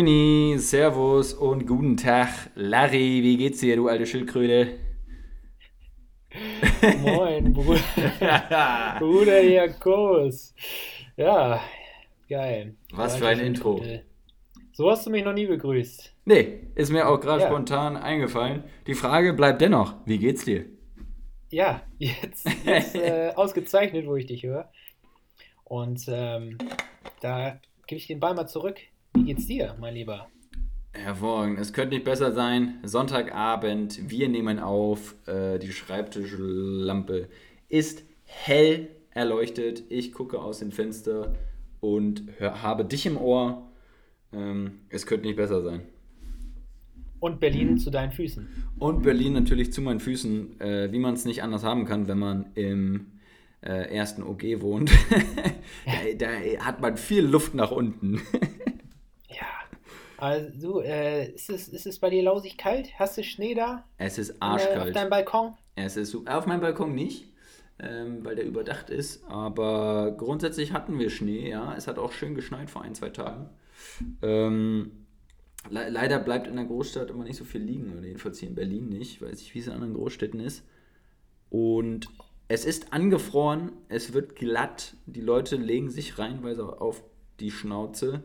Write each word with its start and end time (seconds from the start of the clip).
Moini, 0.00 0.56
Servus 0.56 1.34
und 1.34 1.66
guten 1.66 1.94
Tag. 1.94 2.30
Larry, 2.54 3.22
wie 3.22 3.36
geht's 3.36 3.60
dir, 3.60 3.76
du 3.76 3.88
alte 3.88 4.06
Schildkröte? 4.06 4.78
Moin, 7.02 7.52
Bruder. 7.52 7.80
Bruder 8.98 9.42
Jakobus. 9.42 10.54
Ja, 11.18 11.60
geil. 12.30 12.76
Was 12.94 13.16
für 13.18 13.28
ein 13.28 13.40
Intro. 13.40 13.84
So 14.72 14.90
hast 14.90 15.04
du 15.04 15.10
mich 15.10 15.22
noch 15.22 15.34
nie 15.34 15.44
begrüßt. 15.46 16.16
Nee, 16.24 16.60
ist 16.76 16.90
mir 16.90 17.06
auch 17.06 17.20
gerade 17.20 17.42
Ja. 17.42 17.48
spontan 17.48 17.98
eingefallen. 17.98 18.64
Die 18.86 18.94
Frage 18.94 19.34
bleibt 19.34 19.60
dennoch, 19.60 19.96
wie 20.06 20.16
geht's 20.16 20.46
dir? 20.46 20.64
Ja, 21.50 21.82
jetzt, 21.98 22.48
jetzt 22.64 22.94
äh, 22.94 23.32
ausgezeichnet, 23.36 24.06
wo 24.06 24.16
ich 24.16 24.24
dich 24.24 24.44
höre. 24.44 24.72
Und 25.64 26.06
ähm, 26.08 26.56
da 27.20 27.60
gebe 27.86 27.98
ich 27.98 28.06
den 28.06 28.18
Ball 28.18 28.32
mal 28.34 28.46
zurück. 28.46 28.78
Wie 29.14 29.24
geht's 29.24 29.46
dir, 29.46 29.76
mein 29.80 29.94
Lieber? 29.94 30.28
Hervorragend, 30.92 31.58
es 31.58 31.72
könnte 31.72 31.94
nicht 31.94 32.04
besser 32.04 32.32
sein. 32.32 32.78
Sonntagabend, 32.82 34.10
wir 34.10 34.28
nehmen 34.28 34.58
auf. 34.58 35.14
Äh, 35.26 35.58
die 35.58 35.72
Schreibtischlampe 35.72 37.28
ist 37.68 38.04
hell 38.24 38.88
erleuchtet. 39.10 39.84
Ich 39.88 40.12
gucke 40.12 40.40
aus 40.40 40.60
dem 40.60 40.72
Fenster 40.72 41.34
und 41.80 42.24
hör, 42.38 42.62
habe 42.62 42.84
dich 42.84 43.06
im 43.06 43.16
Ohr. 43.16 43.70
Ähm, 44.32 44.80
es 44.88 45.06
könnte 45.06 45.26
nicht 45.26 45.36
besser 45.36 45.62
sein. 45.62 45.82
Und 47.18 47.40
Berlin 47.40 47.78
zu 47.78 47.90
deinen 47.90 48.12
Füßen. 48.12 48.48
Und 48.78 49.02
Berlin 49.02 49.34
natürlich 49.34 49.72
zu 49.72 49.82
meinen 49.82 50.00
Füßen, 50.00 50.60
äh, 50.60 50.92
wie 50.92 50.98
man 50.98 51.14
es 51.14 51.24
nicht 51.24 51.42
anders 51.42 51.64
haben 51.64 51.84
kann, 51.84 52.08
wenn 52.08 52.18
man 52.18 52.46
im 52.54 53.06
äh, 53.60 53.94
ersten 53.94 54.22
OG 54.22 54.60
wohnt. 54.60 54.90
da, 55.84 56.26
da 56.56 56.64
hat 56.64 56.80
man 56.80 56.96
viel 56.96 57.26
Luft 57.26 57.54
nach 57.54 57.70
unten. 57.70 58.22
Also, 60.20 60.82
äh, 60.82 61.30
ist, 61.32 61.50
es, 61.50 61.68
ist 61.68 61.86
es 61.86 61.98
bei 61.98 62.10
dir 62.10 62.22
lausig 62.22 62.56
kalt? 62.58 62.88
Hast 62.98 63.16
du 63.18 63.24
Schnee 63.24 63.54
da? 63.54 63.84
es 63.98 64.18
ist 64.18 64.30
Äh, 64.30 64.34
auf 64.34 64.38
arschkalt. 64.40 64.96
deinem 64.96 65.10
Balkon? 65.10 65.54
Es 65.76 65.96
ist 65.96 66.14
auf 66.28 66.46
meinem 66.46 66.60
Balkon 66.60 66.94
nicht, 66.94 67.32
ähm, 67.78 68.24
weil 68.24 68.36
der 68.36 68.44
überdacht 68.44 68.90
ist. 68.90 69.24
Aber 69.28 70.12
grundsätzlich 70.16 70.72
hatten 70.72 70.98
wir 70.98 71.10
Schnee, 71.10 71.50
ja. 71.50 71.74
Es 71.76 71.86
hat 71.86 71.98
auch 71.98 72.12
schön 72.12 72.34
geschneit 72.34 72.68
vor 72.70 72.82
ein, 72.82 72.94
zwei 72.94 73.08
Tagen. 73.10 73.48
Ähm, 74.22 75.06
le 75.70 75.88
leider 75.88 76.18
bleibt 76.18 76.46
in 76.46 76.56
der 76.56 76.64
Großstadt 76.66 77.10
immer 77.10 77.24
nicht 77.24 77.36
so 77.36 77.44
viel 77.44 77.62
liegen, 77.62 77.96
oder 77.96 78.06
jedenfalls 78.06 78.38
hier 78.38 78.48
in 78.50 78.54
Berlin 78.54 78.88
nicht. 78.88 79.22
Weiß 79.22 79.40
ich, 79.40 79.54
wie 79.54 79.60
es 79.60 79.66
in 79.66 79.72
anderen 79.72 79.94
Großstädten 79.94 80.40
ist. 80.40 80.64
Und 81.48 82.08
es 82.48 82.64
ist 82.64 82.92
angefroren, 82.92 83.72
es 83.88 84.12
wird 84.12 84.36
glatt, 84.36 84.94
die 85.06 85.20
Leute 85.20 85.56
legen 85.56 85.88
sich 85.90 86.18
reihenweise 86.18 86.80
auf 86.80 87.02
die 87.40 87.50
Schnauze. 87.50 88.22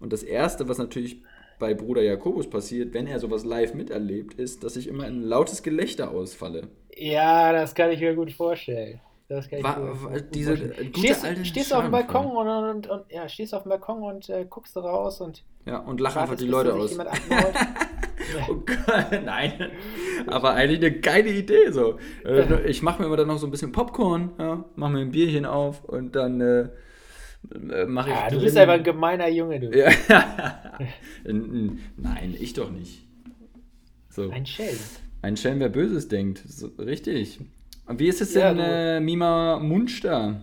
Und 0.00 0.12
das 0.12 0.22
Erste, 0.22 0.68
was 0.68 0.78
natürlich 0.78 1.22
bei 1.58 1.74
Bruder 1.74 2.02
Jakobus 2.02 2.48
passiert, 2.48 2.94
wenn 2.94 3.06
er 3.06 3.18
sowas 3.20 3.44
live 3.44 3.74
miterlebt, 3.74 4.34
ist, 4.34 4.64
dass 4.64 4.76
ich 4.76 4.88
immer 4.88 5.06
in 5.06 5.20
ein 5.20 5.22
lautes 5.22 5.62
Gelächter 5.62 6.10
ausfalle. 6.10 6.68
Ja, 6.96 7.52
das 7.52 7.74
kann 7.74 7.90
ich 7.90 8.00
mir 8.00 8.14
gut 8.14 8.32
vorstellen. 8.32 9.00
Das 9.28 9.48
kann 9.48 9.58
ich 9.60 9.64
Wa- 9.64 9.76
mir 9.78 10.04
wa- 10.04 10.08
gut 10.18 10.24
diese 10.34 10.56
vorstellen. 10.56 10.86
gute 10.92 10.98
stehst, 11.00 11.24
alte 11.24 11.44
stehst 11.44 11.70
du 11.70 11.74
auf 11.76 11.82
dem. 11.82 11.92
Balkon 11.92 12.26
und, 12.26 12.48
und, 12.48 12.86
und 12.88 13.12
ja, 13.12 13.28
stehst 13.28 13.54
auf 13.54 13.62
dem 13.62 13.70
Balkon 13.70 14.02
und 14.02 14.28
äh, 14.28 14.46
guckst 14.48 14.76
raus 14.76 15.20
und 15.20 15.42
Ja, 15.66 15.78
und 15.78 16.00
lach 16.00 16.16
einfach 16.16 16.36
die 16.36 16.46
Leute 16.46 16.74
aus. 16.74 16.96
Oh 18.48 18.54
Gott, 18.54 19.22
nein. 19.24 19.70
Aber 20.26 20.54
eigentlich 20.54 20.78
eine 20.80 20.98
geile 21.00 21.30
Idee 21.30 21.70
so. 21.70 21.98
Äh, 22.24 22.62
Ich 22.70 22.82
mache 22.82 23.00
mir 23.00 23.06
immer 23.06 23.16
dann 23.16 23.28
noch 23.28 23.38
so 23.38 23.46
ein 23.46 23.50
bisschen 23.50 23.72
Popcorn, 23.72 24.30
ja, 24.38 24.64
mache 24.76 24.92
mir 24.92 25.00
ein 25.00 25.10
Bierchen 25.10 25.44
auf 25.44 25.84
und 25.84 26.14
dann 26.16 26.40
äh, 26.40 26.68
mache 27.86 28.10
ich. 28.10 28.14
ja, 28.16 28.30
du 28.30 28.40
bist 28.40 28.56
einfach 28.56 28.74
ein 28.74 28.84
gemeiner 28.84 29.28
Junge, 29.28 29.60
du. 29.60 29.70
Nein, 31.24 32.36
ich 32.38 32.52
doch 32.54 32.70
nicht. 32.70 33.02
So. 34.08 34.30
Ein 34.30 34.46
Schelm. 34.46 34.78
Ein 35.22 35.36
Schelm, 35.36 35.60
wer 35.60 35.68
Böses 35.68 36.08
denkt. 36.08 36.42
So, 36.46 36.68
richtig. 36.78 37.40
Und 37.86 37.98
wie 37.98 38.08
ist 38.08 38.20
es 38.20 38.34
Ja, 38.34 38.52
du- 38.54 38.60
äh, 38.62 39.00
Mima 39.00 39.58
Munster? 39.58 40.40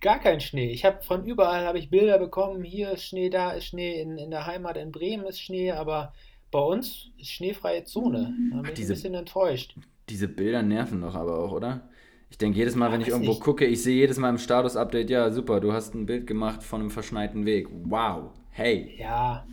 Gar 0.00 0.18
kein 0.20 0.40
Schnee. 0.40 0.70
Ich 0.70 0.84
habe 0.84 1.02
von 1.02 1.24
überall 1.24 1.64
habe 1.66 1.78
ich 1.78 1.90
Bilder 1.90 2.18
bekommen. 2.18 2.62
Hier 2.64 2.90
ist 2.92 3.04
Schnee, 3.04 3.30
da 3.30 3.52
ist 3.52 3.66
Schnee. 3.66 4.00
In, 4.00 4.18
in 4.18 4.30
der 4.30 4.46
Heimat 4.46 4.76
in 4.76 4.92
Bremen 4.92 5.24
ist 5.26 5.40
Schnee, 5.40 5.72
aber 5.72 6.12
bei 6.50 6.58
uns 6.60 7.10
ist 7.18 7.30
schneefreie 7.32 7.84
Zone. 7.84 8.34
Da 8.52 8.56
bin 8.58 8.66
ich 8.66 8.74
diese- 8.74 8.92
ein 8.92 8.96
bisschen 8.96 9.14
enttäuscht. 9.14 9.76
Diese 10.08 10.28
Bilder 10.28 10.62
nerven 10.62 11.00
doch 11.00 11.14
aber 11.14 11.38
auch, 11.38 11.52
oder? 11.52 11.88
Ich 12.34 12.38
denke 12.38 12.58
jedes 12.58 12.74
Mal, 12.74 12.90
wenn 12.90 13.00
ich 13.00 13.06
irgendwo 13.06 13.30
nicht. 13.30 13.42
gucke, 13.42 13.64
ich 13.64 13.80
sehe 13.80 13.94
jedes 13.94 14.18
Mal 14.18 14.28
im 14.28 14.38
Status-Update, 14.38 15.08
ja, 15.08 15.30
super, 15.30 15.60
du 15.60 15.72
hast 15.72 15.94
ein 15.94 16.04
Bild 16.04 16.26
gemacht 16.26 16.64
von 16.64 16.80
einem 16.80 16.90
verschneiten 16.90 17.46
Weg. 17.46 17.68
Wow, 17.84 18.32
hey. 18.50 18.92
Ja, 18.98 19.46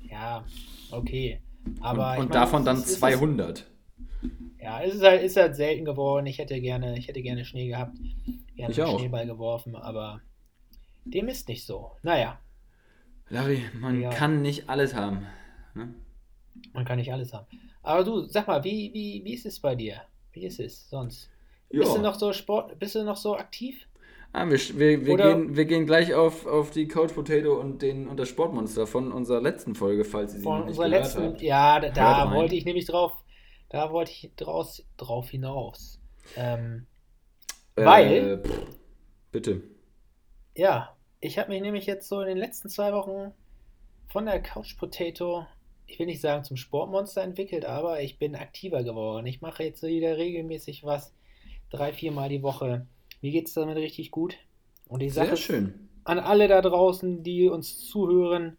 ja, 0.00 0.42
okay. 0.90 1.42
Und, 1.66 1.82
Aber 1.82 2.14
ich 2.14 2.20
und 2.20 2.28
meine, 2.30 2.40
davon 2.40 2.64
dann 2.64 2.76
ist- 2.78 2.84
es 2.86 2.90
ist- 2.92 2.98
200. 3.00 3.66
Ja, 4.58 4.80
es 4.82 4.94
ist 4.94 5.02
halt, 5.02 5.22
ist 5.22 5.36
halt 5.36 5.54
selten 5.54 5.84
geworden. 5.84 6.24
Ich 6.24 6.38
hätte 6.38 6.58
gerne, 6.62 6.96
ich 6.98 7.08
hätte 7.08 7.20
gerne 7.20 7.44
Schnee 7.44 7.68
gehabt. 7.68 7.98
Gerne 8.56 8.72
Ich 8.72 8.80
einen 8.82 8.88
auch. 8.90 8.98
Schneeball 8.98 9.26
geworfen, 9.26 9.76
aber 9.76 10.22
dem 11.04 11.28
ist 11.28 11.46
nicht 11.48 11.66
so. 11.66 11.90
Naja, 12.02 12.40
Larry, 13.28 13.60
man 13.78 14.00
Ja. 14.00 14.08
kann 14.08 14.40
nicht 14.40 14.70
alles 14.70 14.94
haben. 14.94 15.26
Ne? 15.74 15.92
man 16.72 16.86
kann 16.86 16.96
nicht 16.96 17.12
alles 17.12 17.34
haben. 17.34 17.46
Aber 17.82 18.02
du, 18.02 18.22
sag 18.24 18.46
mal, 18.48 18.64
wie, 18.64 18.92
wie, 18.94 19.20
wie 19.26 19.34
ist 19.34 19.44
es 19.44 19.60
bei 19.60 19.74
dir? 19.74 20.00
Wie 20.32 20.46
ist 20.46 20.58
es 20.58 20.88
sonst? 20.88 21.28
Bist 21.70 21.92
du 21.92 21.96
Ja. 21.96 22.02
noch 22.02 22.14
so 22.18 22.32
Sport, 22.32 22.78
bist 22.78 22.94
du 22.94 23.04
noch 23.04 23.16
so 23.16 23.36
aktiv? 23.36 23.86
Ah, 24.32 24.46
wir, 24.48 24.58
wir, 24.58 25.06
wir, 25.06 25.16
gehen, 25.16 25.56
wir 25.56 25.64
gehen 25.64 25.86
gleich 25.86 26.14
auf, 26.14 26.46
auf 26.46 26.70
die 26.70 26.86
Couch 26.86 27.14
Potato 27.14 27.58
und, 27.58 27.80
den, 27.80 28.08
und 28.08 28.18
das 28.18 28.28
Sportmonster 28.28 28.86
von 28.86 29.10
unserer 29.10 29.40
letzten 29.40 29.74
Folge, 29.74 30.04
falls 30.04 30.34
ihr 30.34 30.40
sie 30.40 30.44
noch 30.44 30.50
Von 30.52 30.60
nicht 30.66 30.68
unserer 30.78 30.88
gehört 30.88 31.04
letzten, 31.04 31.22
habt. 31.24 31.42
ja, 31.42 31.80
da, 31.80 31.88
da 31.90 32.34
wollte 32.34 32.54
ich 32.54 32.64
nämlich 32.66 32.84
drauf, 32.86 33.12
da 33.70 33.90
wollte 33.90 34.10
ich 34.12 34.30
draus, 34.36 34.84
drauf 34.98 35.30
hinaus. 35.30 35.98
Ähm, 36.36 36.86
Weil- 37.74 38.12
Äh, 38.12 38.38
pff, 38.46 38.66
bitte. 39.32 39.62
Ja, 40.54 40.94
ich 41.20 41.38
habe 41.38 41.50
mich 41.50 41.62
nämlich 41.62 41.86
jetzt 41.86 42.08
so 42.08 42.20
in 42.20 42.28
den 42.28 42.38
letzten 42.38 42.68
zwei 42.68 42.92
Wochen 42.92 43.32
von 44.08 44.26
der 44.26 44.42
Couch 44.42 44.76
Potato, 44.76 45.46
ich 45.86 45.98
will 45.98 46.06
nicht 46.06 46.20
sagen 46.20 46.44
zum 46.44 46.56
Sportmonster 46.58 47.22
entwickelt, 47.22 47.64
aber 47.64 48.02
ich 48.02 48.18
bin 48.18 48.34
aktiver 48.36 48.82
geworden. 48.84 49.26
Ich 49.26 49.40
mache 49.40 49.62
jetzt 49.64 49.82
wieder 49.82 50.18
regelmäßig 50.18 50.84
was, 50.84 51.14
drei, 51.70 51.92
viermal 51.92 52.28
die 52.28 52.42
Woche. 52.42 52.86
Mir 53.20 53.32
geht 53.32 53.48
es 53.48 53.54
damit 53.54 53.76
richtig 53.76 54.10
gut. 54.10 54.36
Und 54.86 55.02
ist, 55.02 55.18
schön. 55.38 55.88
an 56.04 56.18
alle 56.18 56.48
da 56.48 56.62
draußen, 56.62 57.22
die 57.22 57.48
uns 57.48 57.78
zuhören, 57.86 58.56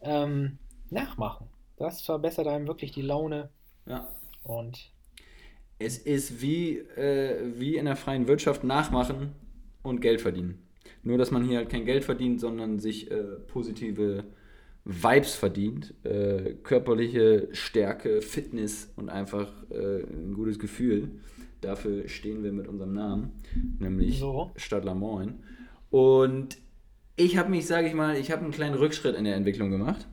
ähm, 0.00 0.58
nachmachen. 0.90 1.46
Das 1.76 2.00
verbessert 2.02 2.46
einem 2.46 2.66
wirklich 2.66 2.92
die 2.92 3.02
Laune. 3.02 3.50
Ja. 3.86 4.08
Und 4.42 4.92
Es 5.78 5.98
ist 5.98 6.42
wie, 6.42 6.78
äh, 6.78 7.52
wie 7.58 7.76
in 7.76 7.86
der 7.86 7.96
freien 7.96 8.28
Wirtschaft 8.28 8.64
nachmachen 8.64 9.34
und 9.82 10.00
Geld 10.00 10.20
verdienen. 10.20 10.66
Nur, 11.02 11.18
dass 11.18 11.30
man 11.30 11.44
hier 11.44 11.58
halt 11.58 11.70
kein 11.70 11.84
Geld 11.86 12.04
verdient, 12.04 12.40
sondern 12.40 12.78
sich 12.78 13.10
äh, 13.10 13.22
positive 13.46 14.24
Vibes 14.84 15.34
verdient. 15.34 15.94
Äh, 16.04 16.54
körperliche 16.62 17.48
Stärke, 17.52 18.20
Fitness 18.22 18.92
und 18.96 19.08
einfach 19.08 19.50
äh, 19.70 20.02
ein 20.02 20.34
gutes 20.34 20.58
Gefühl. 20.58 21.10
Dafür 21.60 22.08
stehen 22.08 22.42
wir 22.42 22.52
mit 22.52 22.66
unserem 22.68 22.94
Namen, 22.94 23.32
nämlich 23.78 24.18
So. 24.18 24.50
Stadler 24.56 24.94
Moin. 24.94 25.42
Und 25.90 26.56
ich 27.16 27.36
habe 27.36 27.50
mich, 27.50 27.66
sage 27.66 27.86
ich 27.88 27.94
mal, 27.94 28.16
ich 28.16 28.30
habe 28.30 28.42
einen 28.42 28.52
kleinen 28.52 28.74
Rückschritt 28.76 29.14
in 29.16 29.24
der 29.24 29.34
Entwicklung 29.36 29.70
gemacht. 29.70 30.06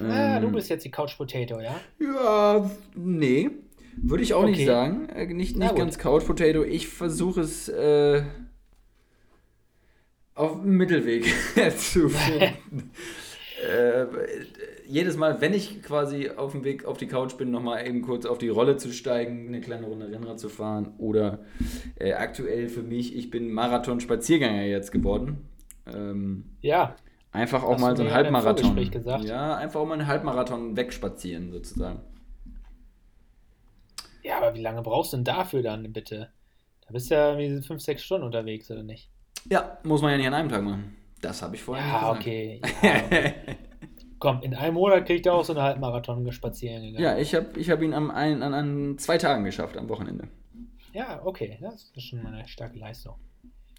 ah, 0.00 0.38
du 0.38 0.46
Ähm, 0.46 0.52
bist 0.52 0.68
jetzt 0.70 0.84
die 0.84 0.90
Couch 0.90 1.16
Potato, 1.16 1.60
ja? 1.60 1.74
ja, 2.00 2.70
nee. 2.94 3.50
Würde 3.96 4.22
ich 4.22 4.32
auch 4.34 4.44
nicht 4.44 4.56
Okay. 4.56 4.66
sagen. 4.66 5.08
Äh, 5.08 5.26
nicht 5.26 5.56
Na 5.56 5.64
nicht 5.66 5.70
gut. 5.70 5.78
ganz 5.78 5.98
Couch 5.98 6.24
Potato. 6.24 6.62
Ich 6.64 6.88
versuche 6.88 7.40
es 7.42 7.68
äh, 7.68 8.22
auf 10.34 10.60
dem 10.62 10.76
Mittelweg 10.76 11.24
zu 11.76 12.08
finden. 12.08 12.90
äh, 13.68 14.06
jedes 14.86 15.16
Mal, 15.16 15.40
wenn 15.40 15.54
ich 15.54 15.82
quasi 15.82 16.30
auf 16.30 16.52
dem 16.52 16.64
Weg 16.64 16.84
auf 16.84 16.96
die 16.98 17.06
Couch 17.06 17.36
bin, 17.36 17.50
nochmal 17.50 17.86
eben 17.86 18.02
kurz 18.02 18.26
auf 18.26 18.38
die 18.38 18.48
Rolle 18.48 18.76
zu 18.76 18.92
steigen, 18.92 19.48
eine 19.48 19.60
kleine 19.60 19.86
Runde 19.86 20.06
Rennrad 20.10 20.38
zu 20.40 20.48
fahren 20.48 20.94
oder 20.98 21.40
äh, 21.98 22.12
aktuell 22.14 22.68
für 22.68 22.82
mich, 22.82 23.16
ich 23.16 23.30
bin 23.30 23.52
Marathon-Spaziergänger 23.52 24.64
jetzt 24.64 24.92
geworden. 24.92 25.48
Ähm, 25.86 26.44
Ja, 26.60 26.96
einfach 27.32 27.62
auch 27.62 27.74
Hast 27.74 27.80
mal 27.80 27.96
so 27.96 28.02
einen 28.02 28.12
Halbmarathon. 28.12 28.90
Gesagt. 28.90 29.24
Ja, 29.24 29.56
einfach 29.56 29.80
auch 29.80 29.86
mal 29.86 29.94
einen 29.94 30.06
Halbmarathon 30.06 30.76
wegspazieren 30.76 31.50
sozusagen. 31.52 32.00
Ja, 34.22 34.38
aber 34.38 34.54
wie 34.54 34.60
lange 34.60 34.82
brauchst 34.82 35.12
du 35.12 35.16
denn 35.16 35.24
dafür 35.24 35.62
dann, 35.62 35.92
bitte? 35.92 36.30
Da 36.86 36.92
bist 36.92 37.10
du 37.10 37.14
ja 37.14 37.36
irgendwie 37.36 37.66
fünf, 37.66 37.82
sechs 37.82 38.04
Stunden 38.04 38.24
unterwegs, 38.26 38.70
oder 38.70 38.82
nicht? 38.82 39.08
Ja, 39.50 39.78
muss 39.82 40.02
man 40.02 40.12
ja 40.12 40.16
nicht 40.18 40.26
an 40.28 40.34
einem 40.34 40.48
Tag 40.48 40.62
machen. 40.62 40.96
Das 41.20 41.42
habe 41.42 41.56
ich 41.56 41.62
vorher 41.62 41.84
Ja, 41.84 42.10
nicht 42.12 42.20
okay. 42.20 42.60
Ja, 42.82 42.96
okay. 43.06 43.34
Komm, 44.22 44.40
in 44.42 44.54
einem 44.54 44.74
Monat 44.74 45.04
kriegt 45.04 45.26
er 45.26 45.34
auch 45.34 45.44
so 45.44 45.52
einen 45.52 45.62
Halbmarathon 45.62 46.30
spazieren 46.30 46.80
gegangen. 46.84 47.02
Ja, 47.02 47.18
ich 47.18 47.34
habe 47.34 47.58
ich 47.58 47.68
hab 47.70 47.82
ihn 47.82 47.92
am 47.92 48.12
ein, 48.12 48.44
an, 48.44 48.54
an 48.54 48.96
zwei 48.96 49.18
Tagen 49.18 49.42
geschafft, 49.42 49.76
am 49.76 49.88
Wochenende. 49.88 50.28
Ja, 50.92 51.20
okay. 51.24 51.58
Das 51.60 51.90
ist 51.96 52.04
schon 52.04 52.22
mal 52.22 52.32
eine 52.32 52.46
starke 52.46 52.78
Leistung. 52.78 53.16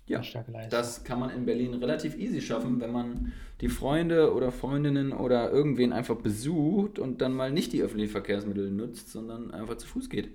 Ja, 0.06 0.18
Eine 0.18 0.26
starke 0.26 0.52
Leistung. 0.52 0.72
das 0.72 1.06
kann 1.06 1.22
man 1.22 1.30
in 1.30 1.46
Berlin 1.46 1.76
relativ 1.76 2.18
easy 2.18 2.42
schaffen, 2.42 2.82
wenn 2.82 2.92
man 2.92 3.32
die 3.62 3.70
Freunde 3.70 4.34
oder 4.34 4.52
Freundinnen 4.52 5.14
oder 5.14 5.50
irgendwen 5.50 5.94
einfach 5.94 6.18
besucht 6.18 7.00
und 7.00 7.22
dann 7.22 7.32
mal 7.34 7.50
nicht 7.50 7.72
die 7.72 7.82
öffentlichen 7.82 8.12
Verkehrsmittel 8.12 8.70
nutzt, 8.70 9.14
sondern 9.14 9.52
einfach 9.52 9.78
zu 9.78 9.88
Fuß 9.88 10.10
geht. 10.10 10.30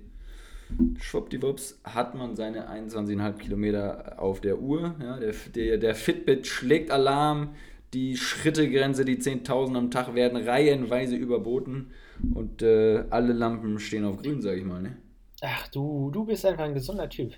Schwuppdiwupps 1.00 1.81
hat 1.84 2.14
man 2.14 2.34
seine 2.34 2.70
21,5 2.70 3.32
Kilometer 3.34 4.14
auf 4.19 4.40
der 4.40 4.58
Uhr. 4.58 4.94
Ja, 5.02 5.19
der, 5.19 5.34
der, 5.55 5.76
der 5.76 5.94
Fitbit 5.94 6.46
schlägt 6.46 6.90
Alarm, 6.90 7.50
die 7.94 8.17
Schrittegrenze, 8.17 9.05
die 9.05 9.17
10.000 9.17 9.76
am 9.76 9.90
Tag 9.90 10.14
werden 10.14 10.46
reihenweise 10.49 11.17
überboten 11.17 11.90
und 12.35 12.62
äh, 12.62 13.05
alle 13.11 13.32
Lampen 13.32 13.79
stehen 13.79 14.05
auf 14.05 14.19
grün, 14.23 14.40
sage 14.43 14.58
ich 14.58 14.64
mal. 14.64 14.82
Ne? 14.82 14.96
Ach, 15.43 15.69
du, 15.69 16.11
du 16.11 16.25
bist 16.25 16.44
einfach 16.44 16.64
ein 16.64 16.75
gesunder 16.75 17.08
Typ. 17.08 17.32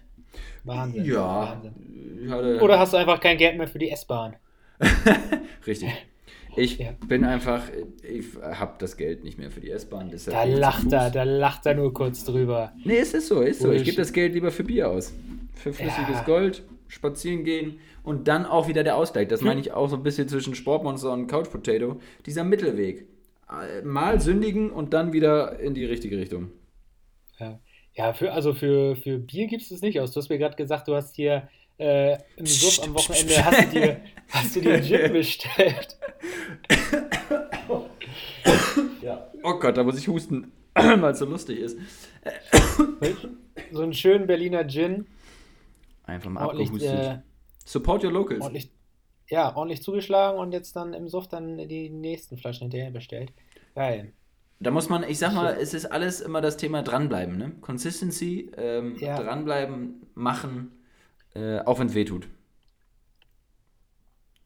Wahnsinn. 0.65 1.05
Ja, 1.05 1.61
Wahnsinn. 1.63 2.31
hatte- 2.31 2.61
Oder 2.61 2.79
hast 2.79 2.93
du 2.93 2.97
einfach 2.97 3.21
kein 3.21 3.37
Geld 3.37 3.57
mehr 3.59 3.69
für 3.69 3.79
die 3.79 3.91
S-Bahn? 3.91 4.37
Richtig. 5.67 5.91
Ich 6.57 6.79
Ja. 6.79 6.89
bin 7.07 7.25
einfach, 7.25 7.63
ich 8.03 8.25
habe 8.43 8.75
das 8.81 8.97
Geld 8.97 9.23
nicht 9.23 9.39
mehr 9.39 9.53
für 9.53 9.61
die 9.61 9.71
S-Bahn. 9.71 10.11
Da 10.27 10.43
lacht 10.43 10.93
er, 10.93 11.09
da 11.09 11.23
lacht 11.23 11.65
er 11.65 11.75
nur 11.77 11.95
kurz 11.95 12.25
drüber. 12.25 12.73
Nee, 12.85 12.97
es 12.99 13.15
ist 13.15 13.29
so, 13.29 13.41
ist 13.43 13.61
so. 13.61 13.71
Ich 13.71 13.85
gebe 13.85 13.97
das 13.99 14.13
Geld 14.13 14.35
lieber 14.35 14.51
für 14.51 14.65
Bier 14.65 14.91
aus. 14.91 15.15
Für 15.55 15.73
flüssiges 15.73 16.17
Ja. 16.17 16.23
Gold, 16.25 16.65
spazieren 16.91 17.45
gehen 17.45 17.79
und 18.03 18.29
dann 18.29 18.45
auch 18.45 18.69
wieder 18.69 18.83
der 18.83 18.97
Ausgleich. 18.97 19.29
Das 19.29 19.41
meine 19.43 19.61
ich 19.61 19.73
auch 19.73 19.89
so 19.89 19.97
ein 19.97 20.03
bisschen 20.03 20.29
zwischen 20.29 20.55
Sportmonster 20.55 21.13
und 21.13 21.29
Couch 21.29 21.51
Potato. 21.51 22.01
Dieser 22.27 22.45
Mittelweg. 22.45 23.07
Äh, 23.49 23.83
Mal 23.83 24.21
sündigen 24.21 24.71
und 24.71 24.93
dann 24.93 25.13
wieder 25.13 25.59
in 25.61 25.75
die 25.75 25.85
richtige 25.85 26.19
Richtung. 26.19 26.51
Ja, 27.39 27.61
ja 27.95 28.13
für, 28.13 28.33
also 28.33 28.53
für, 28.55 28.97
für 28.97 29.19
Bier 29.19 29.47
gibst 29.47 29.71
du 29.71 29.75
es 29.77 29.83
nicht 29.83 30.01
aus. 30.01 30.13
Du 30.13 30.21
hast 30.21 30.29
mir 30.29 30.39
gerade 30.39 30.57
gesagt, 30.57 30.89
du 30.89 30.95
hast 30.95 31.15
hier 31.15 31.49
äh, 31.79 32.19
im 32.37 32.47
Suff 32.47 32.85
am 32.85 32.95
Wochenende 32.95 33.37
hast 33.45 33.63
du 33.63 33.67
dir, 33.79 34.01
hast 34.29 34.57
du 34.57 34.61
dir 34.61 34.75
einen 34.75 34.85
Gin 34.85 35.13
bestellt. 35.13 35.97
Ja. 39.03 39.31
Oh 39.43 39.55
Gott, 39.55 39.79
da 39.79 39.83
muss 39.83 39.99
ich 39.99 40.09
husten, 40.09 40.53
weil 40.75 41.13
es 41.13 41.19
so 41.19 41.25
lustig 41.25 41.59
ist. 41.59 41.79
So 43.73 43.83
einen 43.83 43.95
schönen 43.95 44.27
Berliner 44.27 44.67
Gin. 44.69 45.07
Einfach 46.11 46.31
mal 46.31 46.43
Ordentlich, 46.43 46.69
abgehustet. 46.69 46.93
äh, 46.93 47.23
Support 47.65 48.05
your 48.05 48.13
locals. 48.13 48.41
ordentlich, 48.41 48.73
ja, 49.29 49.55
ordentlich 49.57 49.83
zugeschlagen 49.83 50.39
und 50.39 50.53
jetzt 50.53 50.77
dann 50.77 50.95
im 50.95 51.09
Suff 51.09 51.29
dann 51.29 51.57
die 51.69 51.91
nächsten 51.91 52.37
Flaschen 52.39 52.63
hinterher 52.71 52.91
bestellt. 52.91 53.33
Geil. 53.75 54.13
Da 54.61 54.71
muss 54.71 54.89
man, 54.91 55.03
ich 55.05 55.19
sag 55.19 55.33
mal, 55.35 55.55
es 55.59 55.73
ist 55.75 55.87
alles 55.87 56.21
immer 56.21 56.41
das 56.43 56.57
Thema 56.57 56.83
dranbleiben, 56.83 57.37
ne? 57.39 57.53
Consistency, 57.63 58.51
ähm, 58.57 58.97
Ja. 58.99 59.17
dranbleiben, 59.17 60.07
machen, 60.15 60.73
äh, 61.35 61.61
auch 61.61 61.79
wenn 61.79 61.87
es 61.89 61.95
weh 61.95 62.05
tut. 62.05 62.29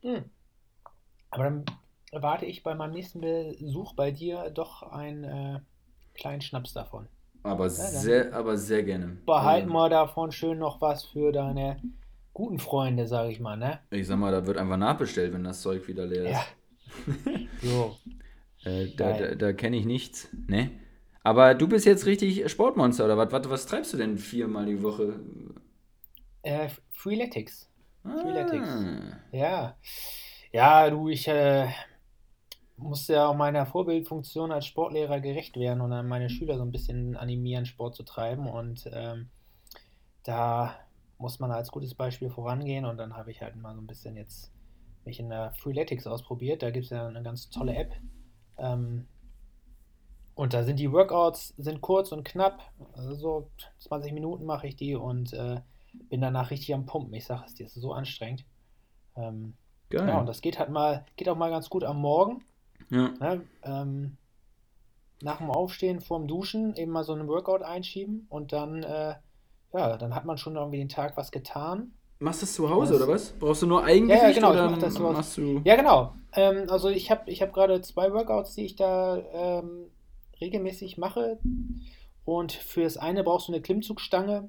Hm. 0.02 0.30
Aber 1.30 1.44
dann 1.44 1.64
erwarte 2.12 2.46
ich 2.46 2.62
bei 2.62 2.74
meinem 2.74 2.92
nächsten 2.92 3.20
Besuch 3.20 3.92
bei 3.94 4.10
dir 4.10 4.50
doch 4.50 4.82
einen 4.84 5.24
äh, 5.24 5.60
kleinen 6.14 6.40
Schnaps 6.42 6.72
davon. 6.72 7.08
Aber 7.44 7.64
dann- 7.64 7.70
sehr, 7.70 8.34
aber 8.34 8.56
sehr 8.56 8.82
gerne. 8.82 9.18
Behalten 9.26 9.68
Ähm, 9.68 9.74
wir 9.74 9.88
davon 9.88 10.32
schön 10.32 10.58
noch 10.58 10.80
was 10.80 11.04
für 11.04 11.30
deine 11.30 11.76
guten 12.32 12.58
Freunde, 12.58 13.06
sage 13.06 13.30
ich 13.30 13.38
mal, 13.38 13.56
ne? 13.56 13.78
Ich 13.90 14.06
sag 14.06 14.18
mal, 14.18 14.32
da 14.32 14.44
wird 14.46 14.58
einfach 14.58 14.76
nachbestellt, 14.78 15.32
wenn 15.32 15.44
das 15.44 15.60
Zeug 15.62 15.86
wieder 15.86 16.06
leer 16.06 16.24
ist. 16.24 16.32
Ja. 16.32 16.44
So. 17.62 17.96
Äh, 18.64 18.88
da 18.96 19.12
da, 19.12 19.34
da 19.34 19.52
kenne 19.52 19.76
ich 19.76 19.84
nichts, 19.84 20.28
ne? 20.48 20.70
Aber 21.22 21.54
du 21.54 21.66
bist 21.68 21.86
jetzt 21.86 22.06
richtig 22.06 22.50
Sportmonster, 22.50 23.04
oder 23.06 23.16
was? 23.16 23.30
Was, 23.32 23.48
was 23.50 23.66
treibst 23.66 23.92
du 23.92 23.96
denn 23.96 24.18
viermal 24.18 24.66
die 24.66 24.82
Woche? 24.82 25.20
Äh, 26.42 26.68
Freeletics. 26.92 27.70
Freeletics. 28.02 28.68
Ah. 28.68 29.18
Ja. 29.32 29.76
Ja, 30.52 30.90
du, 30.90 31.08
ich 31.08 31.26
äh, 31.28 31.66
musste 32.76 33.14
ja 33.14 33.28
auch 33.28 33.36
meiner 33.36 33.66
Vorbildfunktion 33.66 34.52
als 34.52 34.66
Sportlehrer 34.66 35.20
gerecht 35.20 35.56
werden 35.56 35.80
und 35.80 35.90
dann 35.90 36.08
meine 36.08 36.28
Schüler 36.28 36.56
so 36.56 36.64
ein 36.64 36.72
bisschen 36.72 37.16
animieren, 37.16 37.66
Sport 37.66 37.94
zu 37.94 38.02
treiben. 38.02 38.48
Und 38.48 38.88
ähm, 38.92 39.30
da 40.24 40.74
muss 41.18 41.38
man 41.38 41.52
als 41.52 41.70
gutes 41.70 41.94
Beispiel 41.94 42.30
vorangehen. 42.30 42.84
Und 42.84 42.96
dann 42.96 43.16
habe 43.16 43.30
ich 43.30 43.42
halt 43.42 43.56
mal 43.56 43.74
so 43.74 43.80
ein 43.80 43.86
bisschen 43.86 44.16
jetzt 44.16 44.52
mich 45.04 45.20
in 45.20 45.28
der 45.28 45.52
Freeletics 45.52 46.06
ausprobiert. 46.06 46.62
Da 46.62 46.70
gibt 46.70 46.84
es 46.84 46.90
ja 46.90 47.06
eine 47.06 47.22
ganz 47.22 47.50
tolle 47.50 47.76
App. 47.76 47.92
Ähm, 48.58 49.06
und 50.34 50.52
da 50.52 50.64
sind 50.64 50.80
die 50.80 50.90
Workouts 50.90 51.54
sind 51.56 51.80
kurz 51.80 52.10
und 52.10 52.24
knapp. 52.24 52.60
Also 52.92 53.14
so 53.14 53.50
20 53.80 54.12
Minuten 54.12 54.44
mache 54.44 54.66
ich 54.66 54.74
die 54.74 54.96
und 54.96 55.32
äh, 55.32 55.60
bin 56.08 56.20
danach 56.20 56.50
richtig 56.50 56.74
am 56.74 56.86
Pumpen. 56.86 57.14
Ich 57.14 57.24
sage 57.24 57.44
es 57.46 57.54
dir, 57.54 57.66
es 57.66 57.76
ist 57.76 57.82
so 57.82 57.92
anstrengend. 57.92 58.44
Ähm, 59.16 59.54
Geil. 59.90 60.08
ja, 60.08 60.18
und 60.18 60.26
das 60.26 60.40
geht 60.40 60.58
halt 60.58 60.70
mal, 60.70 61.06
geht 61.14 61.28
auch 61.28 61.36
mal 61.36 61.50
ganz 61.50 61.70
gut 61.70 61.84
am 61.84 62.00
Morgen. 62.00 62.42
Ja. 62.94 63.08
Ne? 63.20 63.42
Ähm, 63.64 64.16
nach 65.22 65.38
dem 65.38 65.50
Aufstehen, 65.50 66.00
vorm 66.00 66.26
Duschen, 66.28 66.76
eben 66.76 66.92
mal 66.92 67.04
so 67.04 67.12
einen 67.12 67.28
Workout 67.28 67.62
einschieben 67.62 68.26
und 68.28 68.52
dann, 68.52 68.82
äh, 68.82 69.14
ja, 69.72 69.96
dann 69.96 70.14
hat 70.14 70.24
man 70.24 70.38
schon 70.38 70.56
irgendwie 70.56 70.78
den 70.78 70.88
Tag 70.88 71.16
was 71.16 71.30
getan. 71.32 71.92
Machst 72.20 72.42
du 72.42 72.46
das 72.46 72.54
zu 72.54 72.70
Hause, 72.70 72.92
Das- 72.94 73.02
oder 73.02 73.12
was? 73.12 73.32
Brauchst 73.32 73.62
du 73.62 73.66
nur 73.66 73.84
Eigengewicht 73.84 74.22
Ja, 74.22 74.28
ja, 74.28 74.34
genau, 74.34 74.48
ich 74.52 74.58
oder 74.58 74.70
mach 74.70 74.78
das 74.78 74.94
zu 74.94 75.02
Hause. 75.04 75.12
machst 75.14 75.36
du... 75.36 75.60
Ja, 75.64 75.76
genau. 75.76 76.14
Ähm, 76.34 76.66
also 76.68 76.88
ich 76.88 77.10
habe 77.10 77.30
ich 77.30 77.42
hab 77.42 77.52
gerade 77.52 77.80
zwei 77.82 78.12
Workouts, 78.12 78.54
die 78.54 78.64
ich 78.66 78.76
da 78.76 79.18
ähm, 79.32 79.86
regelmäßig 80.40 80.96
mache. 80.98 81.38
Und 82.24 82.52
fürs 82.52 82.96
eine 82.96 83.22
brauchst 83.24 83.48
du 83.48 83.52
eine 83.52 83.60
Klimmzugstange, 83.62 84.48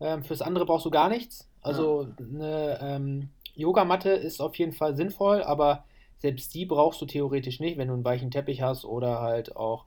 ähm, 0.00 0.22
fürs 0.22 0.40
andere 0.42 0.64
brauchst 0.64 0.86
du 0.86 0.90
gar 0.90 1.08
nichts. 1.08 1.48
Also 1.60 2.08
eine 2.18 2.78
ähm, 2.80 3.28
Yogamatte 3.54 4.10
ist 4.10 4.40
auf 4.40 4.54
jeden 4.56 4.72
Fall 4.72 4.96
sinnvoll, 4.96 5.42
aber 5.42 5.84
selbst 6.22 6.54
die 6.54 6.64
brauchst 6.66 7.00
du 7.02 7.06
theoretisch 7.06 7.58
nicht, 7.58 7.76
wenn 7.78 7.88
du 7.88 7.94
einen 7.94 8.04
weichen 8.04 8.30
Teppich 8.30 8.62
hast 8.62 8.84
oder 8.84 9.20
halt 9.20 9.56
auch, 9.56 9.86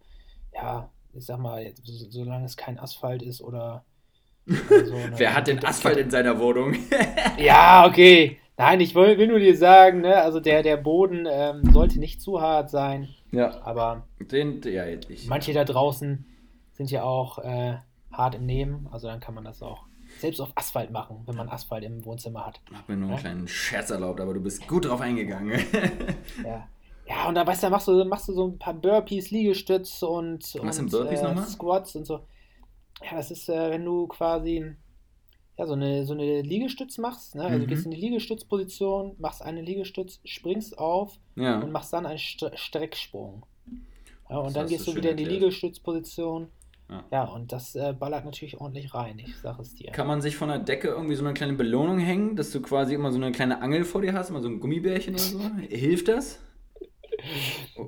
ja, 0.54 0.90
ich 1.14 1.26
sag 1.26 1.40
mal, 1.40 1.74
so- 1.82 2.10
solange 2.12 2.46
es 2.46 2.58
kein 2.58 2.78
Asphalt 2.78 3.22
ist 3.24 3.42
oder 3.42 3.86
oder 4.46 4.86
so 4.86 4.96
eine- 4.98 5.14
Wer 5.18 5.34
hat 5.34 5.48
denn 5.48 5.64
Asphalt 5.64 5.98
in 5.98 6.12
seiner 6.12 6.38
Wohnung? 6.40 6.76
Ja, 7.38 7.88
okay. 7.88 8.38
Nein, 8.58 8.80
ich 8.82 8.94
will, 8.96 9.18
will 9.18 9.28
nur 9.28 9.40
dir 9.40 9.56
sagen, 9.58 10.02
ne, 10.02 10.16
also 10.16 10.40
der, 10.42 10.62
der 10.62 10.78
Boden 10.78 11.26
ähm, 11.30 11.72
sollte 11.74 12.00
nicht 12.00 12.22
zu 12.22 12.40
hart 12.42 12.70
sein, 12.70 13.10
ja. 13.32 13.62
aber 13.64 14.08
Den, 14.20 14.62
ja, 14.64 14.84
manche 15.28 15.52
da 15.54 15.64
draußen 15.66 16.26
sind 16.74 16.92
ja 16.92 17.04
auch 17.04 17.40
äh, 17.40 17.78
hart 18.12 18.36
im 18.36 18.46
Nehmen, 18.46 18.88
also 18.92 19.08
dann 19.08 19.20
kann 19.22 19.36
man 19.36 19.44
das 19.46 19.62
auch 19.62 19.84
selbst 20.20 20.40
auf 20.40 20.52
Asphalt 20.56 20.92
machen, 20.92 21.22
wenn 21.26 21.36
man 21.36 21.50
Asphalt 21.50 21.84
im 21.84 22.04
Wohnzimmer 22.06 22.46
hat. 22.46 22.60
Ich 22.72 22.78
hab 22.78 22.88
mir 22.90 22.96
nur 22.96 23.10
einen 23.10 23.16
Ja? 23.16 23.22
kleinen 23.22 23.48
Scherz 23.48 23.90
erlaubt, 23.90 24.20
aber 24.22 24.34
du 24.34 24.42
bist 24.42 24.68
gut 24.68 24.86
drauf 24.86 25.02
eingegangen. 25.02 25.60
Ja, 26.44 26.68
ja 27.08 27.28
und 27.28 27.36
da 27.36 27.46
weißt 27.46 27.64
du, 27.64 27.70
machst 27.70 27.88
du, 27.88 28.06
machst 28.06 28.28
du 28.28 28.34
so 28.34 28.48
ein 28.48 28.58
paar 28.60 28.74
Burpees, 28.74 29.32
Liegestütz 29.32 30.02
und, 30.04 30.56
Was 30.62 30.80
und 30.80 30.92
Burpees 30.92 31.20
äh, 31.20 31.24
nochmal? 31.24 31.48
Squats 31.48 31.96
und 31.96 32.06
so. 32.06 32.22
Ja, 33.04 33.18
das 33.18 33.32
ist, 33.32 33.50
äh, 33.50 33.72
wenn 33.72 33.84
du 33.86 34.08
quasi 34.08 34.66
ja, 35.58 35.66
so 35.68 35.74
eine, 35.74 36.06
so 36.06 36.14
eine 36.14 36.42
Liegestütz 36.42 36.98
machst, 36.98 37.36
ne? 37.36 37.44
Also 37.44 37.58
Mhm. 37.58 37.62
du 37.62 37.68
gehst 37.68 37.86
in 37.86 37.92
die 37.92 37.98
Liegestützposition, 37.98 39.16
machst 39.20 39.42
eine 39.42 39.62
Liegestütz, 39.62 40.20
springst 40.26 40.78
auf 40.78 41.18
ja. 41.36 41.60
und 41.60 41.72
machst 41.72 41.94
dann 41.94 42.06
einen 42.06 42.18
St 42.18 42.52
Strecksprung. 42.56 43.46
Ja, 44.30 44.38
und 44.40 44.48
Das 44.48 44.54
dann 44.54 44.68
gehst 44.68 44.88
du 44.88 44.96
wieder 44.96 45.12
in 45.12 45.18
die 45.18 45.24
erklärt. 45.24 45.42
Liegestützposition. 45.44 46.50
Ja. 46.90 47.04
Ja, 47.12 47.24
und 47.24 47.52
das 47.52 47.76
äh, 47.76 47.94
ballert 47.94 48.26
natürlich 48.26 48.60
ordentlich 48.60 48.94
rein, 48.94 49.18
ich 49.18 49.36
sag 49.38 49.60
es 49.60 49.74
dir. 49.74 49.92
Kann 49.92 50.08
man 50.08 50.22
sich 50.22 50.36
von 50.36 50.50
der 50.50 50.60
Decke 50.60 50.90
irgendwie 50.90 51.16
so 51.16 51.26
eine 51.26 51.34
kleine 51.34 51.54
Belohnung 51.54 51.98
hängen, 51.98 52.36
dass 52.36 52.52
du 52.52 52.62
quasi 52.62 52.94
immer 52.94 53.12
so 53.12 53.18
eine 53.18 53.32
kleine 53.32 53.62
Angel 53.62 53.84
vor 53.84 54.02
dir 54.02 54.14
hast, 54.14 54.30
immer 54.30 54.42
so 54.42 54.48
ein 54.48 54.60
Gummibärchen 54.60 55.16
oder 55.16 55.24
so? 55.24 55.40
Hilft 55.70 56.08
das? 56.08 56.40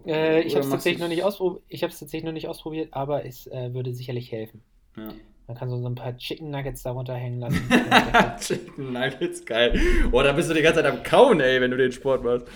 Äh, 0.08 0.42
ich 0.42 0.56
habe 0.56 0.64
es 0.66 0.72
tatsächlich 0.72 1.02
noch 1.02 1.10
nicht 1.10 1.24
ausprobiert, 1.24 1.64
ich 1.68 1.82
tatsächlich 1.82 2.24
noch 2.24 2.32
nicht 2.32 2.48
ausprobiert, 2.48 2.90
aber 2.94 3.26
es 3.26 3.46
äh, 3.48 3.74
würde 3.74 3.94
sicherlich 3.94 4.32
helfen. 4.32 4.64
Ja. 4.96 5.10
Man 5.48 5.56
kann 5.56 5.70
so, 5.70 5.88
ein 5.88 5.96
paar 5.96 6.18
Chicken 6.18 6.50
Nuggets 6.50 6.84
darunter 6.84 7.14
hängen 7.14 7.40
lassen. 7.40 7.70
Chicken 8.40 8.94
Nuggets, 8.94 9.46
geil. 9.46 9.80
Oh, 10.12 10.22
da 10.22 10.34
bist 10.34 10.50
du 10.50 10.54
die 10.54 10.62
ganze 10.62 10.82
Zeit 10.82 10.92
am 10.92 11.04
Kauen, 11.04 11.40
ey, 11.40 11.62
wenn 11.62 11.72
du 11.72 11.78
den 11.78 11.92
Sport 11.92 12.24
machst. 12.24 12.48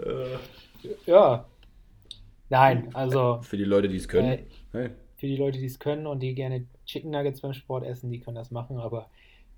Äh, 0.00 0.36
ja. 1.06 1.46
Nein, 2.50 2.90
also 2.94 3.40
für 3.42 3.56
die 3.56 3.64
Leute, 3.64 3.88
die 3.88 3.96
es 3.96 4.08
können. 4.08 4.32
Äh, 4.32 4.44
Hey. 4.72 4.90
Für 5.16 5.26
die 5.26 5.36
Leute, 5.36 5.58
die 5.58 5.66
es 5.66 5.78
können 5.78 6.06
und 6.06 6.20
die 6.20 6.34
gerne 6.34 6.66
Chicken 6.84 7.10
Nuggets 7.10 7.40
beim 7.40 7.52
Sport 7.52 7.84
essen, 7.84 8.10
die 8.10 8.20
können 8.20 8.36
das 8.36 8.50
machen, 8.50 8.78
aber 8.78 9.08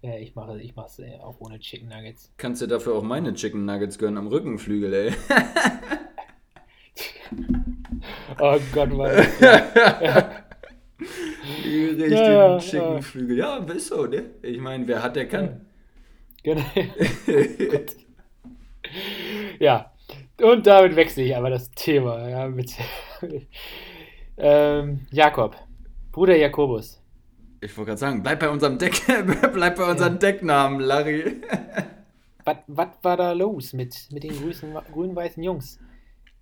äh, 0.03 0.23
ich 0.23 0.35
mache 0.35 0.61
ich 0.61 0.75
es 0.77 0.99
äh, 0.99 1.19
auch 1.21 1.41
ohne 1.41 1.59
Chicken 1.59 1.89
Nuggets. 1.89 2.33
Kannst 2.37 2.63
du 2.63 2.67
dafür 2.67 2.95
auch 2.95 3.03
meine 3.03 3.35
Chicken 3.35 3.65
Nuggets 3.65 3.99
gönnen 3.99 4.19
am 4.19 4.29
Rückenflügel, 4.29 4.95
ey. 4.95 5.13
Oh 8.41 8.59
Gott, 8.73 8.93
Mann. 8.93 9.11
Die 11.65 12.11
Ja, 12.11 12.53
den 12.53 12.61
schicken 12.61 12.95
ja. 12.95 13.01
Flügel. 13.01 13.39
Ja, 13.39 13.57
ist 13.59 13.89
so, 13.89 14.07
ne? 14.07 14.25
Ich 14.43 14.61
meine, 14.61 14.87
wer 14.87 15.03
hat, 15.03 15.17
der 15.17 15.27
kann. 15.29 15.67
Genau. 16.43 16.63
ja, 19.59 19.93
und 20.41 20.67
damit 20.67 20.97
wechsle 20.97 21.25
ich 21.25 21.37
aber 21.37 21.51
das 21.51 21.71
Thema. 21.73 22.29
Ja, 22.29 22.49
mit 22.49 22.75
ähm, 24.39 25.07
Jakob, 25.11 25.57
Bruder 26.13 26.37
Jakobus. 26.37 27.01
Ich 27.61 27.77
wollte 27.77 27.89
gerade 27.91 27.99
sagen, 27.99 28.23
bleib 28.23 28.41
bei 28.41 28.49
unserem 28.51 28.79
Deck, 28.79 29.01
bleib 29.53 29.77
bei 29.77 29.91
unseren 29.91 30.19
Decknamen, 30.19 30.81
Larry. 30.81 31.41
Was 32.67 32.89
war 33.03 33.17
da 33.17 33.33
los 33.33 33.73
mit, 33.75 33.95
mit 34.11 34.23
den 34.23 34.33
grün-weißen 34.93 35.43
Jungs? 35.43 35.79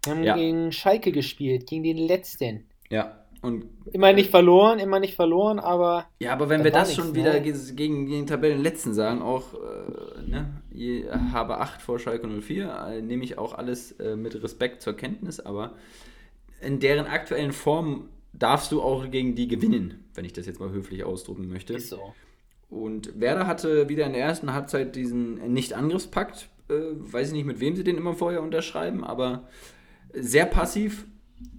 Wir 0.04 0.12
haben 0.14 0.22
Ja. 0.22 0.34
gegen 0.36 0.70
Schalke 0.70 1.10
gespielt, 1.10 1.66
gegen 1.66 1.82
den 1.82 1.96
letzten. 1.96 2.66
Ja, 2.90 3.24
und 3.42 3.64
Immer 3.92 4.12
nicht 4.12 4.30
verloren, 4.30 4.78
immer 4.78 5.00
nicht 5.00 5.14
verloren, 5.16 5.58
aber 5.58 6.06
Ja, 6.20 6.32
aber 6.32 6.48
wenn 6.48 6.58
Da 6.60 6.64
wir 6.64 6.70
das 6.70 6.94
schon 6.94 7.08
ne? 7.08 7.14
wieder 7.14 7.40
ge- 7.40 7.52
gegen, 7.74 8.06
gegen 8.06 8.20
den 8.20 8.26
Tabellenletzten 8.26 8.94
sagen, 8.94 9.20
auch 9.20 9.54
äh, 9.54 10.22
ne, 10.30 10.62
je, 10.70 11.08
habe 11.32 11.58
8 11.58 11.82
vor 11.82 11.98
Schalke 11.98 12.28
04, 12.28 12.86
äh, 12.88 13.02
nehme 13.02 13.24
ich 13.24 13.36
auch 13.38 13.54
alles 13.54 13.92
äh, 13.92 14.14
mit 14.16 14.40
Respekt 14.42 14.82
zur 14.82 14.94
Kenntnis, 14.96 15.40
aber 15.40 15.72
in 16.60 16.80
deren 16.80 17.06
aktuellen 17.06 17.52
Form 17.52 18.08
darfst 18.32 18.72
du 18.72 18.82
auch 18.82 19.10
gegen 19.10 19.34
die 19.34 19.48
gewinnen, 19.48 20.04
wenn 20.14 20.24
ich 20.24 20.32
das 20.32 20.46
jetzt 20.46 20.60
mal 20.60 20.70
höflich 20.70 21.04
ausdrücken 21.04 21.48
möchte. 21.48 21.74
ist 21.74 21.88
so. 21.88 22.14
Und 22.68 23.18
Werder 23.20 23.46
hatte 23.46 23.88
wieder 23.88 24.06
in 24.06 24.12
der 24.12 24.22
ersten 24.22 24.52
Halbzeit 24.52 24.96
diesen 24.96 25.52
Nicht-Angriffspakt. 25.52 26.48
Äh, 26.68 26.74
weiß 26.96 27.28
ich 27.28 27.34
nicht, 27.34 27.46
mit 27.46 27.60
wem 27.60 27.76
sie 27.76 27.84
den 27.84 27.96
immer 27.96 28.14
vorher 28.14 28.42
unterschreiben, 28.42 29.04
aber 29.04 29.48
sehr 30.12 30.46
passiv. 30.46 31.06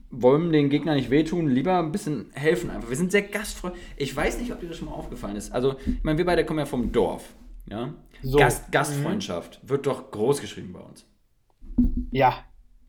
Wollen 0.09 0.51
den 0.53 0.69
Gegner 0.69 0.95
nicht 0.95 1.09
wehtun, 1.09 1.47
lieber 1.49 1.79
ein 1.79 1.91
bisschen 1.91 2.27
helfen 2.33 2.69
einfach. 2.69 2.89
Wir 2.89 2.95
sind 2.95 3.11
sehr 3.11 3.21
gastfreundlich. 3.23 3.83
Ich 3.97 4.15
weiß 4.15 4.39
nicht, 4.39 4.51
ob 4.53 4.59
dir 4.61 4.67
das 4.69 4.77
schon 4.77 4.87
mal 4.87 4.93
aufgefallen 4.95 5.35
ist. 5.35 5.51
Also, 5.51 5.75
ich 5.85 6.03
meine, 6.03 6.17
wir 6.17 6.25
beide 6.25 6.45
kommen 6.45 6.59
ja 6.59 6.65
vom 6.65 6.91
Dorf. 6.93 7.33
Ja? 7.69 7.93
So. 8.21 8.37
Gast, 8.37 8.71
Gastfreundschaft 8.71 9.59
wird 9.63 9.85
doch 9.85 10.09
groß 10.11 10.39
geschrieben 10.41 10.71
bei 10.73 10.79
uns. 10.79 11.05
Ja, 12.11 12.45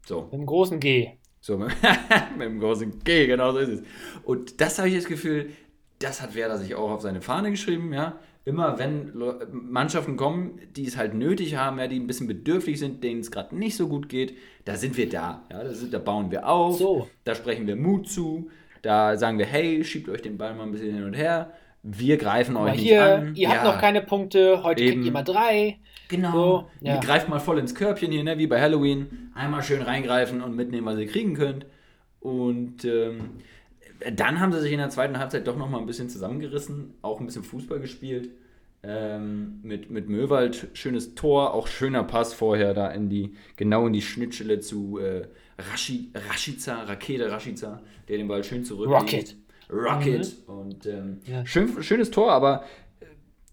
So. 0.06 0.22
mit 0.22 0.32
dem 0.34 0.46
großen 0.46 0.78
G. 0.80 1.17
So, 1.40 1.56
mit, 1.56 1.70
mit 2.38 2.46
dem 2.46 2.60
großen 2.60 3.00
G, 3.04 3.26
genau 3.26 3.52
so 3.52 3.58
ist 3.58 3.68
es. 3.68 3.82
Und 4.24 4.60
das 4.60 4.78
habe 4.78 4.88
ich 4.88 4.94
das 4.96 5.04
Gefühl, 5.06 5.50
das 5.98 6.20
hat 6.22 6.34
Werder 6.34 6.58
sich 6.58 6.74
auch 6.74 6.90
auf 6.90 7.00
seine 7.00 7.20
Fahne 7.20 7.50
geschrieben, 7.50 7.92
ja. 7.92 8.18
Immer 8.44 8.78
wenn 8.78 9.12
Mannschaften 9.52 10.16
kommen, 10.16 10.58
die 10.74 10.86
es 10.86 10.96
halt 10.96 11.12
nötig 11.12 11.56
haben, 11.56 11.78
ja, 11.78 11.86
die 11.86 12.00
ein 12.00 12.06
bisschen 12.06 12.26
bedürftig 12.26 12.78
sind, 12.78 13.04
denen 13.04 13.20
es 13.20 13.30
gerade 13.30 13.54
nicht 13.54 13.76
so 13.76 13.88
gut 13.88 14.08
geht, 14.08 14.38
da 14.64 14.76
sind 14.76 14.96
wir 14.96 15.08
da. 15.08 15.42
Ja, 15.50 15.64
da, 15.64 15.74
sind, 15.74 15.92
da 15.92 15.98
bauen 15.98 16.30
wir 16.30 16.48
auf, 16.48 16.78
So. 16.78 17.08
da 17.24 17.34
sprechen 17.34 17.66
wir 17.66 17.76
Mut 17.76 18.08
zu, 18.08 18.50
da 18.80 19.18
sagen 19.18 19.38
wir, 19.38 19.44
hey, 19.44 19.84
schiebt 19.84 20.08
euch 20.08 20.22
den 20.22 20.38
Ball 20.38 20.54
mal 20.54 20.62
ein 20.62 20.72
bisschen 20.72 20.94
hin 20.94 21.04
und 21.04 21.12
her, 21.12 21.52
wir 21.90 22.16
greifen 22.18 22.56
euch 22.56 22.72
nicht 22.74 22.82
hier, 22.82 23.14
an. 23.16 23.34
ihr 23.34 23.48
habt 23.48 23.64
Ja. 23.64 23.72
noch 23.72 23.80
keine 23.80 24.02
Punkte, 24.02 24.62
heute 24.62 24.82
Eben. 24.82 24.92
kriegt 24.94 25.06
ihr 25.06 25.12
mal 25.12 25.22
drei. 25.22 25.78
Genau. 26.08 26.32
So, 26.32 26.68
ja. 26.80 26.94
Ihr 26.94 27.00
greift 27.00 27.28
mal 27.28 27.38
voll 27.38 27.58
ins 27.58 27.74
Körbchen 27.74 28.10
hier, 28.12 28.24
ne? 28.24 28.38
wie 28.38 28.46
bei 28.46 28.60
Halloween. 28.60 29.30
Einmal 29.34 29.62
schön 29.62 29.82
reingreifen 29.82 30.42
und 30.42 30.56
mitnehmen, 30.56 30.86
was 30.86 30.98
ihr 30.98 31.06
kriegen 31.06 31.34
könnt. 31.34 31.66
Und 32.20 32.84
ähm, 32.84 33.30
dann 34.14 34.40
haben 34.40 34.52
sie 34.52 34.60
sich 34.60 34.72
in 34.72 34.78
der 34.78 34.90
zweiten 34.90 35.18
Halbzeit 35.18 35.46
doch 35.46 35.56
noch 35.56 35.68
mal 35.68 35.78
ein 35.78 35.86
bisschen 35.86 36.08
zusammengerissen, 36.08 36.94
auch 37.02 37.20
ein 37.20 37.26
bisschen 37.26 37.44
Fußball 37.44 37.80
gespielt. 37.80 38.30
Ähm, 38.82 39.58
mit, 39.62 39.90
mit 39.90 40.08
Möwald, 40.08 40.68
schönes 40.72 41.14
Tor, 41.16 41.52
auch 41.52 41.66
schöner 41.66 42.04
Pass 42.04 42.32
vorher 42.32 42.74
da 42.74 42.88
in 42.88 43.08
die, 43.08 43.34
genau 43.56 43.86
in 43.88 43.92
die 43.92 44.02
Schnittstelle 44.02 44.60
zu 44.60 44.98
äh, 44.98 45.26
Rashi, 45.58 46.10
Rashica, 46.14 46.84
Rakete 46.84 47.30
Rashica, 47.30 47.82
der 48.08 48.18
den 48.18 48.28
Ball 48.28 48.44
schön 48.44 48.64
zurück. 48.64 48.88
Rocket. 48.88 49.34
Rocket. 49.70 50.36
Und 50.46 50.86
ähm, 50.86 51.20
Ja. 51.24 51.44
schön, 51.46 51.82
schönes 51.82 52.10
Tor, 52.10 52.32
aber 52.32 52.64
äh, 53.00 53.06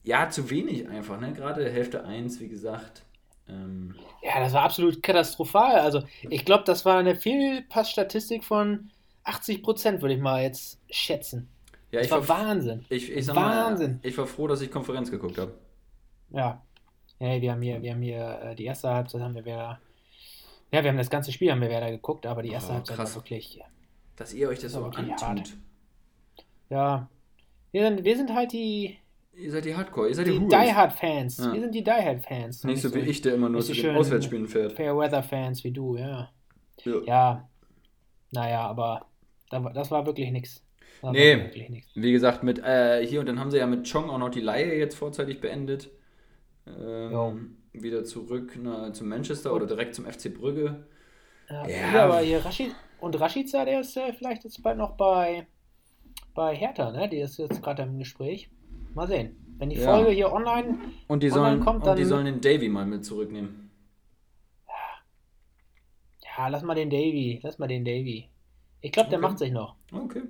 ja, 0.03 0.29
zu 0.29 0.49
wenig 0.49 0.87
einfach, 0.87 1.19
ne? 1.19 1.33
Gerade 1.33 1.69
Hälfte 1.69 2.03
1, 2.05 2.39
wie 2.39 2.47
gesagt. 2.47 3.03
Ähm, 3.47 3.95
Ja, 4.23 4.39
das 4.39 4.53
war 4.53 4.63
absolut 4.63 5.03
katastrophal. 5.03 5.79
Also, 5.79 6.03
ich 6.29 6.45
glaube, 6.45 6.63
das 6.65 6.85
war 6.85 6.97
eine 6.97 7.15
Fehlpassstatistik 7.15 8.43
von 8.43 8.91
80 9.23 9.61
Prozent, 9.63 10.01
würde 10.01 10.15
ich 10.15 10.21
mal 10.21 10.41
jetzt 10.43 10.79
schätzen. 10.89 11.47
ja, 11.91 11.99
Das 11.99 12.05
ich 12.07 12.11
war 12.11 12.27
war, 12.27 12.39
Wahnsinn. 12.47 12.85
ich, 12.89 13.11
ich 13.11 13.25
sag 13.25 13.35
Wahnsinn. 13.35 13.99
Mal, 14.01 14.07
ich 14.09 14.17
war 14.17 14.25
froh, 14.27 14.47
dass 14.47 14.61
ich 14.61 14.71
Konferenz 14.71 15.11
geguckt 15.11 15.37
habe. 15.37 15.53
Ja. 16.31 16.61
Ja, 17.19 17.41
wir 17.41 17.51
haben 17.53 17.61
hier, 17.61 17.81
wir 17.81 17.91
haben 17.93 18.01
hier 18.01 18.39
äh, 18.43 18.55
die 18.55 18.65
erste 18.65 18.89
Halbzeit 18.89 19.21
haben 19.21 19.35
wir 19.35 19.45
wieder. 19.45 19.79
Ja, 20.71 20.83
wir 20.83 20.89
haben 20.89 20.97
das 20.97 21.09
ganze 21.09 21.31
Spiel 21.31 21.49
haben 21.51 21.61
wir 21.61 21.69
wieder 21.69 21.89
geguckt, 21.89 22.25
aber 22.25 22.41
die 22.41 22.49
erste 22.49 22.71
Oh, 22.71 22.75
Halbzeit 22.75 22.97
krass. 22.97 23.15
war 23.15 23.21
wirklich. 23.23 23.61
Dass 24.17 24.33
ihr 24.33 24.49
euch 24.49 24.59
das 24.59 24.73
Das 24.73 24.81
so 24.81 24.85
antut. 24.85 25.21
hart. 25.21 25.53
Ja. 26.75 27.09
Wir 27.71 27.87
sind, 27.87 28.03
wir 28.03 28.17
sind 28.17 28.33
halt 28.33 28.51
die, 28.51 28.97
Ihr 29.37 29.51
seid 29.51 29.65
die 29.65 29.75
Hardcore, 29.75 30.07
ihr 30.09 30.15
seid 30.15 30.27
die, 30.27 30.39
die. 30.39 30.47
Die 30.47 30.55
Hard 30.55 30.93
Fans. 30.93 31.37
Ja. 31.37 31.53
Wir 31.53 31.61
sind 31.61 31.75
die 31.75 31.83
Die 31.83 31.91
Hard 31.91 32.23
Fans. 32.23 32.63
Nicht 32.63 32.81
so 32.81 32.93
wie 32.93 32.99
ich, 32.99 33.21
der 33.21 33.35
immer 33.35 33.49
nur 33.49 33.61
zu 33.61 33.73
den 33.73 33.95
Auswärtsspielen 33.95 34.47
fährt. 34.47 34.73
Fair 34.73 34.97
Weather 34.97 35.23
Fans 35.23 35.63
wie 35.63 35.71
du, 35.71 35.97
ja. 35.97 36.29
Ja. 36.83 37.01
Ja. 37.05 37.49
Naja, 38.31 38.61
aber 38.67 39.07
das 39.49 39.91
war 39.91 40.05
wirklich 40.05 40.31
war 41.01 41.11
Nee. 41.11 41.37
Wirklich. 41.37 41.83
Wie 41.95 42.11
gesagt, 42.11 42.43
mit 42.43 42.59
äh, 42.59 43.05
hier 43.05 43.19
und 43.19 43.25
dann 43.27 43.39
haben 43.39 43.51
sie 43.51 43.57
ja 43.57 43.67
mit 43.67 43.89
Chong 43.89 44.09
auch 44.09 44.17
noch 44.17 44.29
die 44.29 44.41
Laie 44.41 44.77
jetzt 44.77 44.95
vorzeitig 44.95 45.41
beendet. 45.41 45.89
Ähm, 46.65 47.57
wieder 47.73 48.03
zurück 48.05 48.57
na, 48.61 48.91
zum 48.93 49.09
Manchester 49.09 49.53
oder 49.53 49.65
direkt 49.65 49.95
zum 49.95 50.05
FC 50.05 50.33
Brügge. 50.33 50.85
Ja, 51.49 51.67
Ja. 51.67 51.93
ja. 51.93 52.05
aber 52.05 52.19
hier 52.19 52.43
Rashid 52.43 52.73
und 52.99 53.19
Rashica, 53.19 53.65
der 53.65 53.81
ist 53.81 53.95
äh, 53.97 54.13
vielleicht 54.13 54.45
jetzt 54.45 54.61
bald 54.63 54.77
noch 54.77 54.95
bei, 54.97 55.45
bei 56.35 56.55
Hertha, 56.55 56.91
ne? 56.91 57.09
Die 57.09 57.17
ist 57.17 57.37
jetzt 57.37 57.61
gerade 57.63 57.83
im 57.83 57.97
Gespräch. 57.97 58.49
Mal 58.93 59.07
sehen. 59.07 59.35
Wenn 59.57 59.69
die 59.69 59.77
Ja. 59.77 59.95
Folge 59.95 60.11
hier 60.11 60.31
online. 60.31 60.77
Und 61.07 61.23
die 61.23 61.31
Online 61.31 61.47
sollen, 61.49 61.59
kommt, 61.61 61.87
und 61.87 61.95
die 61.95 62.01
dann- 62.03 62.09
sollen 62.09 62.25
den 62.25 62.41
Davy 62.41 62.69
mal 62.69 62.85
mit 62.85 63.03
zurücknehmen. 63.05 63.71
Ja, 66.37 66.47
lass 66.49 66.63
mal 66.63 66.75
den 66.75 66.89
Davy. 66.89 67.39
Lass 67.43 67.57
mal 67.59 67.67
den 67.67 67.85
Davy. 67.85 68.29
Ich 68.81 68.91
glaube, 68.91 69.09
der 69.09 69.19
Okay. 69.19 69.27
macht 69.27 69.39
sich 69.39 69.51
noch. 69.51 69.75
Okay. 69.91 70.23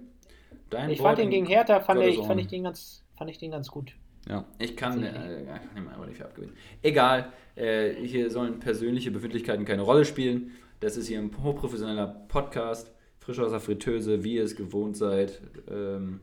Dein 0.70 0.90
Ich 0.90 1.00
Wort 1.00 1.10
fand 1.10 1.20
den 1.20 1.30
gegen 1.32 1.46
Hertha, 1.46 1.80
fand 1.80 2.02
ich, 2.02 2.18
fand 2.20 2.40
ich 2.40 2.48
den 2.48 2.64
ganz, 2.64 3.04
fand 3.18 3.30
ich 3.30 3.38
den 3.38 3.52
ganz 3.52 3.70
gut. 3.70 3.96
Ja, 4.28 4.46
ich 4.60 4.76
kann, 4.76 5.04
äh, 5.04 5.42
ich 5.44 5.50
einfach 5.50 6.06
nicht 6.06 6.18
viel 6.18 6.26
abgewinnen. 6.26 6.56
Egal, 6.82 7.32
äh, 7.56 7.94
hier 8.06 8.30
sollen 8.32 8.60
persönliche 8.60 9.12
Befindlichkeiten 9.12 9.66
keine 9.66 9.84
Rolle 9.84 10.06
spielen. 10.06 10.52
Das 10.80 10.98
ist 10.98 11.08
hier 11.08 11.20
ein 11.20 11.32
hochprofessioneller 11.44 12.08
Podcast, 12.28 12.92
frisch 13.26 13.40
aus 13.40 13.52
der 13.52 13.60
Fritteuse, 13.60 14.24
wie 14.24 14.36
ihr 14.36 14.44
es 14.44 14.56
gewohnt 14.56 14.96
seid. 14.96 15.42
Ähm, 15.70 16.20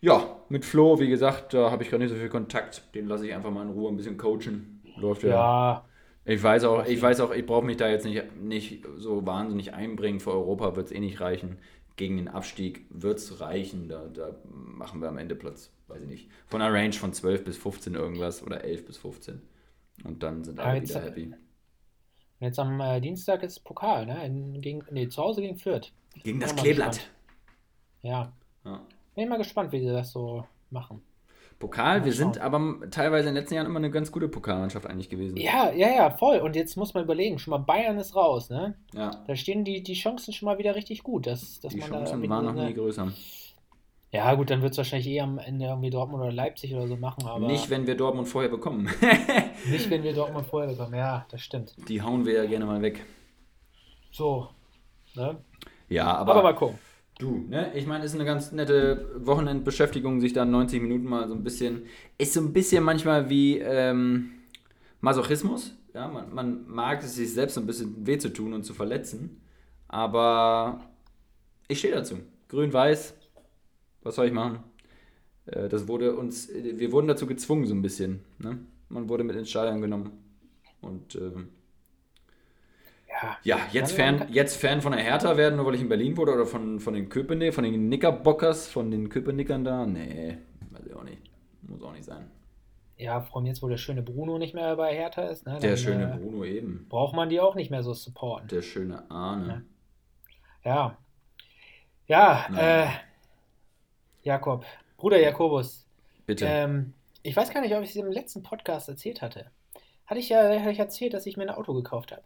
ja, 0.00 0.36
mit 0.48 0.64
Flo, 0.64 0.98
wie 0.98 1.08
gesagt, 1.08 1.54
da 1.54 1.70
habe 1.70 1.84
ich 1.84 1.90
gerade 1.90 2.02
nicht 2.02 2.12
so 2.12 2.18
viel 2.18 2.28
Kontakt. 2.28 2.94
Den 2.94 3.06
lasse 3.06 3.26
ich 3.26 3.32
einfach 3.34 3.50
mal 3.52 3.62
in 3.62 3.70
Ruhe 3.70 3.88
ein 3.90 3.96
bisschen 3.96 4.16
coachen. 4.16 4.82
Läuft 4.96 5.22
ja. 5.22 5.28
Ja, 5.30 5.84
Ich 6.24 6.42
weiß 6.42 6.64
auch, 6.64 6.84
ich 6.86 7.00
weiß 7.00 7.20
auch, 7.20 7.32
ich 7.32 7.46
brauche 7.46 7.64
mich 7.64 7.76
da 7.76 7.88
jetzt 7.88 8.04
nicht, 8.04 8.36
nicht 8.36 8.84
so 8.96 9.24
wahnsinnig 9.26 9.74
einbringen. 9.74 10.18
Für 10.18 10.32
Europa 10.32 10.74
wird 10.74 10.86
es 10.86 10.92
eh 10.92 10.98
nicht 11.00 11.20
reichen. 11.20 11.58
Gegen 11.94 12.16
den 12.16 12.26
Abstieg 12.28 12.84
wird 12.90 13.18
es 13.18 13.40
reichen. 13.40 13.88
Da, 13.88 14.08
da 14.12 14.34
machen 14.50 15.00
wir 15.00 15.08
am 15.08 15.18
Ende 15.18 15.36
Platz, 15.36 15.70
weiß 15.86 16.02
ich 16.02 16.08
nicht, 16.08 16.28
von 16.48 16.60
einer 16.60 16.74
Range 16.74 16.94
von 16.94 17.12
12 17.12 17.44
bis 17.44 17.56
15 17.58 17.94
irgendwas 17.94 18.42
oder 18.42 18.64
11 18.64 18.84
bis 18.86 18.96
15. 18.96 19.40
Und 20.04 20.22
dann 20.24 20.42
sind 20.42 20.58
Ja, 20.58 20.64
alle 20.64 20.78
jetzt- 20.78 20.90
wieder 20.90 21.04
happy. 21.04 21.32
Jetzt 22.42 22.58
am 22.58 22.80
äh, 22.80 23.00
Dienstag 23.00 23.42
ist 23.42 23.60
Pokal, 23.64 24.06
ne? 24.06 24.24
In, 24.26 24.60
gegen, 24.60 24.82
nee, 24.90 25.08
zu 25.08 25.22
Hause 25.22 25.40
gegen 25.42 25.56
Fürth. 25.56 25.92
Gegen 26.22 26.40
das 26.40 26.54
Kleeblatt. 26.54 26.92
gespannt. 26.94 27.10
Ja. 28.02 28.32
Ja. 28.64 28.80
Bin 29.14 29.24
ich 29.24 29.30
mal 29.30 29.38
gespannt, 29.38 29.72
wie 29.72 29.80
sie 29.80 29.92
das 29.92 30.12
so 30.12 30.44
machen. 30.70 31.02
Pokal, 31.58 32.04
wir 32.04 32.12
sind 32.12 32.40
aber 32.40 32.90
teilweise 32.90 33.28
in 33.28 33.34
den 33.34 33.40
letzten 33.40 33.54
Jahren 33.54 33.66
immer 33.66 33.78
eine 33.78 33.90
ganz 33.92 34.10
gute 34.10 34.26
Pokalmannschaft 34.26 34.84
eigentlich 34.84 35.08
gewesen. 35.08 35.36
Ja, 35.36 35.70
ja, 35.70 35.94
ja, 35.94 36.10
voll. 36.10 36.38
Und 36.38 36.56
jetzt 36.56 36.76
muss 36.76 36.92
man 36.92 37.04
überlegen, 37.04 37.38
schon 37.38 37.52
mal 37.52 37.58
Bayern 37.58 37.98
ist 37.98 38.16
raus, 38.16 38.50
ne? 38.50 38.74
Ja, 38.92 39.12
Da 39.28 39.36
stehen 39.36 39.64
die, 39.64 39.80
die 39.80 39.94
Chancen 39.94 40.32
schon 40.32 40.46
mal 40.46 40.58
wieder 40.58 40.74
richtig 40.74 41.04
gut, 41.04 41.28
dass, 41.28 41.60
dass 41.60 41.72
die 41.72 41.78
man 41.78 41.88
da 41.90 41.96
Chancen 41.98 42.14
irgendwie 42.14 42.30
waren 42.30 42.44
noch 42.46 42.54
nie 42.54 42.74
größer. 42.74 43.12
Ja, 44.12 44.34
gut, 44.34 44.50
dann 44.50 44.60
wird 44.60 44.72
es 44.72 44.78
wahrscheinlich 44.78 45.08
eher 45.08 45.24
am 45.24 45.38
Ende 45.38 45.64
irgendwie 45.64 45.88
Dortmund 45.88 46.22
oder 46.22 46.32
Leipzig 46.32 46.74
oder 46.74 46.86
so 46.86 46.96
machen, 46.96 47.26
aber 47.26 47.46
Nicht, 47.46 47.70
wenn 47.70 47.86
wir 47.86 47.96
Dortmund 47.96 48.28
vorher 48.28 48.50
bekommen. 48.50 48.90
nicht, 49.70 49.88
wenn 49.88 50.02
wir 50.02 50.12
Dortmund 50.12 50.46
vorher 50.46 50.70
bekommen. 50.70 50.94
Ja, 50.94 51.24
das 51.30 51.40
stimmt. 51.40 51.74
die 51.88 52.02
hauen 52.02 52.26
wir 52.26 52.34
ja 52.34 52.44
gerne 52.44 52.66
mal 52.66 52.82
weg. 52.82 53.06
So. 54.10 54.50
Ne? 55.14 55.38
Ja, 55.88 56.14
Aber, 56.14 56.42
mal 56.42 56.54
gucken. 56.54 56.78
Du, 57.18 57.46
ne? 57.48 57.72
Ich 57.74 57.86
meine, 57.86 58.04
es 58.04 58.12
ist 58.12 58.16
eine 58.16 58.26
ganz 58.26 58.52
nette 58.52 59.10
Wochenendbeschäftigung, 59.24 60.20
sich 60.20 60.34
da 60.34 60.44
90 60.44 60.82
Minuten 60.82 61.04
mal 61.04 61.26
so 61.26 61.34
ein 61.34 61.42
bisschen. 61.42 61.86
Ist 62.18 62.34
so 62.34 62.40
ein 62.40 62.52
bisschen 62.52 62.84
manchmal 62.84 63.30
wie 63.30 63.60
ähm, 63.60 64.32
Masochismus. 65.00 65.74
Ja, 65.94 66.08
man, 66.08 66.34
man 66.34 66.68
mag 66.68 67.02
es 67.02 67.14
sich 67.14 67.32
selbst 67.32 67.54
so 67.54 67.60
ein 67.60 67.66
bisschen 67.66 68.06
weh 68.06 68.18
zu 68.18 68.30
tun 68.30 68.52
und 68.52 68.64
zu 68.64 68.74
verletzen. 68.74 69.40
Aber 69.88 70.80
ich 71.68 71.78
stehe 71.78 71.94
dazu. 71.94 72.16
Grün-Weiß. 72.48 73.21
Was 74.02 74.16
soll 74.16 74.26
ich 74.26 74.32
machen? 74.32 74.60
Äh, 75.46 75.68
das 75.68 75.88
wurde 75.88 76.16
uns. 76.16 76.50
Wir 76.52 76.92
wurden 76.92 77.08
dazu 77.08 77.26
gezwungen, 77.26 77.66
so 77.66 77.74
ein 77.74 77.82
bisschen. 77.82 78.24
Ne? 78.38 78.58
Man 78.88 79.08
wurde 79.08 79.24
mit 79.24 79.36
ins 79.36 79.50
Stadion 79.50 79.80
genommen. 79.80 80.12
Und 80.82 81.16
ähm, 81.16 81.48
Ja, 83.08 83.38
Ja, 83.44 83.58
jetzt 83.72 83.92
Fan, 83.92 84.26
jetzt 84.32 84.56
Fan 84.56 84.80
von 84.80 84.92
der 84.92 85.00
Hertha 85.02 85.36
werden, 85.36 85.56
nur 85.56 85.66
weil 85.66 85.74
ich 85.74 85.80
in 85.80 85.88
Berlin 85.88 86.16
wurde 86.16 86.32
oder 86.34 86.46
von, 86.46 86.80
von 86.80 86.94
den 86.94 87.08
Köpenick, 87.08 87.54
von 87.54 87.64
den 87.64 87.74
Knickerbockers, 87.74 88.68
von 88.68 88.90
den 88.90 89.08
Köpenickern 89.08 89.64
da? 89.64 89.86
Nee, 89.86 90.38
weiß 90.70 90.86
ich 90.86 90.94
auch 90.94 91.04
nicht. 91.04 91.20
Muss 91.62 91.82
auch 91.82 91.92
nicht 91.92 92.04
sein. 92.04 92.30
Ja, 92.96 93.20
vor 93.20 93.36
allem 93.36 93.46
jetzt, 93.46 93.62
wo 93.62 93.68
der 93.68 93.76
schöne 93.78 94.02
Bruno 94.02 94.38
nicht 94.38 94.54
mehr 94.54 94.76
bei 94.76 94.94
Hertha 94.94 95.22
ist, 95.24 95.46
ne, 95.46 95.58
Der 95.60 95.70
dann, 95.70 95.76
schöne 95.76 96.04
äh, 96.04 96.16
Bruno 96.18 96.44
eben. 96.44 96.86
braucht 96.88 97.14
man 97.14 97.28
die 97.28 97.40
auch 97.40 97.54
nicht 97.54 97.70
mehr 97.70 97.82
so 97.82 97.94
supporten. 97.94 98.48
Der 98.48 98.62
schöne 98.62 99.10
Arne. 99.10 99.64
Ja. 100.64 100.96
Ja, 102.06 102.48
Naja. 102.48 102.84
äh, 102.84 102.88
Jakob, 104.22 104.64
Bruder 104.96 105.20
Jakobus, 105.20 105.86
Bitte. 106.26 106.46
ähm, 106.46 106.92
ich 107.22 107.36
weiß 107.36 107.50
gar 107.50 107.60
nicht, 107.60 107.74
ob 107.74 107.82
ich 107.82 107.90
es 107.90 107.96
im 107.96 108.10
letzten 108.10 108.42
Podcast 108.42 108.88
erzählt 108.88 109.22
hatte. 109.22 109.46
Hatte 110.06 110.20
ich 110.20 110.28
ja 110.28 110.38
hatte 110.60 110.70
ich 110.70 110.78
erzählt, 110.78 111.14
dass 111.14 111.26
ich 111.26 111.36
mir 111.36 111.44
ein 111.44 111.50
Auto 111.50 111.72
gekauft 111.74 112.12
habe. 112.12 112.22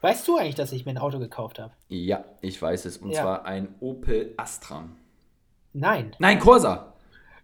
Weißt 0.00 0.26
du 0.28 0.36
eigentlich, 0.36 0.54
dass 0.54 0.72
ich 0.72 0.84
mir 0.84 0.92
ein 0.92 0.98
Auto 0.98 1.18
gekauft 1.18 1.58
habe? 1.58 1.72
ja, 1.88 2.24
ich 2.40 2.60
weiß 2.60 2.84
es. 2.84 2.98
Und 2.98 3.10
ja. 3.10 3.22
zwar 3.22 3.44
ein 3.46 3.74
Opel 3.80 4.34
Astra. 4.36 4.88
Nein. 5.72 6.14
Nein, 6.18 6.38
Corsa. 6.38 6.92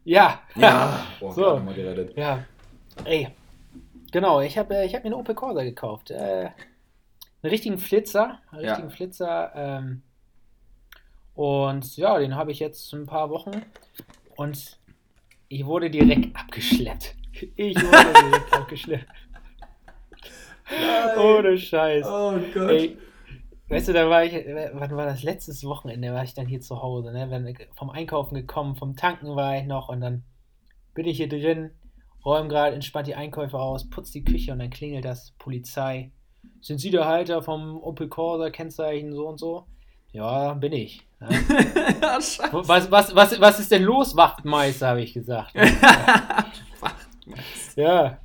Ja. 0.05 0.41
Ja. 0.55 1.07
Boah, 1.19 1.33
So. 1.35 1.59
mal 1.59 1.75
gerettet. 1.75 2.17
Ja. 2.17 2.45
Ey. 3.05 3.29
Genau, 4.13 4.41
ich 4.41 4.59
habe 4.59 4.75
äh, 4.77 4.87
ich 4.87 4.95
hab 4.95 5.03
mir 5.05 5.09
einen 5.09 5.15
Opel 5.21 5.35
Corsa 5.35 5.63
gekauft. 5.63 6.11
Äh, 6.11 6.51
einen 7.43 7.51
richtigen 7.51 7.79
Flitzer. 7.79 8.41
Einen 8.51 8.63
Ja. 8.65 8.71
richtigen 8.73 8.91
Flitzer. 8.91 9.53
Ähm, 9.55 10.03
und 11.41 11.97
ja, 11.97 12.19
den 12.19 12.35
habe 12.35 12.53
ich 12.53 12.59
jetzt 12.59 12.93
ein 12.93 13.07
paar 13.07 13.31
Wochen. 13.31 13.63
Und 14.37 14.79
ich 15.49 15.65
wurde 15.65 15.89
direkt 15.89 16.37
abgeschleppt. 16.37 17.15
Ich 17.57 17.77
wurde 17.77 18.13
direkt 18.31 18.53
abgeschleppt. 18.53 19.07
Ohne 21.17 21.57
Scheiß. 21.57 22.05
Oh 22.07 22.39
Gott. 22.53 22.71
Ey, 22.71 22.99
weißt 23.71 23.89
du, 23.89 23.95
da 23.95 24.11
war 24.11 24.23
ich, 24.23 24.35
äh, 24.35 24.71
wann 24.75 24.95
war 24.95 25.07
das? 25.07 25.23
Letztes 25.23 25.65
Wochenende 25.65 26.13
war 26.13 26.25
ich 26.25 26.35
dann 26.35 26.47
hier 26.47 26.61
zu 26.61 26.83
Hause, 26.83 27.11
ne? 27.11 27.31
Wenn, 27.31 27.57
vom 27.75 27.89
Einkaufen 27.89 28.35
gekommen, 28.35 28.77
vom 28.77 28.95
Tanken 28.95 29.35
war 29.35 29.57
ich 29.57 29.65
noch 29.65 29.89
und 29.89 30.03
dann 30.03 30.25
bin 30.93 31.07
ich 31.07 31.17
hier 31.17 31.31
drin, 31.31 31.71
räume 32.23 32.51
gerade 32.51 32.75
entspannt 32.75 33.07
die 33.07 33.15
Einkäufe 33.15 33.59
aus, 33.59 33.89
putz 33.89 34.11
die 34.11 34.25
Küche 34.25 34.53
und 34.53 34.59
dann 34.59 34.69
klingelt 34.69 35.07
das 35.07 35.31
Polizei. 35.39 36.13
Sind 36.61 36.81
Sie 36.81 36.91
der 36.91 37.07
Halter 37.07 37.41
vom 37.41 37.83
Opel 37.83 38.11
Corsa, 38.11 38.51
Kennzeichen 38.51 39.15
so 39.15 39.27
und 39.27 39.39
so? 39.39 39.65
Ja, 40.13 40.53
bin 40.53 40.75
ich. 40.75 41.07
Ja. 41.21 41.29
Was, 42.53 42.91
was, 42.91 43.15
was, 43.15 43.41
was 43.41 43.61
ist 43.61 43.71
denn 43.71 43.83
los, 43.83 44.17
Wachtmeister, 44.17 44.89
habe 44.89 45.03
ich 45.03 45.13
gesagt. 45.13 45.55
ja. 47.77 48.19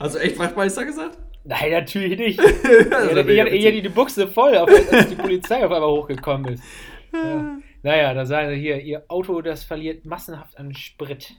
Hast 0.00 0.14
du 0.14 0.18
echt 0.18 0.38
Wachtmeister 0.38 0.84
gesagt? 0.84 1.18
Nein, 1.44 1.72
natürlich 1.72 2.18
nicht. 2.18 2.40
Ich 2.40 2.48
hatte, 2.48 3.20
hatte 3.20 3.82
die 3.82 3.88
Buchse 3.88 4.28
voll, 4.28 4.56
als 4.56 5.08
die 5.08 5.14
Polizei 5.14 5.64
auf 5.64 5.72
einmal 5.72 5.90
hochgekommen 5.90 6.54
ist. 6.54 6.62
Ja. 7.14 7.58
Naja, 7.82 8.14
da 8.14 8.24
sagen 8.24 8.48
sie 8.48 8.58
hier, 8.58 8.80
ihr 8.80 9.04
Auto, 9.08 9.42
das 9.42 9.64
verliert 9.64 10.06
massenhaft 10.06 10.56
an 10.56 10.74
Sprit. 10.74 11.34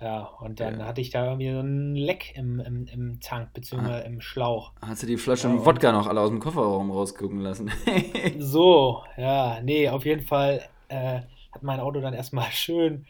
Ja, 0.00 0.24
und 0.40 0.60
dann 0.60 0.78
Ja. 0.80 0.86
hatte 0.86 1.00
ich 1.00 1.10
da 1.10 1.24
irgendwie 1.24 1.50
so 1.50 1.60
ein 1.60 1.94
Leck 1.96 2.34
im, 2.36 2.60
im, 2.60 2.86
im 2.86 3.20
Tank, 3.20 3.52
beziehungsweise 3.54 4.04
im 4.06 4.20
Schlauch. 4.20 4.72
Hast 4.82 5.02
du 5.02 5.06
die 5.06 5.16
Flasche 5.16 5.48
Ja, 5.48 5.64
Wodka 5.64 5.90
noch 5.92 6.06
alle 6.06 6.20
aus 6.20 6.28
dem 6.30 6.38
Kofferraum 6.38 6.90
rausgucken 6.90 7.40
lassen? 7.40 7.70
So, 8.38 9.02
ja, 9.16 9.60
nee, 9.62 9.88
auf 9.88 10.04
jeden 10.04 10.22
Fall 10.22 10.68
äh, 10.88 11.20
hat 11.52 11.62
mein 11.62 11.80
Auto 11.80 12.00
dann 12.00 12.14
erstmal 12.14 12.50
schön 12.52 13.06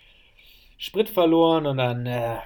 Sprit 0.79 1.09
verloren 1.09 1.67
und 1.67 1.79
dann 1.79 2.07
äh, 2.07 2.37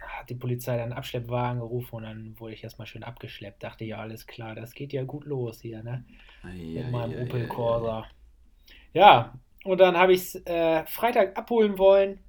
hat 0.00 0.30
die 0.30 0.34
Polizei 0.36 0.72
dann 0.76 0.84
einen 0.84 0.92
Abschleppwagen 0.92 1.60
gerufen 1.60 1.96
und 1.96 2.02
dann 2.04 2.34
wurde 2.38 2.54
ich 2.54 2.64
erstmal 2.64 2.86
schön 2.86 3.02
abgeschleppt. 3.02 3.62
Dachte 3.62 3.84
ja, 3.84 3.98
alles 3.98 4.26
klar, 4.26 4.54
das 4.54 4.72
geht 4.74 4.92
ja 4.92 5.04
gut 5.04 5.24
los 5.26 5.60
hier, 5.60 5.82
ne? 5.82 6.04
mit 6.44 6.90
meinem 6.90 7.14
Opel 7.14 7.46
Corsa. 7.48 8.06
Ja, 8.94 9.34
und 9.64 9.78
dann 9.80 9.96
habe 9.96 10.12
ich 10.14 10.20
es 10.22 10.34
äh, 10.46 10.84
Freitag 10.86 11.36
abholen 11.38 11.78
wollen, 11.78 12.20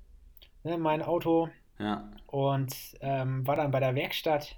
ne, 0.63 0.77
mein 0.77 1.01
Auto, 1.01 1.49
Ja. 1.79 2.09
und 2.27 2.73
ähm, 3.01 3.45
war 3.47 3.55
dann 3.55 3.71
bei 3.71 3.79
der 3.79 3.95
Werkstatt. 3.95 4.57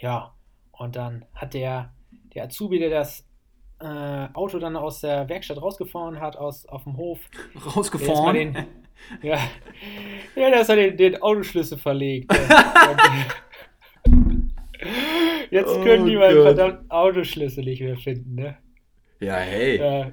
Ja, 0.00 0.34
und 0.72 0.96
dann 0.96 1.24
hat 1.34 1.54
der, 1.54 1.92
der 2.34 2.44
Azubi, 2.44 2.78
der 2.78 2.90
das 2.90 3.26
äh, 3.80 4.28
Auto 4.34 4.58
dann 4.58 4.76
aus 4.76 5.00
der 5.00 5.28
Werkstatt 5.28 5.60
rausgefahren 5.60 6.20
hat, 6.20 6.36
aus, 6.36 6.66
auf 6.66 6.84
dem 6.84 6.96
Hof, 6.96 7.18
mal 7.54 7.62
Rausgefahren. 7.70 8.34
den, 8.34 8.54
ja, 9.22 9.38
ja, 10.36 10.50
der 10.50 10.60
ist 10.60 10.68
den, 10.70 10.96
den 10.96 11.22
Autoschlüssel 11.22 11.78
verlegt. 11.78 12.30
ne. 12.32 12.38
Jetzt 15.50 15.68
Oh 15.76 15.82
können 15.84 16.06
die 16.06 16.16
meinen 16.16 16.34
Gott. 16.36 16.44
verdammten 16.56 16.90
Autoschlüssel 16.90 17.64
nicht 17.64 17.80
mehr 17.82 17.96
finden, 17.96 18.34
ne? 18.34 18.56
Ja, 19.20 19.36
hey. 19.36 19.76
Äh, 19.76 20.12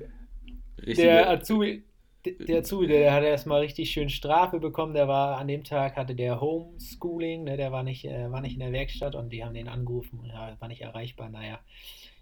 der 0.96 1.30
Azubi, 1.30 1.84
der 2.26 2.60
Azubi, 2.60 2.88
der 2.88 3.14
hat 3.14 3.24
erstmal 3.24 3.62
richtig 3.62 3.92
schön 3.92 4.10
Strafe 4.10 4.60
bekommen. 4.60 4.94
Der 4.94 5.08
war 5.08 5.38
an 5.38 5.48
dem 5.48 5.64
Tag 5.64 5.96
hatte 5.96 6.16
der 6.16 6.42
Homeschooling, 6.42 7.46
ne, 7.46 7.58
der 7.58 7.72
war 7.72 7.84
nicht, 7.84 8.06
äh, 8.06 8.32
war 8.32 8.42
nicht 8.42 8.54
in 8.54 8.60
der 8.60 8.72
Werkstatt 8.72 9.16
und 9.16 9.30
die 9.30 9.44
haben 9.44 9.54
den 9.54 9.70
angerufen 9.70 10.20
und 10.20 10.28
ja, 10.28 10.56
war 10.60 10.68
nicht 10.68 10.82
erreichbar. 10.82 11.30
Naja, 11.30 11.60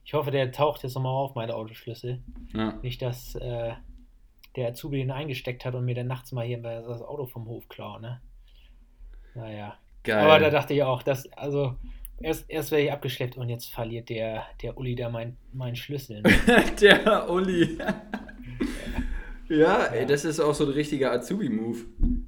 ich 0.05 0.13
hoffe, 0.13 0.31
der 0.31 0.51
taucht 0.51 0.83
jetzt 0.83 0.95
nochmal 0.95 1.13
auf, 1.13 1.35
meine 1.35 1.55
Autoschlüssel. 1.55 2.21
ja. 2.53 2.73
Nicht, 2.81 3.01
dass 3.01 3.35
äh, 3.35 3.73
der 4.55 4.69
Azubi 4.69 4.97
den 4.97 5.11
eingesteckt 5.11 5.65
hat 5.65 5.75
und 5.75 5.85
mir 5.85 5.95
dann 5.95 6.07
nachts 6.07 6.31
mal 6.31 6.45
hier 6.45 6.59
das 6.61 7.01
Auto 7.01 7.25
vom 7.25 7.47
Hof 7.47 7.67
klauen, 7.67 8.01
ne? 8.01 8.21
Naja. 9.35 9.77
Geil. 10.03 10.23
Aber 10.23 10.39
da 10.39 10.49
dachte 10.49 10.73
ich 10.73 10.83
auch, 10.83 11.03
dass, 11.03 11.31
also, 11.33 11.75
erst, 12.19 12.49
erst 12.49 12.71
werde 12.71 12.85
ich 12.85 12.91
abgeschleppt 12.91 13.37
und 13.37 13.49
jetzt 13.49 13.67
verliert 13.67 14.09
der, 14.09 14.45
der 14.61 14.77
Uli 14.77 14.95
da 14.95 15.09
mein, 15.09 15.37
meinen 15.53 15.75
Schlüssel. 15.75 16.21
Ne? 16.21 16.31
der 16.81 17.29
Uli. 17.29 17.77
Ja, 19.49 19.83
ey, 19.85 20.05
das 20.05 20.25
ist 20.25 20.39
auch 20.39 20.53
so 20.53 20.65
ein 20.65 20.71
richtiger 20.71 21.11
Azubi-Move. 21.13 21.79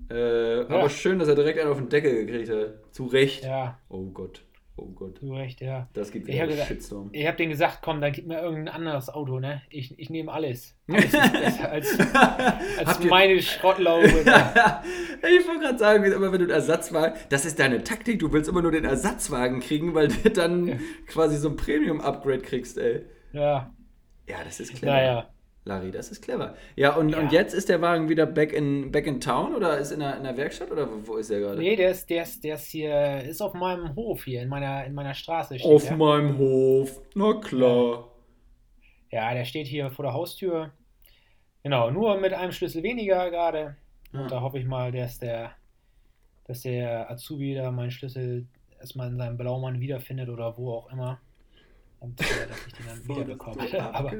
Äh, 0.10 0.62
Aber 0.74 0.90
schön, 0.90 1.20
dass 1.20 1.28
er 1.28 1.36
direkt 1.36 1.60
einen 1.60 1.70
auf 1.72 1.78
den 1.78 1.90
Deckel 1.90 2.26
gekriegt 2.26 2.50
hat. 2.50 2.94
Zu 2.94 3.06
Recht. 3.08 3.44
Ja, 3.44 3.78
Oh 3.90 4.06
Gott. 4.06 4.44
Oh 4.82 4.86
Gott. 4.96 5.22
du 5.22 5.34
recht, 5.36 5.60
ja. 5.60 5.90
Das 5.92 6.10
gibt 6.10 6.28
wieder 6.28 6.40
hab 6.44 6.50
einen 6.50 6.58
Shitstorm. 6.66 7.10
Ich 7.12 7.28
habe 7.28 7.36
denen 7.36 7.50
gesagt, 7.52 7.80
komm, 7.82 8.00
dann 8.00 8.14
gib 8.14 8.28
mir 8.28 8.40
irgendein 8.42 8.74
anderes 8.74 9.10
Auto, 9.10 9.42
ne? 9.42 9.62
Ich, 9.70 10.00
ich 10.00 10.10
nehme 10.10 10.32
alles. 10.32 10.74
Alles 10.88 11.14
ist 11.14 11.34
besser 11.34 11.70
als, 11.70 12.00
als 12.86 13.04
meine 13.04 13.42
Schrottlaube. 13.42 14.06
ich 14.08 15.48
wollte 15.48 15.60
gerade 15.60 15.78
sagen, 15.78 16.06
immer 16.06 16.32
wenn 16.32 16.40
du 16.40 16.46
einen 16.46 16.50
Ersatzwagen, 16.52 17.20
das 17.28 17.44
ist 17.46 17.60
deine 17.60 17.84
Taktik, 17.84 18.20
du 18.20 18.32
willst 18.32 18.50
immer 18.50 18.62
nur 18.62 18.72
den 18.72 18.86
Ersatzwagen 18.86 19.60
kriegen, 19.60 19.94
weil 19.96 20.08
du 20.08 20.30
dann 20.30 20.68
Ja. 20.68 20.76
quasi 21.08 21.36
so 21.36 21.50
ein 21.50 21.58
Premium-Upgrade 21.58 22.40
kriegst, 22.40 22.78
ey. 22.78 23.02
Ja, 23.34 23.74
Ja, 24.30 24.38
das 24.46 24.62
ist 24.62 24.76
clever. 24.76 24.94
naja. 24.94 25.30
Larry, 25.66 25.92
das 25.92 26.10
ist 26.10 26.22
clever. 26.22 26.56
Ja, 26.76 26.96
und, 26.96 27.10
Ja. 27.10 27.20
und 27.20 27.32
jetzt 27.32 27.54
ist 27.54 27.70
der 27.70 27.82
Wagen 27.82 28.10
wieder 28.10 28.26
back 28.26 28.54
in, 28.54 28.92
back 28.92 29.06
in 29.06 29.20
town 29.22 29.54
oder 29.54 29.78
ist 29.78 29.92
in 29.92 30.00
der, 30.00 30.18
in 30.18 30.24
der 30.24 30.36
Werkstatt 30.38 30.72
oder 30.72 30.88
wo, 31.06 31.18
ist 31.18 31.30
er 31.30 31.40
gerade? 31.42 31.60
Nee, 31.60 31.76
der 31.76 31.92
ist, 31.92 32.10
der 32.10 32.24
ist, 32.24 32.44
der 32.44 32.56
ist 32.56 32.68
hier, 32.68 33.22
ist 33.24 33.42
auf 33.42 33.54
meinem 33.54 33.94
Hof 33.96 34.24
hier, 34.24 34.42
in 34.42 34.50
meiner, 34.50 34.86
in 34.86 34.94
meiner 34.94 35.14
Straße. 35.14 35.60
Steht 35.60 35.70
Auf 35.70 35.88
der. 35.88 35.98
meinem 35.98 36.38
Hof. 36.38 37.02
Na 37.14 37.34
klar. 37.40 38.08
Ja, 39.12 39.34
der 39.34 39.46
steht 39.46 39.68
hier 39.68 39.92
vor 39.92 40.06
der 40.06 40.14
Haustür. 40.14 40.72
Genau, 41.64 41.92
nur 41.92 42.20
mit 42.20 42.34
einem 42.34 42.52
Schlüssel 42.52 42.82
weniger 42.84 43.30
gerade. 43.30 43.76
Und 44.14 44.32
da 44.32 44.42
hoffe 44.42 44.58
ich 44.60 44.66
mal, 44.66 44.92
dass 44.92 45.20
der, 45.20 45.52
dass 46.46 46.62
der 46.62 47.12
Azubi 47.12 47.54
da 47.54 47.70
meinen 47.70 47.92
Schlüssel 47.92 48.48
erstmal 48.80 49.10
in 49.10 49.18
seinem 49.18 49.38
Blaumann 49.38 49.82
wiederfindet 49.82 50.30
oder 50.30 50.58
wo 50.58 50.72
auch 50.74 50.92
immer. 50.92 51.20
Äh, 52.02 52.48
dass 52.48 52.68
ich 52.68 52.74
den 52.74 52.86
dann 52.86 53.08
wiederbekomme. 53.08 53.94
Aber 53.94 54.14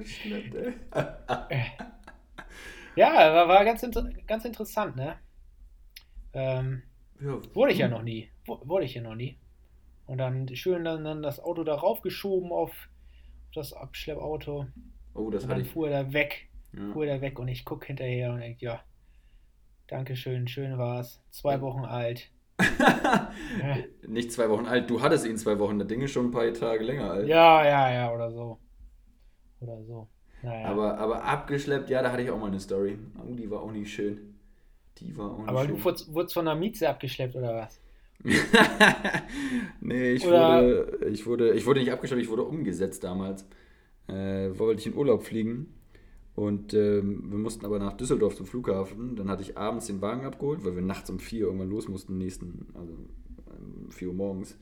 ey. 1.50 1.66
ja, 2.96 3.14
war, 3.34 3.48
war 3.48 3.66
ganz, 3.66 3.84
inter 3.84 4.10
ganz 4.28 4.46
interessant, 4.46 4.96
ne? 4.96 5.18
Ähm, 6.34 6.84
Ja. 7.22 7.40
wurde 7.56 7.72
ich 7.72 7.78
ja 7.80 7.88
noch 7.88 8.02
nie. 8.04 8.30
Wu- 8.46 8.60
Wurde 8.68 8.86
ich 8.86 8.94
ja 8.96 9.02
noch 9.02 9.16
nie. 9.16 9.38
Und 10.08 10.18
dann 10.18 10.48
schön 10.56 10.84
dann, 10.84 11.04
dann 11.04 11.22
das 11.22 11.40
Auto 11.40 11.64
da 11.64 11.76
raufgeschoben 11.76 12.52
auf 12.52 12.90
das 13.54 13.74
Abschleppauto. 13.74 14.68
Oh, 15.14 15.30
das 15.30 15.44
Und 15.44 15.50
dann 15.50 15.62
ich. 15.62 15.70
fuhr 15.70 15.90
er 15.90 16.04
da 16.06 16.14
weg. 16.14 16.50
Ja. 16.74 16.92
fuhr 16.94 17.06
der 17.06 17.22
weg 17.22 17.40
und 17.40 17.48
ich 17.48 17.66
gucke 17.66 17.88
hinterher 17.88 18.32
und 18.34 18.40
denke, 18.42 18.64
ja, 18.64 18.84
Dankeschön, 19.88 20.48
schön 20.48 20.78
war's. 20.78 21.20
Zwei 21.32 21.62
Wochen 21.62 21.84
alt. 21.84 22.30
Nicht 24.08 24.32
zwei 24.32 24.50
Wochen 24.50 24.66
alt. 24.66 24.90
Du 24.90 25.02
hattest 25.02 25.26
ihn 25.26 25.38
zwei 25.38 25.60
Wochen. 25.60 25.80
Das 25.80 25.88
Ding 25.88 26.02
ist 26.02 26.12
schon 26.12 26.26
ein 26.28 26.32
paar 26.32 26.52
Tage 26.54 26.84
länger 26.84 27.12
alt. 27.12 27.28
ja, 27.28 27.64
ja, 27.66 27.94
ja, 27.94 28.14
oder 28.14 28.32
so. 28.32 28.60
Oder 29.62 29.84
so. 29.84 30.08
Naja. 30.42 30.68
Aber, 30.68 30.98
aber 30.98 31.24
abgeschleppt, 31.24 31.90
ja, 31.90 32.02
da 32.02 32.12
hatte 32.12 32.22
ich 32.24 32.30
auch 32.32 32.40
mal 32.40 32.48
eine 32.48 32.60
Story. 32.60 32.98
Oh, 33.18 33.34
die 33.34 33.50
war 33.52 33.62
auch 33.62 33.72
nicht 33.72 33.92
schön. 33.94 34.36
Die 34.98 35.16
war 35.18 35.32
auch 35.32 35.40
nicht 35.40 35.50
Aber 35.50 35.66
schön. 35.66 35.76
du 35.78 35.84
wurdest, 35.84 36.14
wurdest 36.14 36.34
von 36.34 36.46
der 36.46 36.56
Mieze 36.56 36.90
abgeschleppt 36.90 37.36
oder 37.36 37.56
was? 37.56 37.80
nee, 39.82 40.12
ich 40.14 40.26
Oder- 40.26 40.62
wurde, 40.62 41.10
ich 41.12 41.26
wurde, 41.26 41.54
ich 41.54 41.66
wurde 41.66 41.80
nicht 41.82 41.92
abgeschleppt, 41.92 42.22
ich 42.24 42.30
wurde 42.30 42.44
umgesetzt 42.44 43.04
damals. 43.04 43.46
Äh, 44.08 44.58
wollte 44.58 44.82
ich 44.82 44.88
in 44.88 44.96
Urlaub 44.96 45.24
fliegen. 45.24 45.74
Und 46.40 46.74
ähm, 46.74 47.30
wir 47.30 47.38
mussten 47.38 47.66
aber 47.66 47.80
nach 47.80 47.98
Düsseldorf 47.98 48.34
zum 48.38 48.46
Flughafen. 48.46 49.18
Dann 49.18 49.28
hatte 49.30 49.42
ich 49.42 49.58
abends 49.58 49.88
den 49.88 50.02
Wagen 50.02 50.26
abgeholt, 50.26 50.64
weil 50.64 50.74
wir 50.74 50.82
nachts 50.82 51.10
um 51.10 51.20
vier 51.20 51.48
irgendwann 51.48 51.70
los 51.70 51.90
mussten, 51.90 52.18
nächsten, 52.18 52.68
also 52.76 52.94
um 52.94 53.92
4 53.92 54.08
Uhr 54.08 54.14
morgens. 54.14 54.58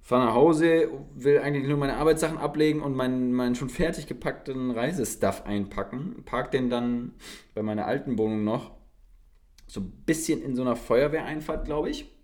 fahre 0.00 0.26
nach 0.26 0.34
Hause, 0.34 0.88
will 1.16 1.40
eigentlich 1.40 1.66
nur 1.66 1.76
meine 1.76 1.96
Arbeitssachen 1.96 2.38
ablegen 2.38 2.82
und 2.82 2.94
meinen, 2.94 3.32
meinen 3.32 3.56
schon 3.56 3.68
fertig 3.68 4.06
gepackten 4.06 4.70
Reisestuff 4.70 5.42
einpacken. 5.44 6.22
Park 6.24 6.52
den 6.52 6.70
dann 6.70 7.14
bei 7.52 7.64
meiner 7.64 7.86
alten 7.86 8.16
Wohnung 8.16 8.44
noch 8.44 8.70
so 9.66 9.80
ein 9.80 9.90
bisschen 10.06 10.40
in 10.40 10.54
so 10.54 10.62
einer 10.62 10.76
Feuerwehreinfahrt, 10.76 11.64
glaube 11.64 11.90
ich. 11.90 12.16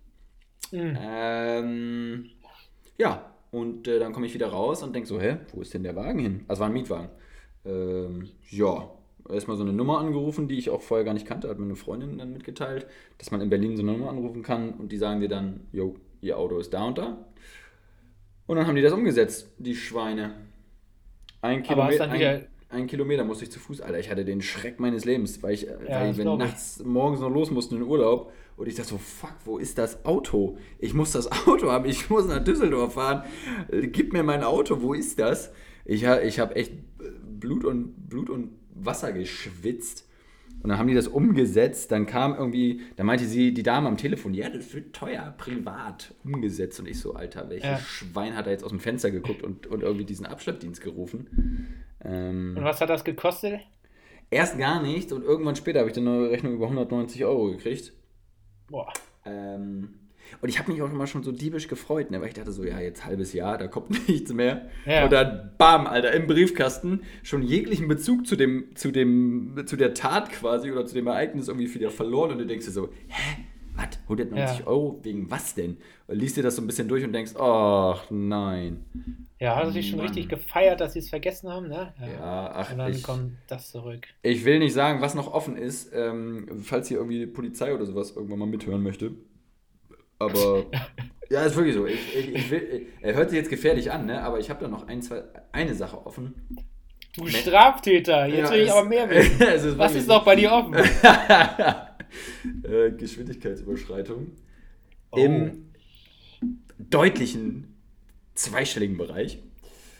Mhm. 0.71 0.97
Ähm, 0.97 2.25
ja, 2.97 3.29
und 3.51 3.89
äh, 3.89 3.99
dann 3.99 4.13
komme 4.13 4.25
ich 4.25 4.33
wieder 4.33 4.47
raus 4.47 4.83
und 4.83 4.95
denke 4.95 5.09
so, 5.09 5.19
hä, 5.19 5.35
wo 5.51 5.59
ist 5.61 5.73
denn 5.73 5.83
der 5.83 5.97
Wagen 5.97 6.19
hin? 6.19 6.45
Also 6.47 6.61
war 6.61 6.67
ein 6.67 6.73
Mietwagen. 6.73 7.09
Ähm, 7.67 8.29
ja, 8.49 8.89
erstmal 9.29 9.57
so 9.57 9.63
eine 9.63 9.73
Nummer 9.73 9.99
angerufen, 9.99 10.47
die 10.47 10.57
ich 10.57 10.69
auch 10.69 10.81
vorher 10.81 11.03
gar 11.03 11.13
nicht 11.13 11.25
kannte, 11.27 11.49
hat 11.49 11.59
mir 11.59 11.65
eine 11.65 11.75
Freundin 11.75 12.17
dann 12.17 12.31
mitgeteilt, 12.31 12.87
dass 13.17 13.31
man 13.31 13.41
in 13.41 13.49
Berlin 13.49 13.75
so 13.75 13.83
eine 13.83 13.91
Nummer 13.91 14.09
anrufen 14.09 14.41
kann 14.43 14.71
und 14.75 14.91
die 14.91 14.97
sagen 14.97 15.19
dir 15.19 15.27
dann, 15.29 15.61
jo, 15.71 15.95
ihr 16.21 16.37
Auto 16.37 16.57
ist 16.59 16.73
da 16.73 16.85
und 16.85 16.97
da. 16.97 17.25
Und 18.45 18.55
dann 18.55 18.65
haben 18.67 18.75
die 18.75 18.81
das 18.81 18.93
umgesetzt, 18.93 19.49
die 19.57 19.75
Schweine. 19.75 20.35
Ein 21.41 21.61
wieder- 21.63 22.09
ein, 22.09 22.47
ein 22.69 22.87
Kilometer 22.87 23.23
musste 23.25 23.43
ich 23.43 23.51
zu 23.51 23.59
Fuß, 23.59 23.81
Alter. 23.81 23.99
Ich 23.99 24.09
hatte 24.09 24.23
den 24.25 24.41
Schreck 24.41 24.79
meines 24.79 25.05
Lebens, 25.05 25.43
weil 25.43 25.53
ich, 25.53 25.63
Ja, 25.63 26.01
weil 26.01 26.11
ich. 26.11 26.17
nachts 26.25 26.81
morgens 26.83 27.19
noch 27.19 27.29
los 27.29 27.51
mussten 27.51 27.75
in 27.75 27.81
den 27.81 27.89
Urlaub 27.89 28.31
und 28.55 28.67
ich 28.67 28.75
dachte 28.75 28.89
so, 28.89 28.97
fuck, 28.97 29.33
wo 29.45 29.57
ist 29.57 29.77
das 29.77 30.05
Auto? 30.05 30.57
Ich 30.79 30.93
muss 30.93 31.11
das 31.11 31.29
Auto 31.47 31.69
haben, 31.71 31.85
ich 31.85 32.09
muss 32.09 32.27
nach 32.27 32.43
Düsseldorf 32.43 32.93
fahren. 32.93 33.23
Äh, 33.71 33.87
Gib 33.87 34.13
mir 34.13 34.23
mein 34.23 34.43
Auto, 34.43 34.81
wo 34.81 34.93
ist 34.93 35.19
das? 35.19 35.51
Ich, 35.85 36.03
ich 36.03 36.39
habe 36.39 36.55
echt 36.55 36.73
Blut 37.39 37.63
und, 37.65 38.09
Blut 38.09 38.29
und 38.29 38.51
Wasser 38.73 39.11
geschwitzt. 39.11 40.05
Und 40.63 40.69
dann 40.69 40.79
haben 40.79 40.87
die 40.87 40.95
das 40.95 41.07
umgesetzt. 41.07 41.91
Dann 41.91 42.05
kam 42.05 42.33
irgendwie, 42.35 42.81
da 42.95 43.03
meinte 43.03 43.25
sie, 43.25 43.53
die 43.53 43.63
Dame 43.63 43.87
am 43.87 43.97
Telefon, 43.97 44.33
ja, 44.33 44.49
das 44.49 44.73
wird 44.73 44.93
teuer, 44.95 45.33
privat 45.37 46.15
umgesetzt. 46.23 46.79
Und 46.79 46.87
ich 46.87 46.99
so, 46.99 47.13
Alter, 47.13 47.49
welches 47.49 47.69
Ja. 47.69 47.77
Schwein 47.79 48.35
hat 48.35 48.47
da 48.47 48.51
jetzt 48.51 48.63
aus 48.63 48.71
dem 48.71 48.79
Fenster 48.79 49.11
geguckt 49.11 49.43
und, 49.43 49.67
und 49.67 49.83
irgendwie 49.83 50.05
diesen 50.05 50.25
Abschleppdienst 50.25 50.81
gerufen? 50.81 51.67
Ähm, 52.03 52.55
Und 52.57 52.63
was 52.63 52.81
hat 52.81 52.89
das 52.89 53.03
gekostet? 53.03 53.61
erst 54.29 54.57
gar 54.57 54.81
nichts 54.81 55.13
und 55.13 55.23
irgendwann 55.23 55.55
später 55.55 55.79
habe 55.79 55.89
ich 55.89 55.95
dann 55.95 56.05
eine 56.07 56.29
Rechnung 56.29 56.53
über 56.53 56.65
190 56.65 57.23
Euro 57.23 57.51
gekriegt. 57.51 57.93
Boah. 58.69 58.91
Ähm, 59.25 59.93
und 60.41 60.49
ich 60.49 60.59
habe 60.59 60.71
mich 60.71 60.81
auch 60.81 60.89
immer 60.91 61.07
schon 61.07 61.23
so 61.23 61.31
diebisch 61.31 61.67
gefreut, 61.67 62.11
ne? 62.11 62.19
weil 62.21 62.27
ich 62.29 62.33
dachte 62.33 62.51
so, 62.51 62.63
ja, 62.63 62.79
jetzt 62.79 63.05
halbes 63.05 63.33
Jahr, 63.33 63.57
da 63.57 63.67
kommt 63.67 63.89
nichts 64.09 64.33
mehr. 64.33 64.69
Ja. 64.85 65.03
Und 65.05 65.11
dann, 65.13 65.51
bam, 65.57 65.87
Alter, 65.87 66.11
im 66.13 66.27
Briefkasten 66.27 67.01
schon 67.23 67.43
jeglichen 67.43 67.87
Bezug 67.87 68.25
zu 68.27 68.35
dem, 68.35 68.75
zu 68.75 68.91
dem, 68.91 69.63
zu 69.65 69.75
der 69.75 69.93
Tat 69.93 70.31
quasi 70.31 70.71
oder 70.71 70.85
zu 70.85 70.93
dem 70.95 71.07
Ereignis 71.07 71.47
irgendwie 71.47 71.73
wieder 71.73 71.91
verloren 71.91 72.31
und 72.31 72.37
du 72.39 72.45
denkst 72.45 72.65
dir 72.65 72.71
so, 72.71 72.89
hä? 73.07 73.43
Was? 73.75 73.89
190 74.09 74.59
Ja. 74.61 74.65
Euro? 74.67 74.99
Wegen 75.03 75.29
was 75.29 75.53
denn? 75.53 75.77
Und 76.07 76.17
liest 76.17 76.35
dir 76.35 76.41
das 76.41 76.55
so 76.55 76.63
ein 76.63 76.65
bisschen 76.67 76.87
durch 76.87 77.03
und 77.03 77.13
denkst, 77.13 77.35
ach 77.35 78.09
nein. 78.09 78.83
Ja, 79.39 79.55
hast 79.55 79.67
du 79.67 79.73
dich 79.73 79.91
schon 79.91 79.99
richtig 79.99 80.29
gefeiert, 80.29 80.81
dass 80.81 80.93
sie 80.93 80.99
es 80.99 81.09
vergessen 81.09 81.47
haben, 81.47 81.67
ne? 81.67 81.93
Ja, 82.19 82.51
ach, 82.55 82.71
Und 82.71 82.79
dann 82.79 82.91
ich- 82.91 83.03
kommt 83.03 83.33
das 83.45 83.69
zurück. 83.71 84.07
Ich 84.23 84.45
will 84.45 84.57
nicht 84.57 84.73
sagen, 84.73 84.99
was 85.01 85.13
noch 85.13 85.31
offen 85.31 85.55
ist, 85.57 85.91
ähm, 85.93 86.47
falls 86.63 86.87
hier 86.87 86.97
irgendwie 86.97 87.19
die 87.19 87.27
Polizei 87.27 87.71
oder 87.75 87.85
sowas 87.85 88.15
irgendwann 88.15 88.39
mal 88.39 88.47
mithören 88.47 88.81
möchte. 88.81 89.11
Aber 90.19 90.65
ja, 91.29 91.43
ist 91.43 91.55
wirklich 91.55 91.75
so. 91.75 91.85
Ich, 91.85 92.15
ich, 92.15 92.35
ich 92.35 92.51
will, 92.51 92.87
er 93.01 93.13
hört 93.15 93.29
sich 93.29 93.37
jetzt 93.37 93.49
gefährlich 93.49 93.91
an, 93.91 94.05
ne? 94.05 94.21
aber 94.21 94.39
ich 94.39 94.49
habe 94.49 94.61
da 94.61 94.67
noch 94.67 94.87
ein, 94.87 95.01
zwei, 95.01 95.23
eine 95.51 95.75
Sache 95.75 96.05
offen. 96.05 96.33
Du 97.15 97.25
Straftäter, 97.27 98.27
jetzt 98.27 98.49
Ja, 98.49 98.55
will 98.55 98.63
ich 98.63 98.71
aber 98.71 98.87
mehr 98.87 99.09
wissen. 99.09 99.41
ist 99.41 99.77
Was 99.77 99.95
ist 99.95 100.07
noch 100.07 100.23
bei 100.23 100.35
dir 100.35 100.51
offen? 100.51 100.73
äh, 102.63 102.91
Geschwindigkeitsüberschreitung 102.91 104.31
Oh. 105.09 105.17
im 105.17 105.69
deutlichen 106.77 107.75
zweistelligen 108.33 108.97
Bereich. 108.97 109.39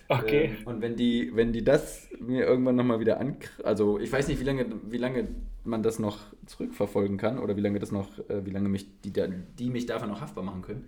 Okay. 0.09 0.51
Ähm, 0.59 0.67
und 0.67 0.81
wenn 0.81 0.95
die, 0.97 1.31
wenn 1.33 1.53
die 1.53 1.63
das 1.63 2.09
mir 2.19 2.45
irgendwann 2.45 2.75
nochmal 2.75 2.99
wieder 2.99 3.19
an, 3.19 3.37
also 3.63 3.99
ich 3.99 4.11
weiß 4.11 4.27
nicht, 4.27 4.39
wie 4.41 4.43
lange, 4.45 4.65
wie 4.89 4.97
lange 4.97 5.29
man 5.67 5.83
das 5.83 5.99
noch 5.99 6.17
zurückverfolgen 6.45 7.17
kann 7.17 7.39
oder 7.39 7.55
wie 7.55 7.61
lange 7.61 7.79
das 7.79 7.91
noch, 7.91 8.17
äh, 8.29 8.45
wie 8.45 8.51
lange 8.51 8.69
mich 8.69 9.01
die, 9.01 9.13
da- 9.13 9.27
die 9.27 9.69
mich 9.69 9.85
dafür 9.85 10.07
noch 10.07 10.21
haftbar 10.21 10.43
machen 10.43 10.61
können. 10.61 10.85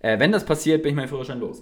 Äh, 0.00 0.18
wenn 0.18 0.32
das 0.32 0.44
passiert, 0.44 0.82
bin 0.82 0.90
ich 0.90 0.96
mein 0.96 1.08
Führerschein 1.08 1.38
los. 1.40 1.60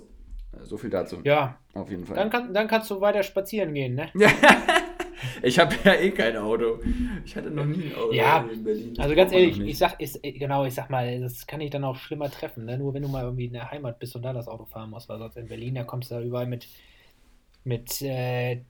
Äh, 0.52 0.64
so 0.64 0.76
viel 0.76 0.90
dazu. 0.90 1.18
Ja, 1.24 1.58
Auf 1.74 1.90
jeden 1.90 2.04
Fall. 2.06 2.16
dann, 2.16 2.30
kann, 2.30 2.54
dann 2.54 2.68
kannst 2.68 2.90
du 2.90 3.00
weiter 3.00 3.22
spazieren 3.22 3.74
gehen, 3.74 3.94
ne? 3.94 4.08
ich 5.42 5.58
habe 5.58 5.74
ja 5.84 5.94
eh 5.94 6.10
kein 6.10 6.36
Auto. 6.36 6.78
Ich 7.24 7.36
hatte 7.36 7.50
noch 7.50 7.66
nie 7.66 7.84
ein 7.84 7.94
Auto 7.94 8.14
Ja, 8.14 8.48
in 8.52 8.64
Berlin. 8.64 8.94
Das 8.94 9.04
Also 9.04 9.16
ganz 9.16 9.32
ehrlich, 9.32 9.60
ich 9.60 9.78
sag, 9.78 10.00
ist, 10.00 10.22
genau, 10.22 10.64
ich 10.64 10.74
sag 10.74 10.90
mal, 10.90 11.20
das 11.20 11.46
kann 11.46 11.60
ich 11.60 11.70
dann 11.70 11.84
auch 11.84 11.96
schlimmer 11.96 12.30
treffen, 12.30 12.64
ne? 12.64 12.78
Nur 12.78 12.94
wenn 12.94 13.02
du 13.02 13.08
mal 13.08 13.24
irgendwie 13.24 13.46
in 13.46 13.52
der 13.52 13.70
Heimat 13.70 13.98
bist 13.98 14.16
und 14.16 14.22
da 14.22 14.32
das 14.32 14.48
Auto 14.48 14.64
fahren 14.64 14.90
musst, 14.90 15.08
weil 15.08 15.18
sonst 15.18 15.36
in 15.36 15.48
Berlin, 15.48 15.74
da 15.74 15.84
kommst 15.84 16.10
du 16.10 16.14
da 16.16 16.22
überall 16.22 16.46
mit, 16.46 16.66
mit 17.64 18.00
äh, 18.02 18.62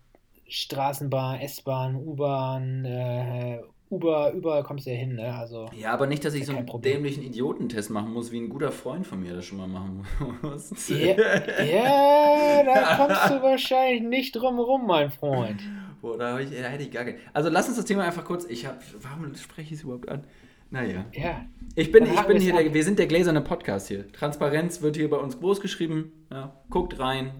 Straßenbahn, 0.48 1.40
S-Bahn, 1.40 1.96
U-Bahn, 1.96 2.84
äh, 2.84 3.60
Uber, 3.90 4.32
überall 4.32 4.62
kommst 4.62 4.86
du 4.86 4.90
ja 4.90 4.96
hin, 4.96 5.16
ne? 5.16 5.34
Also, 5.34 5.68
Ja, 5.76 5.92
aber 5.92 6.06
nicht, 6.06 6.24
dass 6.24 6.34
ich 6.34 6.46
so 6.46 6.54
einen 6.54 6.64
Problem. 6.64 6.94
dämlichen 6.94 7.24
Idiotentest 7.24 7.90
machen 7.90 8.12
muss, 8.12 8.30
wie 8.30 8.38
ein 8.40 8.48
guter 8.48 8.70
Freund 8.70 9.04
von 9.06 9.20
mir 9.20 9.34
das 9.34 9.44
schon 9.44 9.58
mal 9.58 9.66
machen 9.66 10.06
muss. 10.42 10.88
ja, 10.88 11.16
ja, 11.64 12.62
da 12.62 12.96
kommst 12.96 13.30
du 13.30 13.42
wahrscheinlich 13.42 14.02
nicht 14.02 14.32
drum 14.36 14.58
rum, 14.60 14.86
mein 14.86 15.10
Freund. 15.10 15.60
Boah, 16.00 16.16
da, 16.16 16.38
ich, 16.40 16.50
da 16.50 16.68
hätte 16.68 16.84
ich 16.84 16.90
gar 16.92 17.04
keinen. 17.04 17.18
Also 17.34 17.50
lass 17.50 17.66
uns 17.68 17.76
das 17.76 17.84
Thema 17.84 18.04
einfach 18.04 18.24
kurz. 18.24 18.44
Ich 18.46 18.64
habe. 18.64 18.78
Warum 19.02 19.34
spreche 19.34 19.74
ich 19.74 19.80
es 19.80 19.82
überhaupt 19.82 20.08
an? 20.08 20.24
Naja. 20.70 21.04
Ja, 21.12 21.44
Ich 21.74 21.90
bin, 21.90 22.04
ich 22.04 22.20
bin 22.22 22.40
hier, 22.40 22.54
der, 22.54 22.72
wir 22.72 22.84
sind 22.84 22.98
der 22.98 23.06
gläserne 23.08 23.40
Podcast 23.40 23.88
hier. 23.88 24.10
Transparenz 24.12 24.80
wird 24.82 24.96
hier 24.96 25.10
bei 25.10 25.16
uns 25.16 25.38
groß 25.40 25.60
geschrieben. 25.60 26.12
Ja, 26.30 26.54
guckt 26.70 26.98
rein 27.00 27.32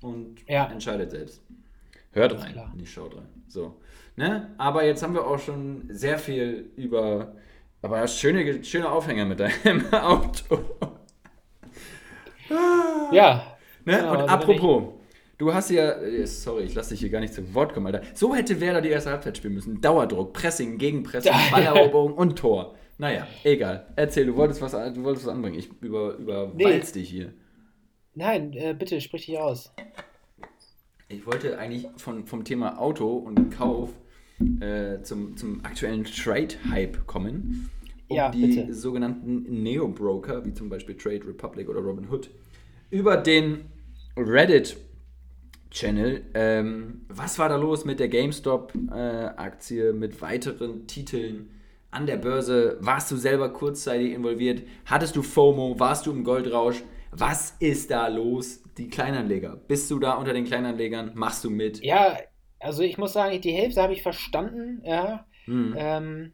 und 0.00 0.36
Ja. 0.48 0.70
entscheidet 0.72 1.10
selbst. 1.10 1.42
Hört 2.12 2.40
rein, 2.40 2.52
klar. 2.52 2.72
nicht 2.76 2.92
schaut 2.92 3.16
rein. 3.16 3.28
So. 3.48 3.80
Ne? 4.16 4.54
Aber 4.58 4.84
jetzt 4.84 5.02
haben 5.02 5.14
wir 5.14 5.26
auch 5.26 5.38
schon 5.38 5.84
sehr 5.88 6.18
viel 6.18 6.70
über. 6.76 7.34
Aber 7.80 8.06
schöne, 8.06 8.62
schöne 8.62 8.88
Aufhänger 8.88 9.24
mit 9.24 9.40
deinem 9.40 9.84
Auto. 9.92 10.58
ja. 13.10 13.56
Ne? 13.84 13.96
Genau, 13.96 14.10
und 14.12 14.16
also 14.18 14.26
apropos, 14.28 14.84
du 15.38 15.52
hast 15.52 15.70
ja, 15.70 15.90
äh, 15.92 16.26
sorry, 16.26 16.64
ich 16.64 16.74
lasse 16.74 16.90
dich 16.90 17.00
hier 17.00 17.10
gar 17.10 17.20
nicht 17.20 17.34
zu 17.34 17.54
Wort 17.54 17.74
kommen, 17.74 17.86
Alter. 17.86 18.02
So 18.14 18.34
hätte 18.34 18.60
Werder 18.60 18.80
die 18.80 18.90
erste 18.90 19.10
Halbzeit 19.10 19.36
spielen 19.36 19.54
müssen. 19.54 19.80
Dauerdruck, 19.80 20.32
Pressing, 20.32 20.78
Gegenpressing, 20.78 21.32
Balleroberung 21.50 22.14
und 22.14 22.38
Tor. 22.38 22.76
Naja, 22.98 23.26
egal. 23.42 23.88
Erzähl, 23.96 24.26
du 24.26 24.36
wolltest 24.36 24.62
was, 24.62 24.72
du 24.72 25.02
wolltest 25.02 25.26
was 25.26 25.34
anbringen. 25.34 25.58
Ich 25.58 25.70
über, 25.80 26.14
überwalz 26.14 26.92
dich 26.92 27.08
hier. 27.08 27.32
Nein, 28.14 28.52
äh, 28.52 28.74
bitte, 28.78 29.00
sprich 29.00 29.26
dich 29.26 29.38
aus. 29.38 29.74
Ich 31.12 31.26
wollte 31.26 31.58
eigentlich 31.58 31.86
von, 31.96 32.26
vom 32.26 32.44
Thema 32.44 32.78
Auto 32.80 33.16
und 33.16 33.50
Kauf 33.50 33.90
äh, 34.60 35.02
zum, 35.02 35.36
zum 35.36 35.64
aktuellen 35.64 36.04
Trade-Hype 36.04 37.06
kommen. 37.06 37.70
Um 38.08 38.16
Ja, 38.16 38.30
die 38.30 38.46
bitte. 38.46 38.72
sogenannten 38.74 39.62
Neo-Broker, 39.62 40.44
wie 40.46 40.54
zum 40.54 40.68
Beispiel 40.68 40.96
Trade 40.96 41.26
Republic 41.26 41.68
oder 41.68 41.80
Robinhood, 41.80 42.30
über 42.90 43.16
den 43.18 43.66
Reddit-Channel. 44.16 46.22
Ähm, 46.34 47.02
was 47.08 47.38
war 47.38 47.48
da 47.48 47.56
los 47.56 47.84
mit 47.84 48.00
der 48.00 48.08
GameStop-Aktie, 48.08 49.92
mit 49.92 50.20
weiteren 50.22 50.86
Titeln 50.86 51.50
an 51.90 52.06
der 52.06 52.16
Börse? 52.16 52.78
Warst 52.80 53.10
du 53.10 53.16
selber 53.16 53.50
kurzzeitig 53.50 54.12
involviert? 54.12 54.62
Hattest 54.86 55.16
du 55.16 55.22
FOMO? 55.22 55.78
Warst 55.78 56.06
du 56.06 56.12
im 56.12 56.24
Goldrausch? 56.24 56.82
Was 57.10 57.54
ist 57.60 57.90
da 57.90 58.08
los? 58.08 58.61
Die 58.78 58.88
Kleinanleger. 58.88 59.56
Bist 59.56 59.90
du 59.90 59.98
da 59.98 60.14
unter 60.14 60.32
den 60.32 60.44
Kleinanlegern? 60.44 61.12
Machst 61.14 61.44
du 61.44 61.50
mit? 61.50 61.82
Ja, 61.82 62.16
also 62.58 62.82
ich 62.82 62.96
muss 62.98 63.12
sagen, 63.12 63.40
die 63.40 63.52
Hälfte 63.52 63.82
habe 63.82 63.92
ich 63.92 64.02
verstanden, 64.02 64.82
ja. 64.84 65.26
Hm. 65.44 65.74
Ähm, 65.76 66.32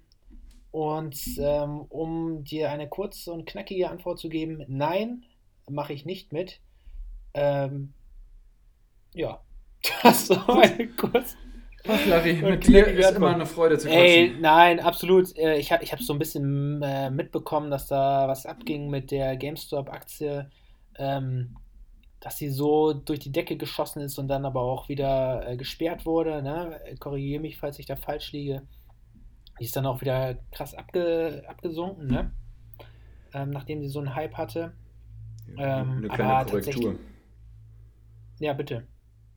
und 0.71 1.19
ähm, 1.39 1.81
um 1.89 2.45
dir 2.45 2.71
eine 2.71 2.89
kurze 2.89 3.33
und 3.33 3.47
knackige 3.47 3.89
Antwort 3.91 4.19
zu 4.19 4.29
geben, 4.29 4.63
nein, 4.69 5.25
mache 5.69 5.93
ich 5.93 6.05
nicht 6.05 6.33
mit. 6.33 6.61
Ähm, 7.35 7.95
ja, 9.15 9.41
das 10.03 10.31
war 10.31 10.61
eine 10.63 10.89
kurz. 10.89 11.37
Ach, 11.87 12.05
Larry, 12.07 12.35
mit 12.35 12.67
dir 12.67 12.87
ist 12.87 13.13
immer 13.13 13.31
eine 13.35 13.47
Freude 13.47 13.79
zu 13.79 13.89
Ey, 13.89 14.27
quatschen. 14.27 14.41
nein, 14.43 14.81
absolut. 14.81 15.35
Äh, 15.39 15.59
Ich 15.59 15.73
habe 15.73 15.83
ich 15.85 15.93
hab 15.93 16.01
so 16.03 16.13
ein 16.13 16.19
bisschen 16.19 16.83
äh, 16.83 17.11
mitbekommen, 17.11 17.71
dass 17.71 17.87
da 17.87 18.29
was 18.29 18.45
abging 18.47 18.91
mit 18.91 19.11
der 19.11 19.37
GameStop-Aktie, 19.37 20.51
ähm, 20.99 21.57
dass 22.21 22.37
sie 22.37 22.49
so 22.49 22.93
durch 22.93 23.21
die 23.21 23.33
Decke 23.33 23.57
geschossen 23.57 24.01
ist 24.01 24.19
und 24.19 24.29
dann 24.29 24.45
aber 24.45 24.63
auch 24.63 24.89
wieder 24.89 25.49
äh, 25.49 25.57
gesperrt 25.57 26.05
wurde. 26.05 26.43
Ne? 26.43 26.81
Korrigiere 26.99 27.41
mich, 27.41 27.59
falls 27.59 27.79
ich 27.79 27.87
da 27.87 27.97
falsch 27.97 28.33
liege. 28.33 28.63
Die 29.61 29.65
ist 29.65 29.77
dann 29.77 29.87
auch 29.87 30.01
wieder 30.01 30.37
krass 30.53 30.75
abge 30.75 31.43
abgesunken, 31.49 32.07
ne? 32.07 32.31
Ähm, 33.35 33.51
nachdem 33.51 33.83
sie 33.83 33.89
so 33.89 33.99
einen 33.99 34.15
Hype 34.15 34.35
hatte. 34.35 34.73
Ähm, 35.57 35.99
eine 35.99 36.09
kleine 36.09 36.45
Korrektur. 36.47 36.95
Ja, 38.39 38.53
bitte. 38.53 38.87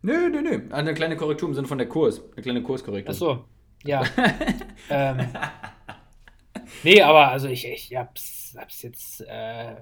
Nö, 0.04 0.30
nö, 0.30 0.42
nö. 0.42 0.72
Eine 0.72 0.94
kleine 0.94 1.18
Korrektur 1.18 1.50
im 1.50 1.56
Sinne 1.56 1.68
von 1.68 1.78
der 1.78 1.88
Kurs. 1.88 2.22
Eine 2.34 2.42
kleine 2.42 2.64
Kurskorrektur. 2.64 3.14
Ach 3.14 3.18
so, 3.18 3.46
ja. 3.84 4.04
ähm, 4.90 5.28
nee, 6.84 7.02
aber 7.02 7.30
also 7.30 7.48
ich, 7.48 7.68
ich 7.68 7.96
hab's, 7.96 8.56
hab's 8.58 8.82
jetzt 8.84 9.22
äh, 9.22 9.76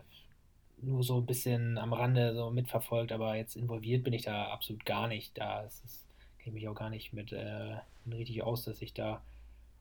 nur 0.81 1.03
so 1.03 1.17
ein 1.17 1.25
bisschen 1.25 1.77
am 1.77 1.93
Rande 1.93 2.33
so 2.35 2.49
mitverfolgt, 2.51 3.11
aber 3.11 3.35
jetzt 3.35 3.55
involviert 3.55 4.03
bin 4.03 4.13
ich 4.13 4.23
da 4.23 4.45
absolut 4.49 4.85
gar 4.85 5.07
nicht. 5.07 5.37
Da 5.37 5.61
ist 5.63 5.83
es, 5.85 6.07
kenne 6.39 6.55
ich 6.57 6.63
mich 6.63 6.67
auch 6.69 6.75
gar 6.75 6.89
nicht 6.89 7.13
mit 7.13 7.31
äh, 7.33 7.77
richtig 8.11 8.43
aus, 8.43 8.65
dass 8.65 8.81
ich 8.81 8.93
da 8.93 9.21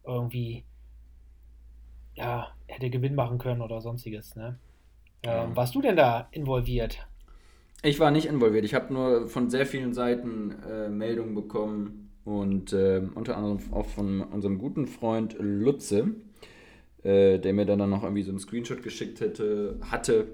irgendwie 0.05 0.65
ja, 2.15 2.55
hätte 2.67 2.91
Gewinn 2.91 3.15
machen 3.15 3.39
können 3.39 3.63
oder 3.63 3.81
sonstiges, 3.81 4.37
ne? 4.37 4.59
Ähm, 5.25 5.55
Ja. 5.55 5.57
warst 5.57 5.75
du 5.75 5.83
denn 5.83 5.97
da 5.97 6.29
involviert? 6.33 7.07
Ich 7.83 8.01
war 8.01 8.11
nicht 8.11 8.27
involviert. 8.27 8.65
Ich 8.65 8.75
habe 8.75 8.93
nur 8.93 9.29
von 9.29 9.51
sehr 9.51 9.67
vielen 9.67 9.95
Seiten 9.95 10.53
äh, 10.69 10.89
Meldungen 10.89 11.35
bekommen 11.35 12.11
und 12.25 12.73
äh, 12.73 13.03
unter 13.15 13.37
anderem 13.37 13.59
auch 13.73 13.87
von 13.87 14.21
unserem 14.21 14.59
guten 14.59 14.87
Freund 14.87 15.37
Lutze, 15.39 16.15
äh, 17.05 17.39
der 17.39 17.53
mir 17.55 17.67
dann, 17.67 17.79
dann 17.81 17.91
noch 17.91 18.05
irgendwie 18.05 18.23
so 18.23 18.31
einen 18.31 18.41
Screenshot 18.41 18.83
geschickt 18.83 19.21
hätte, 19.21 19.79
hatte, 19.91 20.29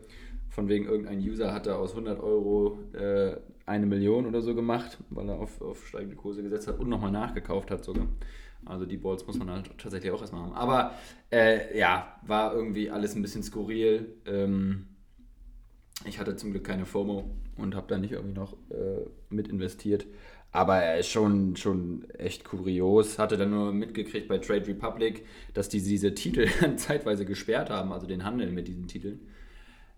von 0.55 0.69
wegen 0.69 0.85
irgendein 0.87 1.19
User 1.19 1.53
hatte 1.53 1.77
aus 1.77 1.90
100 1.90 2.21
Euro 2.21 2.79
äh, 2.93 3.37
eine 3.67 3.87
Million 3.87 4.25
oder 4.25 4.40
so 4.40 4.55
gemacht, 4.55 4.99
weil 5.11 5.29
er 5.29 5.40
auf, 5.40 5.61
auf 5.61 5.85
steigende 5.88 6.14
Kurse 6.14 6.45
gesetzt 6.45 6.69
hat 6.69 6.79
und 6.79 6.88
nochmal 6.88 7.11
nachgekauft 7.11 7.73
hat 7.73 7.85
sogar. 7.85 8.07
Also 8.64 8.87
die 8.87 8.97
Balls 8.97 9.27
muss 9.27 9.37
man 9.37 9.51
halt 9.51 9.77
tatsächlich 9.77 10.12
auch 10.12 10.21
erstmal 10.21 10.43
haben. 10.43 10.53
Aber 10.53 10.95
äh, 11.33 11.77
ja, 11.77 12.21
war 12.25 12.55
irgendwie 12.55 12.88
alles 12.88 13.17
ein 13.17 13.23
bisschen 13.23 13.43
skurril. 13.43 14.14
Ähm, 14.27 14.87
ich 16.05 16.21
hatte 16.21 16.37
zum 16.37 16.53
Glück 16.53 16.64
keine 16.64 16.87
FOMO 16.87 17.25
und 17.57 17.75
habe 17.75 17.88
da 17.88 17.99
nicht 17.99 18.12
irgendwie 18.12 18.38
noch 18.38 18.53
äh, 18.71 19.09
mit 19.31 19.49
investiert. 19.49 20.07
Aber 20.53 20.77
er 20.77 21.01
ist 21.01 21.09
schon, 21.09 21.57
schon 21.57 22.09
echt 22.11 22.45
kurios. 22.45 23.19
Hatte 23.19 23.37
dann 23.37 23.51
nur 23.51 23.73
mitgekriegt 23.73 24.29
bei 24.29 24.38
Trade 24.38 24.69
Republic, 24.69 25.27
dass 25.53 25.69
die 25.69 25.83
diese 25.83 26.14
Titel 26.14 26.47
zeitweise 26.77 27.25
gesperrt 27.25 27.71
haben, 27.71 27.93
also 27.93 28.07
den 28.07 28.23
Handel 28.23 28.53
mit 28.53 28.69
diesen 28.69 28.87
Titeln. 28.87 29.27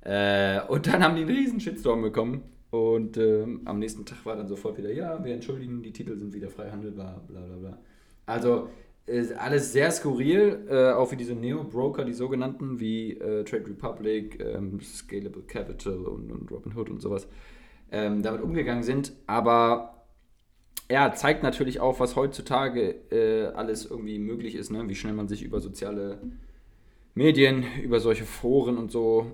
Äh, 0.07 0.61
und 0.69 0.87
dann 0.87 1.03
haben 1.03 1.17
die 1.17 1.23
einen 1.23 1.37
riesen 1.37 1.59
Shitstorm 1.59 2.03
bekommen. 2.03 2.45
Und 2.71 3.17
ähm, 3.17 3.63
am 3.65 3.79
nächsten 3.79 4.05
Tag 4.05 4.25
war 4.25 4.37
dann 4.37 4.47
sofort 4.47 4.79
wieder, 4.79 4.93
ja, 4.93 5.25
wir 5.25 5.35
entschuldigen, 5.35 5.83
die 5.83 5.93
Titel 5.93 6.17
sind 6.17 6.33
wieder 6.33 6.49
frei 6.49 6.71
handelbar, 6.71 7.25
bla 7.27 7.41
bla 7.41 7.57
bla. 7.57 7.79
Also 8.27 8.69
ist 9.07 9.33
alles 9.37 9.73
sehr 9.73 9.91
skurril, 9.91 10.67
äh, 10.69 10.93
auch 10.93 11.11
wie 11.11 11.17
diese 11.17 11.35
Neo-Broker, 11.35 12.05
die 12.05 12.13
sogenannten, 12.13 12.79
wie 12.79 13.13
äh, 13.13 13.45
Trade 13.45 13.67
Republic, 13.67 14.41
ähm, 14.41 14.81
Scalable 14.81 15.43
Capital 15.43 16.07
und, 16.07 16.31
und 16.31 16.51
Robinhood 16.51 16.91
und 16.91 17.01
sowas, 17.01 17.29
ähm, 17.91 18.23
damit 18.23 18.43
umgegangen 18.43 18.83
sind. 18.83 19.13
Aber 19.27 20.05
ja, 20.91 21.13
zeigt 21.15 21.43
natürlich 21.43 21.81
auch, 21.81 21.99
was 21.99 22.15
heutzutage 22.15 22.95
äh, 23.11 23.47
alles 23.55 23.87
irgendwie 23.87 24.19
möglich 24.19 24.55
ist, 24.55 24.71
ne? 24.71 24.89
wie 24.89 24.95
schnell 24.95 25.15
man 25.15 25.29
sich 25.29 25.43
über 25.43 25.61
soziale 25.61 26.21
Medien, 27.15 27.65
über 27.83 28.01
solche 28.01 28.25
Foren 28.25 28.77
und 28.77 28.91
so, 28.91 29.33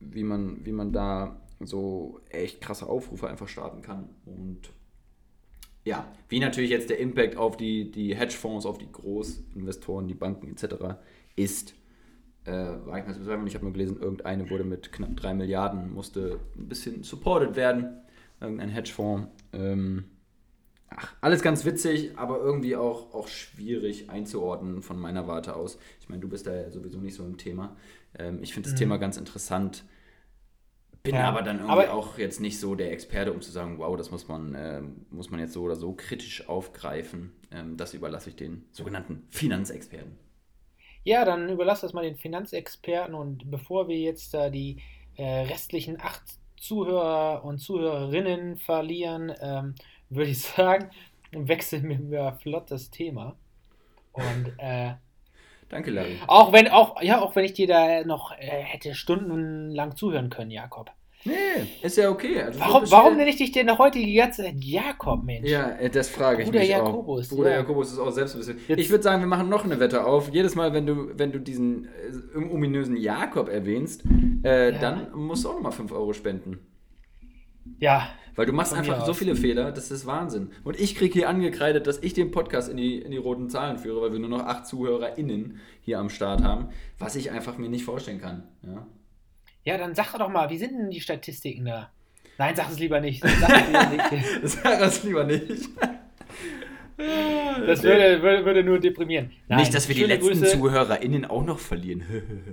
wie 0.00 0.22
man, 0.22 0.64
wie 0.64 0.72
man 0.72 0.92
da 0.92 1.40
so 1.60 2.20
echt 2.30 2.60
krasse 2.60 2.86
Aufrufe 2.86 3.28
einfach 3.28 3.48
starten 3.48 3.82
kann. 3.82 4.08
Und 4.24 4.72
ja, 5.84 6.12
wie 6.28 6.40
natürlich 6.40 6.70
jetzt 6.70 6.90
der 6.90 6.98
Impact 6.98 7.36
auf 7.36 7.56
die, 7.56 7.90
die 7.90 8.14
Hedgefonds, 8.14 8.66
auf 8.66 8.78
die 8.78 8.90
Großinvestoren, 8.90 10.08
die 10.08 10.14
Banken 10.14 10.48
etc. 10.48 10.96
ist, 11.36 11.74
äh, 12.44 12.52
war 12.52 12.98
ich 12.98 13.06
mir 13.06 13.12
zu 13.12 13.20
bezweifeln. 13.20 13.46
Ich 13.46 13.54
habe 13.54 13.64
nur 13.64 13.72
gelesen, 13.72 14.00
irgendeine 14.00 14.50
wurde 14.50 14.64
mit 14.64 14.92
knapp 14.92 15.16
3 15.16 15.34
Milliarden, 15.34 15.92
musste 15.92 16.40
ein 16.56 16.68
bisschen 16.68 17.02
supported 17.02 17.56
werden, 17.56 18.00
irgendein 18.40 18.68
Hedgefonds. 18.68 19.28
Ähm, 19.52 20.04
ach, 20.96 21.14
alles 21.20 21.42
ganz 21.42 21.64
witzig, 21.64 22.12
aber 22.18 22.38
irgendwie 22.38 22.76
auch, 22.76 23.14
auch 23.14 23.28
schwierig 23.28 24.10
einzuordnen 24.10 24.82
von 24.82 24.98
meiner 24.98 25.26
Warte 25.28 25.54
aus. 25.56 25.78
Ich 26.00 26.08
meine, 26.08 26.20
du 26.22 26.28
bist 26.28 26.46
da 26.46 26.54
ja 26.54 26.70
sowieso 26.70 26.98
nicht 26.98 27.14
so 27.14 27.24
im 27.24 27.36
Thema. 27.38 27.76
Ähm, 28.18 28.42
ich 28.42 28.52
finde 28.54 28.68
das 28.68 28.74
Mhm. 28.74 28.80
Thema 28.80 28.96
ganz 28.98 29.16
interessant. 29.16 29.84
Bin 31.02 31.14
Ja, 31.14 31.28
aber 31.28 31.42
dann 31.42 31.58
irgendwie 31.60 31.72
aber- 31.84 31.92
auch 31.94 32.18
jetzt 32.18 32.40
nicht 32.40 32.58
so 32.58 32.74
der 32.74 32.90
Experte, 32.92 33.32
um 33.32 33.40
zu 33.40 33.52
sagen, 33.52 33.78
wow, 33.78 33.96
das 33.96 34.10
muss 34.10 34.26
man, 34.26 34.54
ähm, 34.58 35.06
muss 35.10 35.30
man 35.30 35.38
jetzt 35.38 35.52
so 35.52 35.62
oder 35.62 35.76
so 35.76 35.92
kritisch 35.92 36.48
aufgreifen. 36.48 37.32
Ähm, 37.52 37.76
das 37.76 37.94
überlasse 37.94 38.30
ich 38.30 38.36
den 38.36 38.64
sogenannten 38.72 39.24
Finanzexperten. 39.30 40.18
Ja, 41.04 41.24
dann 41.24 41.48
überlass 41.48 41.82
das 41.82 41.92
mal 41.92 42.02
den 42.02 42.16
Finanzexperten 42.16 43.14
und 43.14 43.48
bevor 43.48 43.86
wir 43.86 43.96
jetzt 43.98 44.34
da 44.34 44.50
die 44.50 44.78
äh, 45.14 45.42
restlichen 45.46 46.00
acht 46.00 46.22
Zuhörer 46.58 47.44
und 47.44 47.58
Zuhörerinnen 47.58 48.56
verlieren, 48.56 49.32
ähm, 49.40 49.74
würde 50.10 50.30
ich 50.30 50.40
sagen, 50.42 50.90
wechseln 51.32 52.10
wir 52.10 52.32
flott 52.42 52.70
das 52.70 52.90
Thema. 52.90 53.36
Und 54.12 54.52
äh, 54.58 54.92
Danke, 55.68 55.90
Larry. 55.90 56.16
auch 56.26 56.52
wenn, 56.52 56.68
auch, 56.68 57.02
ja, 57.02 57.20
auch 57.20 57.34
wenn 57.36 57.44
ich 57.44 57.52
dir 57.54 57.66
da 57.66 58.04
noch 58.04 58.32
äh, 58.32 58.46
hätte 58.46 58.94
stundenlang 58.94 59.96
zuhören 59.96 60.30
können, 60.30 60.50
Jakob. 60.50 60.90
Nee, 61.24 61.32
ist 61.82 61.96
ja 61.96 62.08
okay. 62.08 62.40
Also, 62.40 62.60
Warum, 62.60 62.88
warum 62.92 63.16
nenne 63.16 63.28
ich 63.30 63.36
dich 63.36 63.50
denn 63.50 63.76
heute 63.78 63.98
die 63.98 64.14
ganze 64.14 64.44
Zeit 64.44 64.62
Jakob, 64.62 65.24
Mensch? 65.24 65.48
Ja, 65.50 65.70
äh, 65.70 65.90
das 65.90 66.08
frage 66.08 66.42
ich 66.42 66.46
Bruder 66.46 66.60
mich 66.60 66.68
Jakobus, 66.68 67.32
auch. 67.32 67.36
Bruder 67.36 67.50
ja. 67.50 67.56
Jakobus 67.56 67.92
ist 67.92 67.98
auch 67.98 68.10
selbst 68.12 68.34
ein 68.36 68.38
bisschen. 68.38 68.60
Jetzt- 68.68 68.78
Ich 68.78 68.90
würde 68.90 69.02
sagen, 69.02 69.20
wir 69.22 69.26
machen 69.26 69.48
noch 69.48 69.64
eine 69.64 69.80
Wette 69.80 70.04
auf. 70.06 70.30
Jedes 70.32 70.54
Mal, 70.54 70.72
wenn 70.72 70.86
du, 70.86 71.18
wenn 71.18 71.32
du 71.32 71.40
diesen 71.40 71.86
äh, 71.86 72.38
ominösen 72.38 72.96
Jakob 72.96 73.48
erwähnst, 73.48 74.04
äh, 74.44 74.70
Ja. 74.72 74.78
dann 74.78 75.10
musst 75.14 75.44
du 75.44 75.48
auch 75.48 75.54
nochmal 75.54 75.72
5 75.72 75.90
Euro 75.90 76.12
spenden. 76.12 76.60
Ja, 77.80 78.08
Weil 78.36 78.46
du 78.46 78.52
machst 78.52 78.72
Von 78.72 78.78
einfach 78.78 79.04
so 79.04 79.12
aus. 79.12 79.18
viele 79.18 79.34
Fehler, 79.34 79.72
das 79.72 79.90
ist 79.90 80.06
Wahnsinn. 80.06 80.50
Und 80.62 80.78
ich 80.78 80.94
kriege 80.94 81.12
hier 81.14 81.28
angekreidet, 81.28 81.86
dass 81.86 81.98
ich 82.02 82.12
den 82.12 82.30
Podcast 82.30 82.68
in 82.68 82.76
die, 82.76 82.98
in 82.98 83.10
die 83.10 83.16
roten 83.16 83.48
Zahlen 83.48 83.78
führe, 83.78 84.02
weil 84.02 84.12
wir 84.12 84.18
nur 84.18 84.28
noch 84.28 84.44
acht 84.44 84.66
ZuhörerInnen 84.66 85.58
hier 85.80 85.98
am 85.98 86.10
Start 86.10 86.42
haben, 86.42 86.68
was 86.98 87.16
ich 87.16 87.30
einfach 87.30 87.56
mir 87.56 87.70
nicht 87.70 87.84
vorstellen 87.84 88.20
kann. 88.20 88.44
Ja? 88.62 88.86
ja, 89.64 89.78
dann 89.78 89.94
sag 89.94 90.16
doch 90.18 90.28
mal, 90.28 90.50
wie 90.50 90.58
sind 90.58 90.78
denn 90.78 90.90
die 90.90 91.00
Statistiken 91.00 91.64
da? 91.64 91.90
Nein, 92.38 92.54
sag 92.54 92.70
es 92.70 92.78
lieber 92.78 93.00
nicht. 93.00 93.22
Sag 93.22 93.50
es 93.50 93.66
lieber 93.66 93.86
nicht. 93.86 94.26
Sag 94.44 94.78
das 94.78 95.02
lieber 95.02 95.24
nicht. 95.24 95.68
Das 97.66 97.82
würde, 97.82 98.22
würde, 98.22 98.44
würde 98.44 98.62
nur 98.62 98.78
deprimieren. 98.78 99.30
Nein, 99.48 99.60
nicht, 99.60 99.74
dass 99.74 99.88
wir 99.88 99.94
die 99.94 100.04
letzten 100.04 100.28
Grüße, 100.40 100.58
ZuhörerInnen 100.58 101.24
auch 101.24 101.42
noch 101.44 101.58
verlieren. 101.58 102.02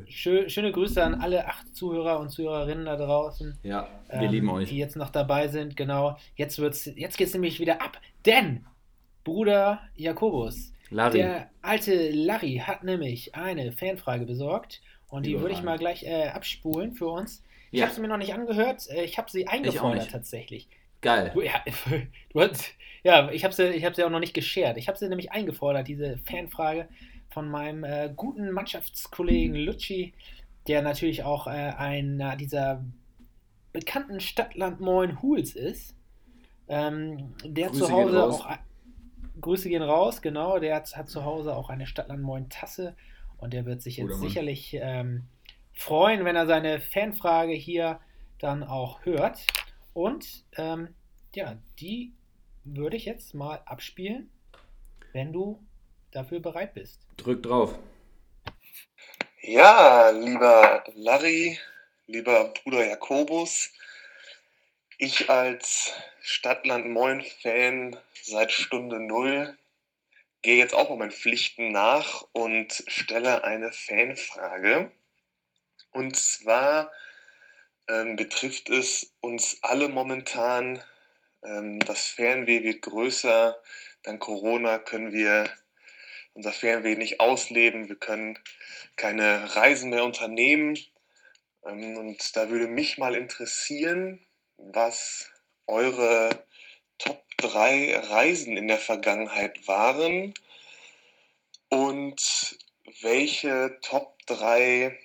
schö, 0.09 0.49
Schöne 0.49 0.71
Grüße 0.71 1.03
an 1.03 1.15
alle 1.15 1.45
acht 1.47 1.75
Zuhörer 1.75 2.19
und 2.19 2.29
Zuhörerinnen 2.29 2.85
da 2.85 2.95
draußen. 2.95 3.57
ja, 3.63 3.87
wir 4.09 4.21
ähm, 4.21 4.31
lieben 4.31 4.49
euch. 4.49 4.69
Die 4.69 4.77
jetzt 4.77 4.95
noch 4.95 5.09
dabei 5.09 5.47
sind, 5.49 5.75
genau. 5.75 6.17
Jetzt, 6.35 6.59
wird's, 6.59 6.85
jetzt 6.95 7.17
geht 7.17 7.27
es 7.27 7.33
nämlich 7.33 7.59
wieder 7.59 7.81
ab, 7.81 7.99
denn 8.25 8.65
Bruder 9.23 9.81
Jakobus, 9.95 10.73
Larry, 10.89 11.19
der 11.19 11.49
alte 11.61 12.11
Larry 12.11 12.61
hat 12.65 12.83
nämlich 12.83 13.35
eine 13.35 13.71
Fanfrage 13.71 14.25
besorgt 14.25 14.81
und 15.09 15.25
die 15.25 15.39
würde 15.39 15.53
ich 15.53 15.63
mal 15.63 15.77
gleich 15.77 16.03
äh, 16.03 16.27
abspulen 16.27 16.93
für 16.93 17.07
uns. 17.07 17.43
Ich 17.71 17.79
Ja. 17.79 17.85
habe 17.85 17.95
sie 17.95 18.01
mir 18.01 18.07
noch 18.07 18.17
nicht 18.17 18.33
angehört, 18.33 18.87
äh, 18.89 19.03
ich 19.03 19.17
habe 19.17 19.31
sie 19.31 19.47
eingefordert 19.47 20.11
tatsächlich. 20.11 20.67
Geil. 21.03 21.31
Du, 21.33 21.41
ja, 21.41 21.63
du 22.33 22.41
hast, 22.41 22.71
ja, 23.03 23.29
ich 23.31 23.43
habe 23.43 23.53
sie, 23.53 23.67
ich 23.67 23.85
hab 23.85 23.95
sie 23.95 24.03
auch 24.03 24.09
noch 24.09 24.19
nicht 24.19 24.33
geshared. 24.33 24.77
Ich 24.77 24.87
habe 24.87 24.97
sie 24.97 25.07
nämlich 25.07 25.31
eingefordert, 25.31 25.87
diese 25.87 26.17
Fanfrage 26.25 26.87
von 27.29 27.47
meinem 27.49 27.83
äh, 27.83 28.11
guten 28.15 28.51
Mannschaftskollegen 28.51 29.55
Lucci, 29.55 30.13
der 30.67 30.81
natürlich 30.81 31.23
auch 31.23 31.47
äh, 31.47 31.51
einer 31.77 32.35
dieser 32.35 32.83
bekannten 33.71 34.19
Stadtland 34.19 34.79
Moin 34.79 35.21
Hools 35.21 35.55
ist. 35.55 35.95
Ähm, 36.67 37.35
der 37.43 37.69
Grüße 37.69 37.85
zu 37.85 37.91
Hause 37.91 38.23
auch. 38.23 38.47
Grüße 39.41 39.67
gehen 39.67 39.83
raus, 39.83 40.21
genau. 40.21 40.59
Der 40.59 40.75
hat, 40.75 40.95
hat 40.95 41.09
zu 41.09 41.25
Hause 41.25 41.55
auch 41.55 41.69
eine 41.69 41.85
Stadtland 41.85 42.21
Moin 42.21 42.49
Tasse 42.49 42.95
und 43.37 43.51
der 43.51 43.65
wird 43.65 43.81
sich 43.81 43.97
jetzt 43.97 44.19
sicherlich 44.21 44.77
ähm, 44.79 45.23
freuen, 45.73 46.23
wenn 46.23 46.35
er 46.35 46.45
seine 46.45 46.79
Fanfrage 46.79 47.53
hier 47.53 47.99
dann 48.39 48.63
auch 48.63 49.03
hört. 49.05 49.45
Und 49.93 50.45
ähm, 50.57 50.95
ja, 51.35 51.57
die 51.79 52.13
würde 52.63 52.97
ich 52.97 53.05
jetzt 53.05 53.33
mal 53.33 53.61
abspielen, 53.65 54.31
wenn 55.11 55.33
du 55.33 55.63
dafür 56.11 56.39
bereit 56.39 56.73
bist. 56.73 57.05
Drück 57.17 57.43
drauf. 57.43 57.77
Ja, 59.41 60.09
lieber 60.09 60.83
Larry, 60.95 61.59
lieber 62.07 62.53
Bruder 62.53 62.85
Jakobus, 62.85 63.71
ich 64.97 65.29
als 65.29 65.91
Stadtland 66.21 66.89
Moin-Fan 66.89 67.97
seit 68.23 68.51
Stunde 68.51 68.99
Null 68.99 69.57
gehe 70.43 70.57
jetzt 70.57 70.73
auch 70.73 70.89
mal 70.89 70.97
meinen 70.97 71.11
Pflichten 71.11 71.71
nach 71.71 72.25
und 72.33 72.83
stelle 72.87 73.43
eine 73.43 73.71
Fanfrage. 73.71 74.91
Und 75.91 76.15
zwar 76.15 76.91
ähm, 77.87 78.15
betrifft 78.15 78.69
es 78.69 79.13
uns 79.21 79.57
alle 79.61 79.89
momentan. 79.89 80.83
Ähm, 81.43 81.79
das 81.79 82.07
Fernweh 82.07 82.63
wird 82.63 82.81
größer. 82.81 83.61
Dank 84.03 84.21
Corona 84.21 84.79
können 84.79 85.11
wir 85.13 85.49
unser 86.33 86.51
Fernweh 86.51 86.95
nicht 86.95 87.19
ausleben. 87.19 87.89
Wir 87.89 87.95
können 87.95 88.39
keine 88.95 89.55
Reisen 89.55 89.89
mehr 89.89 90.03
unternehmen. 90.03 90.77
Ähm, 91.65 91.97
Und 91.97 92.35
da 92.35 92.49
würde 92.49 92.67
mich 92.67 92.97
mal 92.97 93.15
interessieren, 93.15 94.25
was 94.57 95.29
eure 95.67 96.45
Top 96.97 97.23
3 97.37 97.97
Reisen 97.97 98.57
in 98.57 98.67
der 98.67 98.77
Vergangenheit 98.77 99.67
waren 99.67 100.33
und 101.69 102.57
welche 103.01 103.77
Top 103.81 104.17
3 104.27 104.97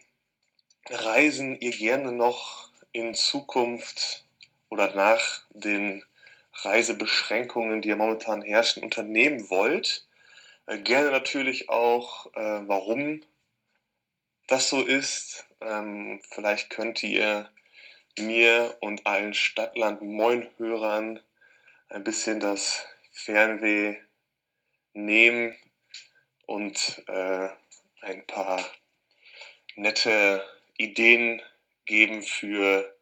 Reisen 0.90 1.58
ihr 1.60 1.72
gerne 1.72 2.12
noch 2.12 2.67
in 2.98 3.14
Zukunft 3.14 4.24
oder 4.68 4.94
nach 4.94 5.42
den 5.50 6.04
Reisebeschränkungen, 6.52 7.80
die 7.80 7.90
ja 7.90 7.96
momentan 7.96 8.42
herrschen, 8.42 8.82
unternehmen 8.82 9.48
wollt. 9.50 10.06
Äh, 10.66 10.78
gerne 10.78 11.10
natürlich 11.10 11.68
auch, 11.68 12.26
äh, 12.34 12.60
warum 12.68 13.22
das 14.48 14.68
so 14.68 14.82
ist. 14.82 15.46
Ähm, 15.60 16.20
vielleicht 16.30 16.70
könnt 16.70 17.02
ihr 17.02 17.48
mir 18.18 18.76
und 18.80 19.06
allen 19.06 19.34
Stadtland 19.34 20.02
Moin-Hörern 20.02 21.20
ein 21.88 22.04
bisschen 22.04 22.40
das 22.40 22.84
Fernweh 23.12 23.96
nehmen 24.92 25.56
und 26.46 27.02
äh, 27.06 27.48
ein 28.00 28.26
paar 28.26 28.64
nette 29.76 30.44
Ideen 30.76 31.40
geben 31.88 32.22
für 32.22 32.94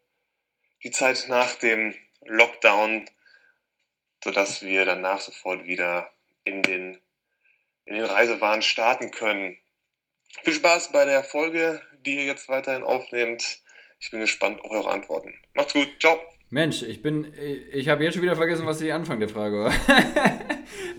die 0.83 0.91
Zeit 0.91 1.27
nach 1.29 1.57
dem 1.57 1.95
Lockdown, 2.25 3.05
sodass 4.25 4.63
wir 4.63 4.87
danach 4.87 5.21
sofort 5.21 5.67
wieder 5.67 6.11
in 6.45 6.63
den, 6.63 6.99
in 7.85 7.97
den 7.97 8.05
Reisewahn 8.05 8.63
starten 8.63 9.11
können. 9.11 9.59
Viel 10.43 10.55
Spaß 10.55 10.93
bei 10.93 11.05
der 11.05 11.23
Folge, 11.23 11.83
die 12.05 12.17
ihr 12.17 12.25
jetzt 12.25 12.49
weiterhin 12.49 12.83
aufnehmt. 12.83 13.61
Ich 13.99 14.11
bin 14.11 14.21
gespannt 14.21 14.61
auf 14.63 14.71
eure 14.71 14.91
Antworten. 14.91 15.35
Macht's 15.55 15.75
gut, 15.75 15.89
ciao. 16.01 16.19
Mensch, 16.49 16.83
ich 16.83 17.03
bin, 17.03 17.33
ich 17.73 17.89
habe 17.89 18.05
jetzt 18.05 18.15
schon 18.15 18.23
wieder 18.23 18.37
vergessen, 18.37 18.67
was 18.67 18.79
die 18.79 18.93
Anfang 18.93 19.19
der 19.19 19.29
Frage 19.29 19.65
war. 19.65 19.75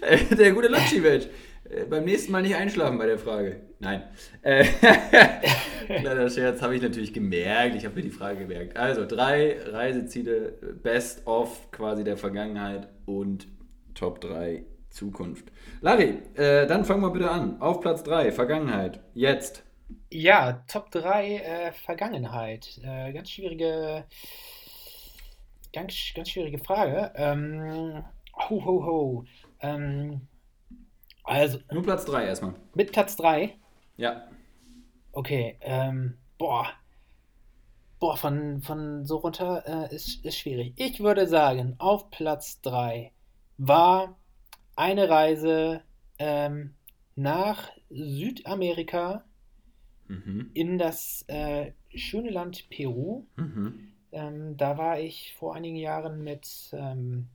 der 0.38 0.52
gute 0.52 0.67
Lutschi-Mensch. 0.67 1.28
Äh, 1.69 1.86
beim 1.86 2.04
nächsten 2.04 2.32
Mal 2.32 2.41
nicht 2.41 2.56
einschlafen 2.56 2.97
bei 2.97 3.06
der 3.06 3.19
Frage. 3.19 3.66
Nein. 3.79 4.03
Äh, 4.41 4.63
kleiner 5.85 6.29
Scherz, 6.29 6.61
habe 6.61 6.75
ich 6.75 6.81
natürlich 6.81 7.13
gemerkt. 7.13 7.75
Ich 7.75 7.85
habe 7.85 7.95
mir 7.95 8.01
die 8.01 8.09
Frage 8.09 8.39
gemerkt. 8.39 8.75
Also, 8.75 9.05
drei 9.05 9.57
Reiseziele, 9.61 10.53
Best 10.81 11.27
of 11.27 11.69
quasi 11.71 12.03
der 12.03 12.17
Vergangenheit 12.17 12.89
und 13.05 13.47
Top 13.93 14.21
3 14.21 14.63
Zukunft. 14.89 15.51
Larry, 15.81 16.19
äh, 16.35 16.65
dann 16.65 16.85
fangen 16.85 17.01
wir 17.01 17.11
bitte 17.11 17.29
an. 17.29 17.61
Auf 17.61 17.81
Platz 17.81 18.03
3, 18.03 18.31
Vergangenheit. 18.31 18.99
Jetzt. 19.13 19.63
Ja, 20.11 20.63
Top 20.67 20.91
3 20.91 21.35
äh, 21.35 21.71
Vergangenheit. 21.71 22.79
Äh, 22.83 23.13
ganz 23.13 23.29
schwierige, 23.29 24.05
ganz, 25.71 25.93
ganz 26.15 26.29
schwierige 26.29 26.57
Frage. 26.57 27.11
Ähm, 27.15 28.03
ho, 28.49 28.65
ho, 28.65 28.85
ho. 28.85 29.25
Ähm, 29.61 30.27
also. 31.23 31.59
Nur 31.71 31.83
Platz 31.83 32.05
3 32.05 32.25
erstmal. 32.25 32.55
Mit 32.73 32.91
Platz 32.91 33.15
3? 33.17 33.55
Ja. 33.97 34.27
Okay, 35.12 35.57
ähm, 35.62 36.17
boah. 36.38 36.67
Boah, 37.99 38.15
von, 38.15 38.62
von 38.62 39.05
so 39.05 39.17
runter 39.17 39.63
äh, 39.91 39.95
ist, 39.95 40.23
ist 40.23 40.38
schwierig. 40.38 40.73
Ich 40.77 40.99
würde 40.99 41.27
sagen, 41.27 41.75
auf 41.79 42.12
Platz 42.12 42.62
3 42.62 43.12
war 43.57 44.15
eine 44.75 45.10
Reise 45.10 45.81
ähm, 46.19 46.75
nach 47.15 47.71
Südamerika 47.89 49.25
Mhm. 50.07 50.51
in 50.53 50.77
das 50.77 51.25
äh, 51.27 51.71
schöne 51.93 52.29
Land 52.29 52.69
Peru. 52.69 53.25
Mhm. 53.36 53.89
Ähm, 54.12 54.57
da 54.57 54.77
war 54.77 54.99
ich 54.99 55.36
vor 55.38 55.55
einigen 55.55 55.75
Jahren 55.75 56.23
mit 56.23 56.47
ähm, 56.73 57.27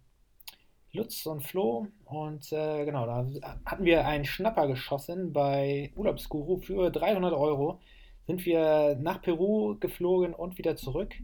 Lutz 0.94 1.24
und 1.24 1.42
Flo 1.42 1.86
und 2.04 2.52
äh, 2.52 2.84
genau, 2.84 3.06
da 3.06 3.26
hatten 3.64 3.84
wir 3.84 4.06
einen 4.06 4.26
Schnapper 4.26 4.66
geschossen 4.66 5.32
bei 5.32 5.90
Urlaubsguru 5.96 6.58
für 6.58 6.90
300 6.90 7.32
Euro. 7.32 7.80
Sind 8.26 8.44
wir 8.44 8.96
nach 9.00 9.22
Peru 9.22 9.76
geflogen 9.80 10.34
und 10.34 10.58
wieder 10.58 10.76
zurück. 10.76 11.14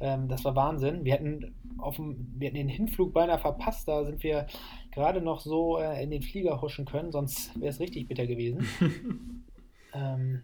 Ähm, 0.00 0.28
das 0.28 0.44
war 0.44 0.54
Wahnsinn. 0.54 1.04
Wir 1.04 1.14
hätten, 1.14 1.54
auf 1.78 1.96
dem, 1.96 2.34
wir 2.36 2.48
hätten 2.48 2.58
den 2.58 2.68
Hinflug 2.68 3.14
beinahe 3.14 3.38
verpasst. 3.38 3.88
Da 3.88 4.04
sind 4.04 4.22
wir 4.22 4.46
gerade 4.92 5.22
noch 5.22 5.40
so 5.40 5.78
äh, 5.78 6.02
in 6.02 6.10
den 6.10 6.22
Flieger 6.22 6.60
huschen 6.60 6.84
können, 6.84 7.10
sonst 7.10 7.58
wäre 7.58 7.70
es 7.70 7.80
richtig 7.80 8.08
bitter 8.08 8.26
gewesen. 8.26 8.68
ähm, 9.94 10.42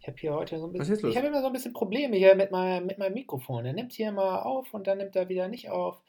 ich 0.00 0.08
habe 0.08 0.18
hier 0.18 0.34
heute 0.34 0.58
so 0.58 0.66
ein 0.66 0.72
bisschen. 0.72 1.10
Ich 1.10 1.16
habe 1.18 1.26
immer 1.26 1.42
so 1.42 1.48
ein 1.48 1.52
bisschen 1.52 1.74
Probleme 1.74 2.16
hier 2.16 2.34
mit, 2.34 2.50
mein, 2.50 2.86
mit 2.86 2.98
meinem 2.98 3.14
Mikrofon. 3.14 3.66
Er 3.66 3.74
nimmt 3.74 3.92
hier 3.92 4.08
immer 4.08 4.46
auf 4.46 4.72
und 4.72 4.86
dann 4.86 4.98
nimmt 4.98 5.14
er 5.16 5.28
wieder 5.28 5.48
nicht 5.48 5.68
auf. 5.68 6.00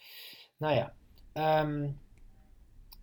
Naja. 0.59 0.93
Ähm, 1.36 1.95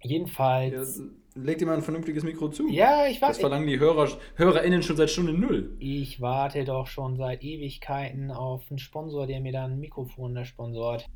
Ja, 0.02 0.10
jedenfalls. 0.10 1.00
leg 1.34 1.58
dir 1.58 1.66
mal 1.66 1.76
ein 1.76 1.82
vernünftiges 1.82 2.24
Mikro 2.24 2.48
zu. 2.48 2.68
Ja, 2.68 3.06
ich 3.06 3.20
Das 3.20 3.28
warte. 3.28 3.40
verlangen 3.40 3.66
die 3.66 3.78
Hörer, 3.78 4.08
HörerInnen 4.36 4.82
schon 4.82 4.96
seit 4.96 5.10
Stunde 5.10 5.32
Null. 5.32 5.76
Ich 5.78 6.20
warte 6.20 6.64
doch 6.64 6.86
schon 6.86 7.16
seit 7.16 7.42
Ewigkeiten 7.44 8.30
auf 8.30 8.62
einen 8.70 8.78
Sponsor, 8.78 9.26
der 9.26 9.40
mir 9.40 9.52
dann 9.52 9.72
ein 9.72 9.80
Mikrofon 9.80 10.34
da 10.34 10.44
sponsort. 10.44 11.06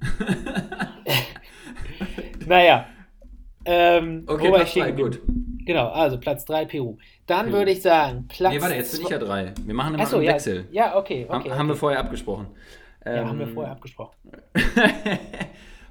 Naja. 2.46 2.86
Ähm, 3.64 4.22
Okay, 4.28 4.50
Platz 4.52 4.72
3, 4.74 4.90
geblieben? 4.92 5.10
gut. 5.10 5.66
Genau, 5.66 5.88
also 5.88 6.16
Platz 6.18 6.44
3 6.44 6.64
Peru. 6.66 6.96
Dann 7.26 7.46
Peru. 7.46 7.58
würde 7.58 7.72
ich 7.72 7.82
sagen, 7.82 8.26
Platz 8.28 8.54
Nee, 8.54 8.60
warte, 8.60 8.74
jetzt 8.76 8.92
bin 8.92 9.00
ich 9.02 9.08
ja 9.08 9.18
zwei- 9.18 9.26
drei. 9.26 9.52
Wir 9.64 9.74
machen 9.74 9.94
immer 9.94 10.04
Achso, 10.04 10.16
einen 10.18 10.26
ja, 10.26 10.32
Wechsel. 10.34 10.68
ja, 10.70 10.96
okay, 10.96 11.26
Haben, 11.28 11.40
okay. 11.40 11.50
haben 11.50 11.66
wir 11.66 11.72
okay. 11.72 11.80
vorher 11.80 11.98
abgesprochen. 12.00 12.46
ja, 13.04 13.24
haben 13.26 13.38
wir 13.40 13.48
Ähm, 13.48 13.54
vorher 13.54 13.72
abgesprochen. 13.72 14.14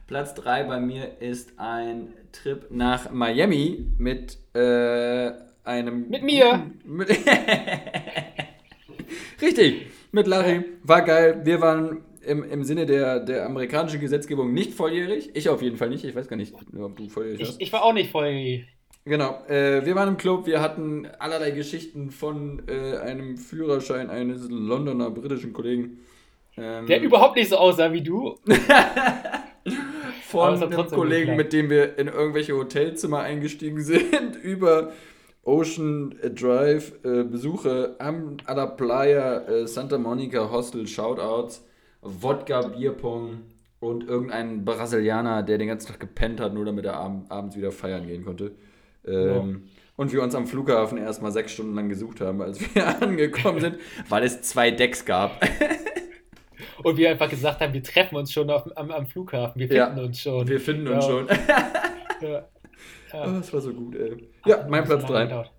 Platz 0.07 0.35
3 0.35 0.63
bei 0.65 0.79
mir 0.79 1.19
ist 1.19 1.53
ein 1.57 2.13
Trip 2.31 2.67
nach 2.69 3.11
Miami 3.11 3.87
mit 3.97 4.37
äh, 4.53 5.31
einem. 5.63 6.09
Mit 6.09 6.23
mir. 6.23 6.71
Mit 6.83 7.09
Richtig, 9.41 9.87
mit 10.11 10.27
Larry. 10.27 10.63
War 10.83 11.01
geil. 11.01 11.41
Wir 11.43 11.59
waren 11.59 12.01
im, 12.21 12.43
im 12.43 12.63
Sinne 12.63 12.85
der, 12.85 13.19
der 13.19 13.45
amerikanischen 13.45 13.99
Gesetzgebung 13.99 14.53
nicht 14.53 14.73
volljährig. 14.73 15.31
Ich 15.33 15.49
auf 15.49 15.61
jeden 15.61 15.77
Fall 15.77 15.89
nicht. 15.89 16.05
Ich 16.05 16.15
weiß 16.15 16.27
gar 16.27 16.37
nicht, 16.37 16.53
ob 16.79 16.95
du 16.95 17.09
volljährig 17.09 17.41
Ich, 17.41 17.47
warst. 17.47 17.61
ich 17.61 17.73
war 17.73 17.83
auch 17.83 17.93
nicht 17.93 18.11
voll. 18.11 18.63
Genau, 19.07 19.43
äh, 19.47 19.85
wir 19.85 19.93
waren 19.95 20.09
im 20.09 20.17
Club, 20.17 20.47
wir 20.47 20.61
hatten 20.61 21.05
allerlei 21.19 21.51
Geschichten 21.51 22.09
von 22.09 22.63
äh, 22.67 22.97
einem 22.97 23.37
Führerschein 23.37 24.09
eines 24.09 24.49
Londoner 24.49 25.11
britischen 25.11 25.53
Kollegen. 25.53 25.99
Ähm, 26.57 26.87
Der 26.87 27.01
überhaupt 27.01 27.35
nicht 27.35 27.49
so 27.49 27.57
aussah 27.57 27.91
wie 27.91 28.01
du. 28.01 28.35
von 30.27 30.61
einem 30.61 30.87
Kollegen, 30.87 31.35
mit 31.35 31.53
dem 31.53 31.69
wir 31.69 31.97
in 31.97 32.07
irgendwelche 32.07 32.55
Hotelzimmer 32.55 33.19
eingestiegen 33.19 33.81
sind, 33.83 34.35
über 34.41 34.91
Ocean 35.43 36.15
Drive 36.33 36.93
äh, 37.03 37.23
Besuche 37.23 37.95
am 37.99 38.37
la 38.47 38.65
Playa, 38.65 39.47
äh, 39.47 39.67
Santa 39.67 39.97
Monica 39.97 40.49
Hostel, 40.51 40.87
Shoutouts, 40.87 41.63
Wodka, 42.01 42.61
Bierpong 42.61 43.41
und 43.79 44.07
irgendein 44.07 44.65
Brasilianer, 44.65 45.43
der 45.43 45.57
den 45.57 45.67
ganzen 45.67 45.87
Tag 45.87 45.99
gepennt 45.99 46.39
hat, 46.39 46.53
nur 46.53 46.65
damit 46.65 46.85
er 46.85 46.95
ab 46.99 47.25
abends 47.29 47.55
wieder 47.55 47.71
feiern 47.71 48.07
gehen 48.07 48.25
konnte. 48.25 48.51
Ähm, 49.05 49.63
Und 49.97 50.11
wir 50.11 50.21
uns 50.23 50.35
am 50.35 50.47
Flughafen 50.47 50.97
erstmal 50.97 51.31
sechs 51.31 51.53
Stunden 51.53 51.75
lang 51.75 51.89
gesucht 51.89 52.21
haben, 52.21 52.41
als 52.41 52.59
wir 52.59 53.01
angekommen 53.01 53.61
sind, 53.61 53.77
weil 54.09 54.23
es 54.23 54.41
zwei 54.41 54.71
Decks 54.71 55.05
gab. 55.05 55.39
Und 56.83 56.97
wir 56.97 57.09
einfach 57.09 57.29
gesagt 57.29 57.61
haben, 57.61 57.73
wir 57.73 57.83
treffen 57.83 58.15
uns 58.15 58.31
schon 58.33 58.49
auf, 58.49 58.65
am, 58.77 58.91
am 58.91 59.07
Flughafen. 59.07 59.59
Wir 59.59 59.67
Ja. 59.73 59.87
finden 59.87 60.05
uns 60.05 60.19
schon. 60.21 60.47
Wir 60.47 60.59
finden 60.59 60.87
uns 60.87 61.05
Ja. 61.05 61.11
schon. 61.11 61.27
Ja. 62.21 62.47
Oh, 63.13 63.25
das 63.39 63.51
war 63.53 63.59
so 63.61 63.73
gut, 63.73 63.95
ey. 63.95 64.29
Ja, 64.45 64.65
mein 64.69 64.81
Hat 64.81 64.87
Platz 64.87 65.01
so 65.05 65.13
lange 65.13 65.25
3. 65.25 65.25
gedauert. 65.25 65.51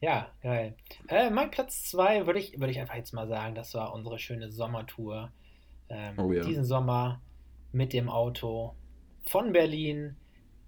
Ja, 0.00 0.28
geil. 0.42 0.76
Äh, 1.08 1.30
mein 1.30 1.50
Platz 1.50 1.84
2 1.90 2.26
würde 2.26 2.38
ich, 2.38 2.60
würd 2.60 2.70
ich 2.70 2.78
einfach 2.78 2.94
jetzt 2.96 3.12
mal 3.14 3.26
sagen, 3.26 3.54
das 3.54 3.72
war 3.74 3.94
unsere 3.94 4.18
schöne 4.18 4.50
Sommertour. 4.50 5.32
Ähm, 5.88 6.18
Oh 6.18 6.30
ja. 6.32 6.44
Diesen 6.44 6.64
Sommer 6.64 7.22
mit 7.72 7.92
dem 7.94 8.08
Auto 8.10 8.74
von 9.26 9.52
Berlin 9.52 10.16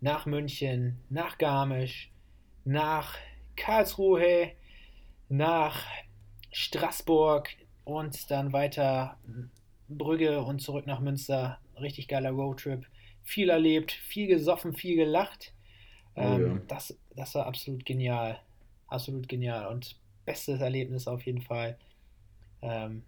nach 0.00 0.24
München, 0.26 1.00
nach 1.11 1.37
Garmisch, 1.38 2.11
nach 2.64 3.14
Karlsruhe, 3.56 4.52
nach 5.28 5.85
Straßburg 6.50 7.48
und 7.85 8.30
dann 8.30 8.52
weiter 8.52 9.18
Brügge 9.88 10.42
und 10.42 10.61
zurück 10.61 10.87
nach 10.87 11.01
Münster. 11.01 11.59
Richtig 11.81 12.09
geiler 12.09 12.30
Roadtrip. 12.30 12.87
Viel 13.24 13.51
erlebt, 13.51 13.93
viel 13.93 14.26
gesoffen, 14.26 14.72
viel 14.72 14.97
gelacht. 14.97 15.53
Oh 16.14 16.20
Ähm, 16.22 16.47
ja. 16.47 16.62
das, 16.68 16.97
das 17.14 17.34
war 17.34 17.47
absolut 17.47 17.84
genial. 17.84 18.39
Absolut 18.89 19.28
genial. 19.28 19.66
Und 19.72 19.97
bestes 20.24 20.61
Erlebnis 20.61 21.09
auf 21.09 21.22
jeden 21.22 21.43
Fall. 21.43 21.76
Ähm, 22.62 23.03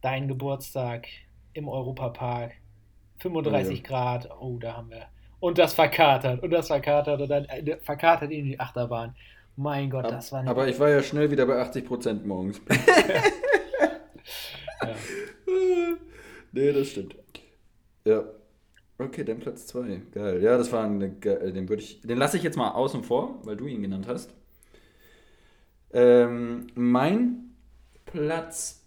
dein 0.00 0.28
Geburtstag 0.28 1.06
im 1.52 1.68
Europapark. 1.68 2.52
35 3.18 3.70
Oh 3.70 3.74
ja. 3.74 3.88
Grad. 3.88 4.30
Oh, 4.40 4.58
da 4.58 4.76
haben 4.76 4.90
wir. 4.90 5.06
Und 5.40 5.58
das 5.58 5.74
verkatert. 5.74 6.42
Und 6.42 6.50
das 6.50 6.68
verkatert. 6.68 7.20
Und 7.20 7.28
dann 7.28 7.44
äh, 7.46 7.76
verkatert 7.78 8.30
in 8.30 8.44
die 8.44 8.60
Achterbahn. 8.60 9.14
Mein 9.56 9.90
Gott, 9.90 10.10
das 10.10 10.32
war 10.32 10.40
eine 10.40 10.50
Aber 10.50 10.68
ich 10.68 10.78
war 10.78 10.88
ja 10.88 11.02
schnell 11.02 11.30
wieder 11.30 11.44
bei 11.44 11.60
80% 11.60 12.24
morgens. 12.24 12.60
ja. 14.82 14.94
Nee, 16.52 16.72
das 16.72 16.88
stimmt. 16.88 17.16
Ja. 18.04 18.24
Okay, 18.98 19.24
dann 19.24 19.40
Platz 19.40 19.66
2. 19.68 20.02
Geil. 20.12 20.42
Ja, 20.42 20.58
das 20.58 20.72
war 20.72 20.84
eine 20.84 21.10
ge- 21.10 21.52
den 21.52 21.68
würde 21.68 21.82
ich 21.82 22.02
den 22.02 22.18
lasse 22.18 22.36
ich 22.38 22.42
jetzt 22.44 22.56
mal 22.58 22.72
außen 22.72 23.04
vor, 23.04 23.40
weil 23.44 23.56
du 23.56 23.66
ihn 23.66 23.82
genannt 23.82 24.06
hast. 24.08 24.34
Ähm, 25.92 26.68
mein 26.74 27.50
Platz 28.06 28.84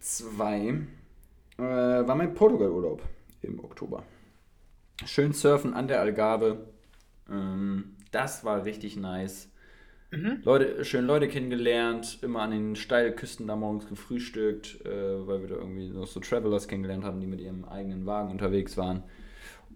2 0.00 0.86
äh, 1.58 1.62
war 1.62 2.14
mein 2.16 2.34
Portugal-Urlaub 2.34 3.02
im 3.42 3.62
Oktober. 3.64 4.04
Schön 5.04 5.32
surfen 5.34 5.74
an 5.74 5.88
der 5.88 6.00
Algarve. 6.00 6.66
Ähm, 7.30 7.96
das 8.12 8.44
war 8.44 8.64
richtig 8.64 8.96
nice. 8.96 9.49
Mhm. 10.10 10.40
Leute, 10.42 10.84
schön 10.84 11.06
Leute 11.06 11.28
kennengelernt, 11.28 12.18
immer 12.22 12.42
an 12.42 12.50
den 12.50 12.76
Steilküsten 12.76 13.46
da 13.46 13.54
morgens 13.54 13.88
gefrühstückt, 13.88 14.84
äh, 14.84 15.26
weil 15.26 15.42
wir 15.42 15.48
da 15.48 15.54
irgendwie 15.56 15.88
noch 15.88 16.06
so 16.06 16.18
Travelers 16.18 16.66
kennengelernt 16.66 17.04
haben, 17.04 17.20
die 17.20 17.28
mit 17.28 17.40
ihrem 17.40 17.64
eigenen 17.64 18.06
Wagen 18.06 18.30
unterwegs 18.30 18.76
waren. 18.76 19.04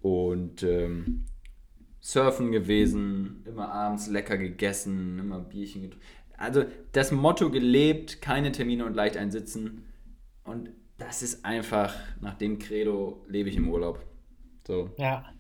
Und 0.03 0.63
ähm, 0.65 1.25
surfen 2.01 2.53
gewesen, 2.53 3.43
immer 3.47 3.73
abends 3.73 4.09
lecker 4.09 4.37
gegessen, 4.37 5.19
immer 5.19 5.41
Bierchen 5.41 5.83
getrunken. 5.83 6.07
Also 6.37 6.65
das 6.93 7.13
Motto 7.13 7.51
gelebt, 7.51 8.21
keine 8.21 8.51
Termine 8.51 8.85
und 8.85 8.95
leicht 8.95 9.17
einsitzen. 9.17 9.87
Und 10.43 10.71
das 10.99 11.23
ist 11.23 11.45
einfach, 11.45 11.95
nach 12.21 12.35
dem 12.35 12.59
Credo 12.59 13.25
lebe 13.29 13.49
ich 13.49 13.57
im 13.57 13.69
Urlaub. 13.69 14.05
So. 14.67 14.91
Ja. 14.99 15.33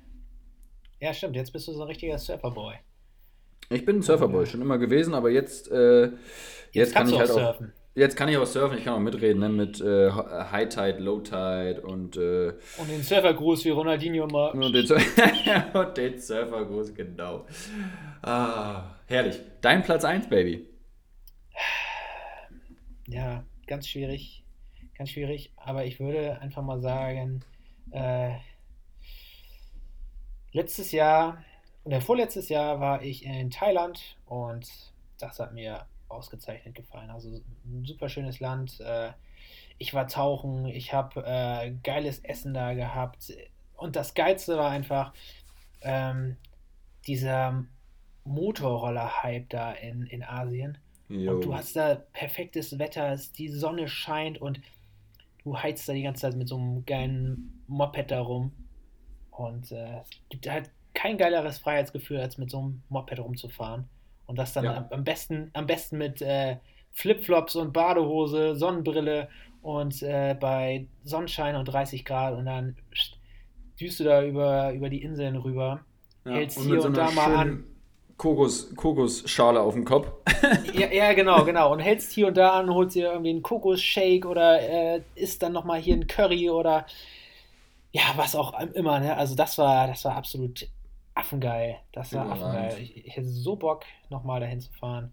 Ja, 1.00 1.12
stimmt. 1.12 1.36
Jetzt 1.36 1.52
bist 1.52 1.66
du 1.68 1.72
so 1.72 1.82
ein 1.82 1.88
richtiger 1.88 2.16
Surferboy. 2.16 2.74
Ich 3.70 3.84
bin 3.84 3.96
ein 3.96 4.02
Surferboy, 4.02 4.46
schon 4.46 4.60
immer 4.60 4.78
gewesen, 4.78 5.14
aber 5.14 5.30
jetzt, 5.30 5.70
äh, 5.70 6.10
jetzt, 6.72 6.94
kann 6.94 7.06
kannst 7.08 7.12
ich 7.14 7.18
halt 7.18 7.30
auch 7.30 7.34
auch. 7.36 7.40
surfen. 7.58 7.72
Jetzt 7.96 8.16
kann 8.16 8.28
ich 8.28 8.36
auch 8.36 8.46
surfen, 8.46 8.76
ich 8.76 8.84
kann 8.84 8.94
auch 8.94 8.98
mitreden, 8.98 9.38
ne, 9.40 9.48
mit 9.48 9.80
äh, 9.80 10.10
High 10.10 10.68
Tide, 10.68 10.98
Low 10.98 11.20
Tide 11.20 11.80
und, 11.82 12.16
äh, 12.16 12.52
Und 12.76 12.90
den 12.90 13.02
Surfergruß 13.02 13.64
wie 13.64 13.70
Ronaldinho 13.70 14.26
mal. 14.26 14.50
und 14.50 14.72
den, 14.72 14.84
Sur 14.86 14.96
und 15.74 15.96
den 15.96 16.18
Surfergruß, 16.18 16.92
genau. 16.94 17.46
Ah, 18.22 18.96
herrlich. 19.06 19.38
Dein 19.60 19.82
Platz 19.84 20.04
1, 20.04 20.28
Baby. 20.28 20.66
Ja, 23.06 23.44
ganz 23.68 23.86
schwierig. 23.86 24.44
Ganz 24.98 25.10
schwierig. 25.10 25.52
Aber 25.56 25.84
ich 25.84 26.00
würde 26.00 26.40
einfach 26.40 26.62
mal 26.62 26.80
sagen, 26.80 27.44
äh, 27.92 28.30
letztes 30.52 30.90
Jahr 30.92 31.44
oder 31.84 32.00
vorletztes 32.00 32.48
Jahr 32.48 32.80
war 32.80 33.02
ich 33.02 33.24
in 33.24 33.50
Thailand 33.50 34.16
und 34.26 34.68
das 35.18 35.38
hat 35.38 35.52
mir 35.52 35.86
ausgezeichnet 36.08 36.74
gefallen. 36.74 37.10
Also 37.10 37.40
ein 37.64 37.84
super 37.84 38.08
schönes 38.08 38.40
Land. 38.40 38.80
Äh, 38.80 39.12
ich 39.78 39.92
war 39.92 40.06
tauchen, 40.06 40.66
ich 40.66 40.92
habe 40.92 41.24
äh, 41.26 41.72
geiles 41.82 42.20
Essen 42.20 42.54
da 42.54 42.74
gehabt. 42.74 43.32
Und 43.76 43.96
das 43.96 44.14
Geilste 44.14 44.56
war 44.56 44.70
einfach 44.70 45.12
ähm, 45.82 46.36
dieser 47.06 47.64
Motorroller-Hype 48.24 49.48
da 49.50 49.72
in, 49.72 50.06
in 50.06 50.22
Asien. 50.22 50.78
Jo. 51.08 51.34
Und 51.34 51.44
du 51.44 51.54
hast 51.54 51.76
da 51.76 51.96
perfektes 52.12 52.78
Wetter, 52.78 53.18
die 53.36 53.48
Sonne 53.48 53.88
scheint 53.88 54.40
und 54.40 54.60
du 55.42 55.58
heizt 55.58 55.86
da 55.88 55.92
die 55.92 56.02
ganze 56.02 56.22
Zeit 56.22 56.36
mit 56.36 56.48
so 56.48 56.56
einem 56.56 56.86
geilen 56.86 57.62
Moped 57.66 58.10
da 58.10 58.20
rum. 58.22 58.52
Und 59.30 59.70
äh, 59.72 60.00
es 60.00 60.10
gibt 60.30 60.48
halt 60.48 60.70
kein 60.94 61.18
geileres 61.18 61.58
Freiheitsgefühl, 61.58 62.20
als 62.20 62.38
mit 62.38 62.50
so 62.50 62.58
einem 62.58 62.82
Moped 62.88 63.18
rumzufahren. 63.18 63.88
Und 64.26 64.38
das 64.38 64.52
dann 64.52 64.64
Ja. 64.64 64.88
am, 64.90 65.04
besten, 65.04 65.50
am 65.52 65.66
besten 65.66 65.98
mit 65.98 66.22
äh, 66.22 66.56
Flipflops 66.92 67.56
und 67.56 67.72
Badehose, 67.72 68.56
Sonnenbrille 68.56 69.28
und 69.62 70.02
äh, 70.02 70.34
bei 70.38 70.86
Sonnenschein 71.02 71.56
und 71.56 71.66
30 71.66 72.04
Grad 72.04 72.34
und 72.34 72.46
dann 72.46 72.76
düst 73.80 74.00
du 74.00 74.04
da 74.04 74.22
über, 74.24 74.72
über 74.72 74.88
die 74.88 75.02
Inseln 75.02 75.36
rüber. 75.36 75.80
Ja, 76.24 76.32
hältst 76.32 76.58
und 76.58 76.66
hier 76.66 76.80
so 76.80 76.88
und 76.88 76.96
da 76.96 77.10
mal 77.10 77.34
an. 77.34 77.64
Kokos, 78.16 78.74
Kokosschale 78.76 79.60
auf 79.60 79.74
dem 79.74 79.84
Kopf. 79.84 80.08
Ja, 80.74 80.90
ja, 80.92 81.12
genau, 81.14 81.44
genau. 81.44 81.72
Und 81.72 81.80
hältst 81.80 82.12
hier 82.12 82.28
und 82.28 82.36
da 82.36 82.58
an, 82.58 82.72
holst 82.72 82.94
dir 82.94 83.10
irgendwie 83.12 83.30
einen 83.30 83.42
Kokosshake 83.42 84.26
oder 84.26 84.60
äh, 84.60 85.00
isst 85.14 85.42
dann 85.42 85.52
nochmal 85.52 85.80
hier 85.80 85.94
ein 85.94 86.06
Curry 86.06 86.50
oder 86.50 86.86
ja, 87.92 88.02
was 88.16 88.34
auch 88.34 88.58
immer, 88.74 89.00
ne? 89.00 89.16
Also 89.16 89.34
das 89.34 89.56
war, 89.58 89.86
das 89.86 90.04
war 90.04 90.16
absolut 90.16 90.66
affengeil. 91.14 91.76
Das 91.92 92.12
war 92.12 92.30
affengeil. 92.30 92.78
Ich, 92.80 93.06
ich 93.06 93.16
hätte 93.16 93.28
so 93.28 93.56
Bock, 93.56 93.84
nochmal 94.10 94.40
dahin 94.40 94.60
zu 94.60 94.72
fahren. 94.72 95.12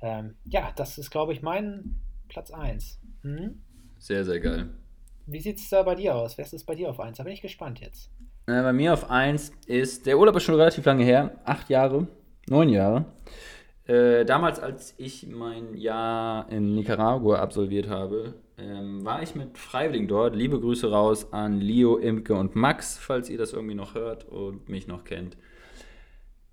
Ähm, 0.00 0.36
ja, 0.44 0.72
das 0.76 0.98
ist, 0.98 1.10
glaube 1.10 1.32
ich, 1.32 1.42
mein 1.42 2.00
Platz 2.28 2.50
1. 2.50 3.00
Hm? 3.22 3.62
Sehr, 3.98 4.24
sehr 4.24 4.40
geil. 4.40 4.70
Wie 5.26 5.40
sieht 5.40 5.58
es 5.58 5.68
da 5.68 5.82
bei 5.82 5.94
dir 5.94 6.16
aus? 6.16 6.36
Wer 6.36 6.44
ist 6.44 6.54
es 6.54 6.64
bei 6.64 6.74
dir 6.74 6.90
auf 6.90 6.98
1? 6.98 7.18
Da 7.18 7.24
bin 7.24 7.32
ich 7.32 7.42
gespannt 7.42 7.80
jetzt. 7.80 8.10
Äh, 8.46 8.62
bei 8.62 8.72
mir 8.72 8.92
auf 8.92 9.10
1 9.10 9.52
ist, 9.66 10.06
der 10.06 10.18
Urlaub 10.18 10.36
ist 10.36 10.42
schon 10.42 10.56
relativ 10.56 10.84
lange 10.84 11.04
her, 11.04 11.38
acht 11.44 11.70
Jahre, 11.70 12.08
neun 12.48 12.68
Jahre. 12.68 13.04
Äh, 13.86 14.24
damals, 14.24 14.58
als 14.58 14.94
ich 14.98 15.26
mein 15.28 15.74
Jahr 15.74 16.50
in 16.50 16.74
Nicaragua 16.74 17.38
absolviert 17.38 17.88
habe, 17.88 18.34
ähm, 18.58 19.04
war 19.04 19.22
ich 19.22 19.34
mit 19.34 19.58
Freiwilligen 19.58 20.08
dort. 20.08 20.36
Liebe 20.36 20.60
Grüße 20.60 20.90
raus 20.90 21.32
an 21.32 21.60
Leo, 21.60 21.96
Imke 21.96 22.34
und 22.34 22.56
Max, 22.56 22.98
falls 22.98 23.30
ihr 23.30 23.38
das 23.38 23.52
irgendwie 23.52 23.74
noch 23.74 23.94
hört 23.94 24.28
und 24.28 24.68
mich 24.68 24.86
noch 24.86 25.04
kennt. 25.04 25.36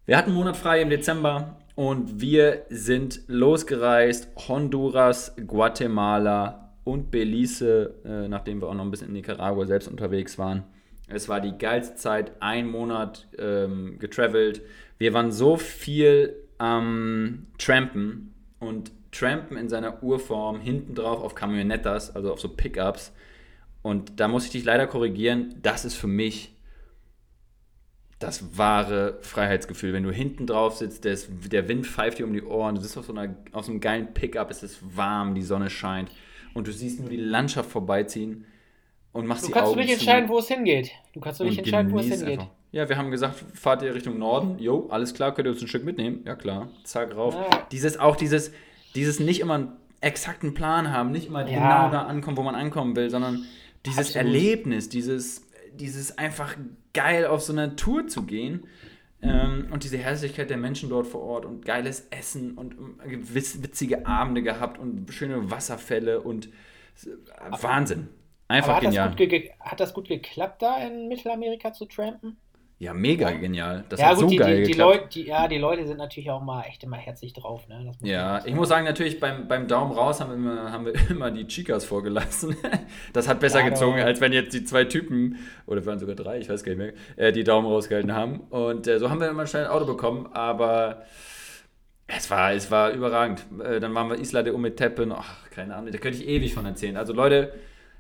Wir 0.05 0.17
hatten 0.17 0.29
einen 0.29 0.37
Monat 0.37 0.57
frei 0.57 0.81
im 0.81 0.89
Dezember 0.89 1.57
und 1.75 2.19
wir 2.19 2.65
sind 2.69 3.21
losgereist. 3.27 4.29
Honduras, 4.47 5.35
Guatemala 5.45 6.73
und 6.83 7.11
Belize, 7.11 7.95
äh, 8.03 8.27
nachdem 8.27 8.61
wir 8.61 8.69
auch 8.69 8.73
noch 8.73 8.83
ein 8.83 8.91
bisschen 8.91 9.09
in 9.09 9.13
Nicaragua 9.13 9.65
selbst 9.65 9.87
unterwegs 9.87 10.39
waren. 10.39 10.63
Es 11.07 11.29
war 11.29 11.41
die 11.41 11.57
geilste 11.57 11.95
Zeit, 11.95 12.33
ein 12.39 12.67
Monat 12.67 13.27
ähm, 13.37 13.97
getravelt. 13.99 14.61
Wir 14.97 15.13
waren 15.13 15.31
so 15.31 15.57
viel 15.57 16.35
am 16.57 17.47
Trampen 17.57 18.33
und 18.59 18.91
Trampen 19.11 19.57
in 19.57 19.69
seiner 19.69 20.03
Urform 20.03 20.59
hinten 20.59 20.95
drauf 20.95 21.21
auf 21.21 21.35
Camionettas, 21.35 22.15
also 22.15 22.31
auf 22.31 22.39
so 22.39 22.49
Pickups. 22.49 23.11
Und 23.81 24.19
da 24.19 24.27
muss 24.27 24.45
ich 24.45 24.51
dich 24.51 24.63
leider 24.63 24.87
korrigieren, 24.87 25.55
das 25.61 25.85
ist 25.85 25.95
für 25.95 26.07
mich 26.07 26.53
das 28.19 28.57
wahre 28.57 29.17
Freiheitsgefühl. 29.21 29.93
Wenn 29.93 30.03
du 30.03 30.11
hinten 30.11 30.45
drauf 30.45 30.75
sitzt, 30.75 31.05
der, 31.05 31.13
ist, 31.13 31.29
der 31.51 31.67
Wind 31.69 31.87
pfeift 31.87 32.19
dir 32.19 32.25
um 32.25 32.33
die 32.33 32.43
Ohren, 32.43 32.75
du 32.75 32.81
sitzt 32.81 32.97
auf 32.97 33.05
so, 33.05 33.13
einer, 33.13 33.33
auf 33.53 33.65
so 33.65 33.71
einem 33.71 33.79
geilen 33.79 34.13
Pickup, 34.13 34.51
es 34.51 34.61
ist 34.61 34.79
warm, 34.95 35.35
die 35.35 35.41
Sonne 35.41 35.69
scheint 35.69 36.11
und 36.53 36.67
du 36.67 36.73
siehst 36.73 36.99
nur 36.99 37.09
die 37.09 37.17
Landschaft 37.17 37.71
vorbeiziehen 37.71 38.45
und 39.13 39.25
machst 39.25 39.43
Du 39.43 39.47
die 39.47 39.53
kannst 39.53 39.69
Augen 39.69 39.79
für 39.79 39.87
dich 39.87 39.95
zu 39.95 40.01
entscheiden, 40.01 40.29
wo 40.29 40.39
es 40.39 40.47
hingeht. 40.49 40.91
Du 41.13 41.21
kannst 41.21 41.39
dich 41.39 41.49
und 41.49 41.57
entscheiden, 41.59 41.91
wo 41.91 41.99
es 41.99 42.07
hingeht. 42.07 42.39
einfach. 42.39 42.51
Ja, 42.71 42.87
wir 42.87 42.97
haben 42.97 43.09
gesagt, 43.09 43.43
fahrt 43.55 43.81
ihr 43.81 43.95
Richtung 43.95 44.19
Norden? 44.19 44.59
Jo, 44.59 44.87
alles 44.91 45.13
klar, 45.13 45.33
könnt 45.33 45.47
ihr 45.47 45.51
uns 45.53 45.61
ein 45.61 45.67
Stück 45.67 45.85
mitnehmen? 45.85 46.21
Ja 46.25 46.35
klar, 46.35 46.69
zack 46.83 47.15
rauf. 47.15 47.33
Ja. 47.33 47.67
Dieses 47.71 47.97
auch 47.97 48.15
dieses 48.15 48.51
dieses 48.95 49.19
nicht 49.19 49.39
immer 49.39 49.55
einen 49.55 49.71
exakten 50.01 50.53
Plan 50.53 50.91
haben, 50.91 51.11
nicht 51.11 51.27
immer 51.27 51.47
Ja. 51.47 51.87
genau 51.87 51.91
da 51.91 52.03
ankommen, 52.07 52.37
wo 52.37 52.43
man 52.43 52.55
ankommen 52.55 52.95
will, 52.95 53.09
sondern 53.09 53.43
dieses 53.85 53.99
Absolut. 54.15 54.25
Erlebnis, 54.27 54.89
dieses 54.89 55.45
dieses 55.73 56.17
einfach 56.17 56.55
geil 56.93 57.25
auf 57.25 57.41
so 57.41 57.53
eine 57.53 57.75
Tour 57.75 58.07
zu 58.07 58.23
gehen. 58.23 58.65
Ähm, 59.21 59.67
und 59.71 59.83
diese 59.83 59.97
Herzlichkeit 59.97 60.49
der 60.49 60.55
Menschen 60.57 60.89
dort 60.89 61.05
vor 61.05 61.21
Ort 61.21 61.45
und 61.45 61.65
geiles 61.65 62.07
Essen 62.09 62.57
und 62.57 62.73
ähm, 62.73 62.97
witz- 63.33 63.61
witzige 63.61 64.07
Abende 64.07 64.41
gehabt 64.41 64.77
und 64.79 65.11
schöne 65.13 65.51
Wasserfälle 65.51 66.21
und 66.21 66.47
äh, 66.47 67.09
Wahnsinn. 67.61 68.07
Einfach 68.47 68.75
hat 68.77 68.83
das, 68.85 68.89
genial. 68.95 69.15
ge- 69.15 69.51
hat 69.59 69.79
das 69.81 69.93
gut 69.93 70.07
geklappt, 70.07 70.61
da 70.61 70.77
in 70.77 71.07
Mittelamerika 71.09 71.73
zu 71.73 71.85
trampen? 71.85 72.37
Ja, 72.81 72.93
mega 72.93 73.29
genial. 73.31 73.83
Das 73.89 73.99
ja, 73.99 74.07
hat 74.07 74.15
gut, 74.15 74.21
so 74.21 74.27
die, 74.29 74.37
geil 74.37 74.55
die, 74.55 74.63
die, 74.63 74.71
geklappt. 74.71 74.93
Leute, 74.93 75.07
die, 75.09 75.23
ja, 75.25 75.47
die 75.49 75.57
Leute 75.57 75.85
sind 75.85 75.97
natürlich 75.97 76.31
auch 76.31 76.41
mal 76.41 76.63
echt 76.63 76.81
immer 76.81 76.95
herzlich 76.95 77.33
drauf. 77.33 77.67
Ne? 77.67 77.91
Ja, 78.01 78.41
ich 78.45 78.55
muss 78.55 78.69
sagen, 78.69 78.85
natürlich 78.85 79.19
beim, 79.19 79.49
beim 79.49 79.67
Daumen 79.67 79.91
raus 79.91 80.21
haben 80.21 80.29
wir, 80.29 80.35
immer, 80.35 80.71
haben 80.71 80.85
wir 80.85 80.93
immer 81.09 81.29
die 81.29 81.45
Chicas 81.45 81.83
vorgelassen. 81.83 82.55
Das 83.13 83.27
hat 83.27 83.39
besser 83.39 83.59
Ja, 83.59 83.69
gezogen, 83.69 83.99
als 83.99 84.21
wenn 84.21 84.31
jetzt 84.31 84.53
die 84.53 84.63
zwei 84.63 84.85
Typen, 84.85 85.39
oder 85.65 85.85
waren 85.85 85.99
sogar 85.99 86.15
drei, 86.15 86.39
ich 86.39 86.47
weiß 86.49 86.63
gar 86.63 86.73
nicht 86.73 86.95
mehr, 87.17 87.27
äh, 87.27 87.31
die 87.33 87.43
Daumen 87.43 87.67
rausgehalten 87.67 88.13
haben. 88.13 88.39
Und 88.49 88.87
äh, 88.87 88.99
so 88.99 89.09
haben 89.09 89.19
wir 89.19 89.29
immer 89.29 89.45
schnell 89.45 89.65
ein 89.65 89.71
Auto 89.71 89.85
bekommen, 89.85 90.29
aber 90.31 91.03
es 92.07 92.29
war, 92.29 92.53
es 92.53 92.71
war 92.71 92.91
überragend. 92.91 93.45
Äh, 93.61 93.79
dann 93.79 93.93
waren 93.93 94.09
wir 94.09 94.19
Isla 94.19 94.41
de 94.41 94.53
Ometepe, 94.53 95.07
ach, 95.11 95.49
keine 95.49 95.75
Ahnung, 95.75 95.91
da 95.91 95.97
könnte 95.97 96.17
ich 96.17 96.27
ewig 96.27 96.53
von 96.53 96.65
erzählen. 96.65 96.95
Also 96.95 97.13
Leute, 97.13 97.53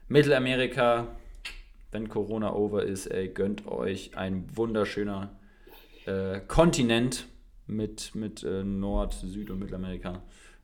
Mittelamerika, 0.07 1.07
wenn 1.91 2.09
Corona 2.09 2.53
over 2.53 2.83
ist, 2.83 3.07
ey, 3.07 3.29
gönnt 3.29 3.67
euch 3.67 4.15
ein 4.17 4.45
wunderschöner 4.55 5.29
äh, 6.05 6.39
Kontinent 6.47 7.27
mit, 7.67 8.13
mit 8.15 8.43
äh, 8.43 8.63
Nord-, 8.63 9.13
Süd- 9.13 9.49
und 9.49 9.59
Mittelamerika. 9.59 10.21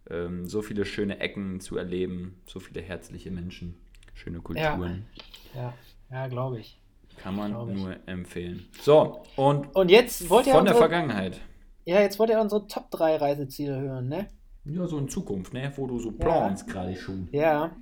Ähm, 0.09 0.47
so 0.47 0.61
viele 0.61 0.85
schöne 0.85 1.19
Ecken 1.19 1.59
zu 1.59 1.77
erleben, 1.77 2.41
so 2.45 2.59
viele 2.59 2.81
herzliche 2.81 3.31
Menschen, 3.31 3.75
schöne 4.13 4.39
Kulturen. 4.39 5.05
Ja, 5.55 5.73
ja 6.11 6.27
glaube 6.27 6.59
ich. 6.59 6.79
Kann 7.17 7.35
man 7.35 7.51
Glaub 7.51 7.69
ich. 7.69 7.75
nur 7.75 7.95
empfehlen. 8.07 8.67
So, 8.81 9.23
und 9.35 9.73
Und 9.75 9.89
jetzt 9.89 10.29
wollt 10.29 10.47
ihr 10.47 10.53
von 10.53 10.65
der 10.65 10.75
unsere, 10.75 10.89
Vergangenheit. 10.89 11.39
ja, 11.85 12.01
jetzt 12.01 12.19
wollt 12.19 12.29
ihr 12.29 12.39
unsere 12.39 12.67
Top 12.67 12.91
3 12.91 13.15
Reiseziele 13.15 13.79
hören, 13.79 14.09
ne? 14.09 14.27
Ja, 14.65 14.85
so 14.87 14.97
in 14.97 15.07
Zukunft, 15.07 15.53
ne? 15.53 15.71
Wo 15.75 15.87
du 15.87 15.99
so 15.99 16.11
planst 16.11 16.67
gerade 16.67 16.95
schon. 16.95 17.29
Ja. 17.31 17.75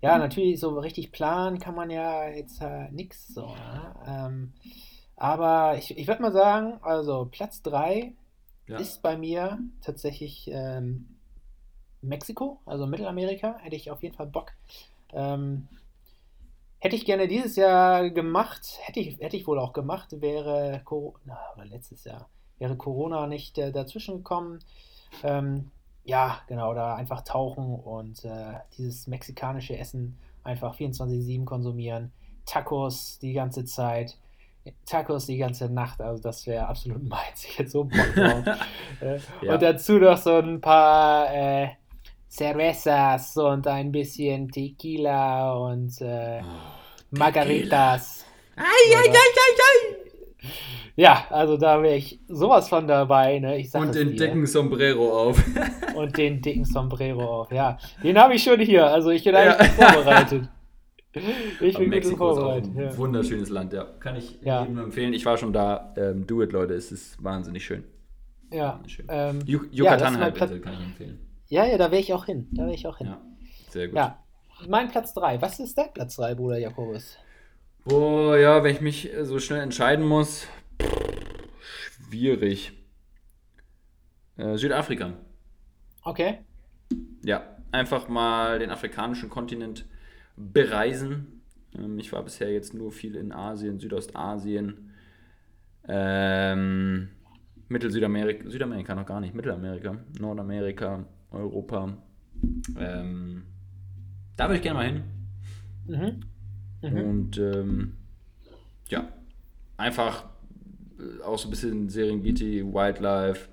Ja, 0.00 0.18
natürlich, 0.18 0.58
so 0.60 0.78
richtig 0.78 1.12
planen 1.12 1.58
kann 1.58 1.74
man 1.74 1.90
ja 1.90 2.28
jetzt 2.28 2.60
äh, 2.60 2.90
nix 2.90 3.28
so. 3.28 3.46
Ne? 3.46 3.94
Ähm, 4.06 4.52
aber 5.16 5.78
ich, 5.78 5.96
ich 5.96 6.08
würde 6.08 6.22
mal 6.22 6.32
sagen, 6.32 6.78
also 6.82 7.28
Platz 7.30 7.62
3 7.62 8.14
Ja. 8.66 8.78
ist 8.78 9.02
bei 9.02 9.16
mir 9.16 9.58
tatsächlich 9.80 10.50
ähm, 10.52 11.06
Mexiko, 12.00 12.60
also 12.66 12.86
Mittelamerika, 12.86 13.56
hätte 13.60 13.76
ich 13.76 13.90
auf 13.90 14.02
jeden 14.02 14.16
Fall 14.16 14.26
Bock. 14.26 14.52
Ähm, 15.12 15.68
hätte 16.78 16.96
ich 16.96 17.04
gerne 17.04 17.28
dieses 17.28 17.54
Jahr 17.54 18.10
gemacht, 18.10 18.80
hätte 18.82 18.98
ich, 18.98 19.18
hätte 19.20 19.36
ich 19.36 19.46
wohl 19.46 19.60
auch 19.60 19.72
gemacht, 19.72 20.20
wäre 20.20 20.80
Corona, 20.84 21.38
oder 21.54 21.64
letztes 21.64 22.02
Jahr, 22.04 22.28
wäre 22.58 22.76
Corona 22.76 23.28
nicht 23.28 23.56
äh, 23.58 23.70
dazwischen 23.70 24.16
gekommen. 24.16 24.58
Ähm, 25.22 25.70
ja, 26.04 26.40
genau, 26.48 26.74
da 26.74 26.96
einfach 26.96 27.22
tauchen 27.22 27.74
und 27.74 28.24
äh, 28.24 28.54
dieses 28.76 29.06
mexikanische 29.06 29.76
Essen 29.78 30.18
einfach 30.42 30.76
24-7 30.76 31.44
konsumieren. 31.44 32.12
Tacos 32.46 33.18
die 33.20 33.32
ganze 33.32 33.64
Zeit. 33.64 34.18
Tacos 34.86 35.26
die 35.26 35.36
ganze 35.38 35.68
Nacht, 35.68 36.00
also 36.00 36.22
das 36.22 36.46
wäre 36.46 36.66
absolut 36.66 37.02
meins. 37.08 37.44
Ich 37.44 37.58
hätte 37.58 37.70
so 37.70 37.84
Bock 37.84 38.14
drauf. 38.14 38.44
äh, 39.00 39.18
Ja. 39.42 39.54
Und 39.54 39.62
dazu 39.62 39.98
noch 39.98 40.16
so 40.18 40.38
ein 40.38 40.60
paar 40.60 41.32
äh, 41.34 41.68
Cervezas 42.30 43.36
und 43.36 43.66
ein 43.66 43.92
bisschen 43.92 44.48
Tequila 44.50 45.52
und 45.54 46.00
äh, 46.00 46.40
Margaritas. 47.10 48.24
Oder- 49.08 49.12
Ja, 50.96 51.24
also 51.30 51.56
da 51.56 51.82
wäre 51.82 51.96
ich 51.96 52.20
sowas 52.28 52.68
von 52.68 52.86
dabei, 52.86 53.38
ne? 53.38 53.64
Und 53.74 53.94
den 53.94 54.10
dir. 54.10 54.16
dicken 54.16 54.46
Sombrero 54.46 55.10
auf. 55.28 55.42
und 55.94 56.16
den 56.18 56.42
dicken 56.42 56.64
Sombrero 56.64 57.24
auf. 57.42 57.50
Ja, 57.52 57.78
den 58.02 58.18
habe 58.18 58.34
ich 58.34 58.42
schon 58.42 58.60
hier. 58.60 58.86
Also 58.86 59.10
ich 59.10 59.24
bin 59.24 59.34
Ja. 59.34 59.56
eigentlich 59.56 59.70
vorbereitet. 59.72 60.48
Ich 61.14 61.74
bin 61.76 61.84
gut 61.84 61.88
Mexiko 61.88 62.30
ist 62.30 62.38
auch 62.38 62.40
vorbereitet. 62.40 62.70
ein 62.74 62.82
Ja. 62.84 62.96
wunderschönes 62.96 63.50
Land, 63.50 63.74
ja. 63.74 63.84
Kann 64.00 64.16
ich 64.16 64.38
Ja. 64.40 64.62
jedem 64.62 64.78
empfehlen. 64.78 65.12
Ich 65.12 65.26
war 65.26 65.36
schon 65.36 65.52
da. 65.52 65.92
Ähm, 65.98 66.26
do 66.26 66.42
it, 66.42 66.52
Leute. 66.52 66.72
Es 66.72 66.90
ist 66.90 67.22
wahnsinnig 67.22 67.66
schön. 67.66 67.84
Ja, 68.50 68.80
Schön. 68.86 69.04
ähm, 69.10 69.40
ja, 69.44 69.58
Yucatan 69.70 70.14
mein 70.14 70.22
Halbinsel 70.22 70.60
kann 70.60 70.72
ich 70.72 70.80
empfehlen. 70.80 71.18
ja, 71.48 71.66
ja, 71.66 71.76
da 71.76 71.90
wäre 71.90 72.00
ich 72.00 72.14
auch 72.14 72.24
hin. 72.24 72.48
Da 72.52 72.62
wäre 72.64 72.74
ich 72.74 72.86
auch 72.86 72.96
hin. 72.96 73.08
Ja, 73.08 73.20
sehr 73.68 73.88
gut. 73.88 73.96
Ja, 73.96 74.18
mein 74.68 74.88
Platz 74.90 75.12
3. 75.12 75.40
Was 75.42 75.58
ist 75.60 75.76
dein 75.76 75.92
Platz 75.92 76.16
3, 76.16 76.34
Bruder 76.34 76.56
Jakobus? 76.58 77.18
Boah, 77.84 78.38
ja, 78.38 78.62
wenn 78.64 78.74
ich 78.74 78.80
mich 78.80 79.12
äh, 79.12 79.24
so 79.26 79.38
schnell 79.38 79.60
entscheiden 79.60 80.06
muss, 80.06 80.46
schwierig. 82.12 82.72
Äh, 84.36 84.56
Südafrika. 84.56 85.14
Okay. 86.04 86.38
Ja, 87.24 87.56
einfach 87.70 88.08
mal 88.08 88.58
den 88.58 88.70
afrikanischen 88.70 89.30
Kontinent 89.30 89.86
bereisen. 90.36 91.42
Ähm, 91.76 91.98
ich 91.98 92.12
war 92.12 92.22
bisher 92.22 92.52
jetzt 92.52 92.74
nur 92.74 92.92
viel 92.92 93.16
in 93.16 93.32
Asien, 93.32 93.78
Südostasien, 93.78 94.90
ähm, 95.88 97.08
Mittel-Südamerika, 97.68 98.50
Südamerika 98.50 98.94
noch 98.94 99.06
gar 99.06 99.20
nicht, 99.20 99.34
Mittelamerika, 99.34 99.96
Nordamerika, 100.18 101.06
Europa. 101.30 101.96
Ähm, 102.78 103.44
da 104.36 104.48
würde 104.48 104.56
ich 104.56 104.62
gerne 104.62 104.78
mal 104.78 104.86
hin. 104.86 105.02
Mhm. 105.86 106.90
Mhm. 106.90 107.08
Und 107.08 107.38
ähm, 107.38 107.96
ja, 108.88 109.08
einfach 109.76 110.31
auch 111.24 111.38
so 111.38 111.48
ein 111.48 111.50
bisschen 111.50 111.88
Serengeti, 111.88 112.64
Wildlife, 112.64 113.48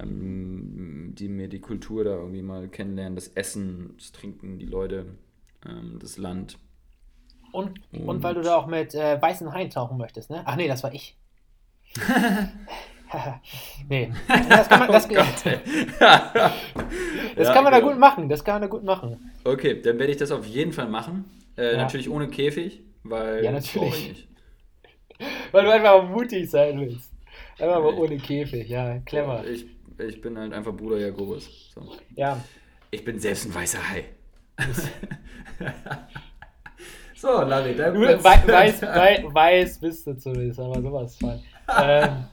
ähm, 0.00 1.14
die 1.16 1.28
mir 1.28 1.48
die 1.48 1.60
Kultur 1.60 2.04
da 2.04 2.10
irgendwie 2.16 2.42
mal 2.42 2.68
kennenlernen, 2.68 3.14
das 3.16 3.28
Essen, 3.28 3.94
das 3.98 4.12
Trinken, 4.12 4.58
die 4.58 4.66
Leute, 4.66 5.06
ähm, 5.68 5.98
das 6.00 6.16
Land. 6.18 6.58
Und, 7.52 7.80
und, 7.92 8.08
Und- 8.08 8.22
weil 8.22 8.34
du 8.34 8.42
da 8.42 8.56
auch 8.56 8.66
mit 8.66 8.94
äh, 8.94 9.20
weißen 9.20 9.52
Haien 9.52 9.70
tauchen 9.70 9.98
möchtest, 9.98 10.30
ne? 10.30 10.42
Ach 10.44 10.56
nee, 10.56 10.68
das 10.68 10.82
war 10.82 10.92
ich. 10.94 11.16
nee. 13.88 14.10
Das 14.48 14.68
kann 14.68 14.78
man, 14.80 14.92
das, 14.92 15.06
Oh 15.06 15.14
das 16.00 16.52
Ja, 17.36 17.52
kann 17.52 17.64
man 17.64 17.72
da 17.72 17.80
genau. 17.80 17.90
gut 17.92 17.98
machen. 18.00 18.28
Das 18.28 18.42
kann 18.42 18.54
man 18.54 18.62
da 18.62 18.68
gut 18.68 18.84
machen. 18.84 19.30
Okay, 19.44 19.80
dann 19.82 19.98
werde 19.98 20.12
ich 20.12 20.18
das 20.18 20.30
auf 20.30 20.46
jeden 20.46 20.72
Fall 20.72 20.88
machen. 20.88 21.24
Äh, 21.58 21.72
Ja. 21.72 21.82
Natürlich 21.82 22.08
ohne 22.08 22.28
Käfig, 22.28 22.82
weil 23.02 23.44
Ja, 23.44 23.52
natürlich. 23.52 24.26
Weil 25.52 25.64
du 25.64 25.72
einfach 25.72 26.08
mutig 26.08 26.50
sein 26.50 26.80
willst. 26.80 27.12
Einfach 27.58 27.80
mal 27.80 27.94
ohne 27.94 28.16
Käfig. 28.18 28.68
Ja, 28.68 28.98
clever. 29.00 29.44
Ich, 29.46 29.66
ich 29.98 30.20
bin 30.20 30.36
halt 30.38 30.52
einfach 30.52 30.72
Bruder 30.74 30.98
Jakobus. 30.98 31.70
So. 31.74 31.96
Ja. 32.16 32.42
Ich 32.90 33.04
bin 33.04 33.18
selbst 33.18 33.46
ein 33.46 33.54
weißer 33.54 33.78
Hai. 33.88 34.04
so, 37.14 37.42
Larry, 37.42 37.74
dein 37.76 37.94
Platz. 37.94 38.24
weiß, 38.46 38.82
wei- 38.82 39.24
weiß 39.28 39.78
bist 39.78 40.06
du 40.06 40.16
zumindest, 40.16 40.60
aber 40.60 40.82
sowas 40.82 41.16
von. 41.16 41.40
ähm, 41.80 42.24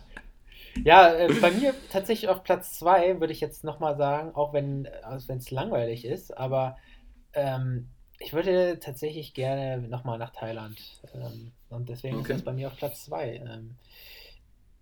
ja, 0.83 1.13
äh, 1.13 1.33
bei 1.41 1.51
mir 1.51 1.73
tatsächlich 1.91 2.29
auf 2.29 2.43
Platz 2.43 2.79
2 2.79 3.19
würde 3.19 3.33
ich 3.33 3.41
jetzt 3.41 3.63
nochmal 3.63 3.97
sagen, 3.97 4.33
auch 4.35 4.53
wenn 4.53 4.87
es 5.37 5.51
langweilig 5.51 6.05
ist, 6.05 6.35
aber 6.37 6.77
ähm, 7.33 7.89
ich 8.19 8.33
würde 8.33 8.79
tatsächlich 8.79 9.33
gerne 9.33 9.77
nochmal 9.87 10.17
nach 10.17 10.31
Thailand. 10.31 10.77
Ähm, 11.13 11.51
und 11.69 11.89
deswegen 11.89 12.19
Okay. 12.19 12.21
ist 12.21 12.33
das 12.33 12.43
bei 12.43 12.53
mir 12.53 12.67
auf 12.67 12.77
Platz 12.77 13.05
2. 13.05 13.35
Ähm, 13.37 13.77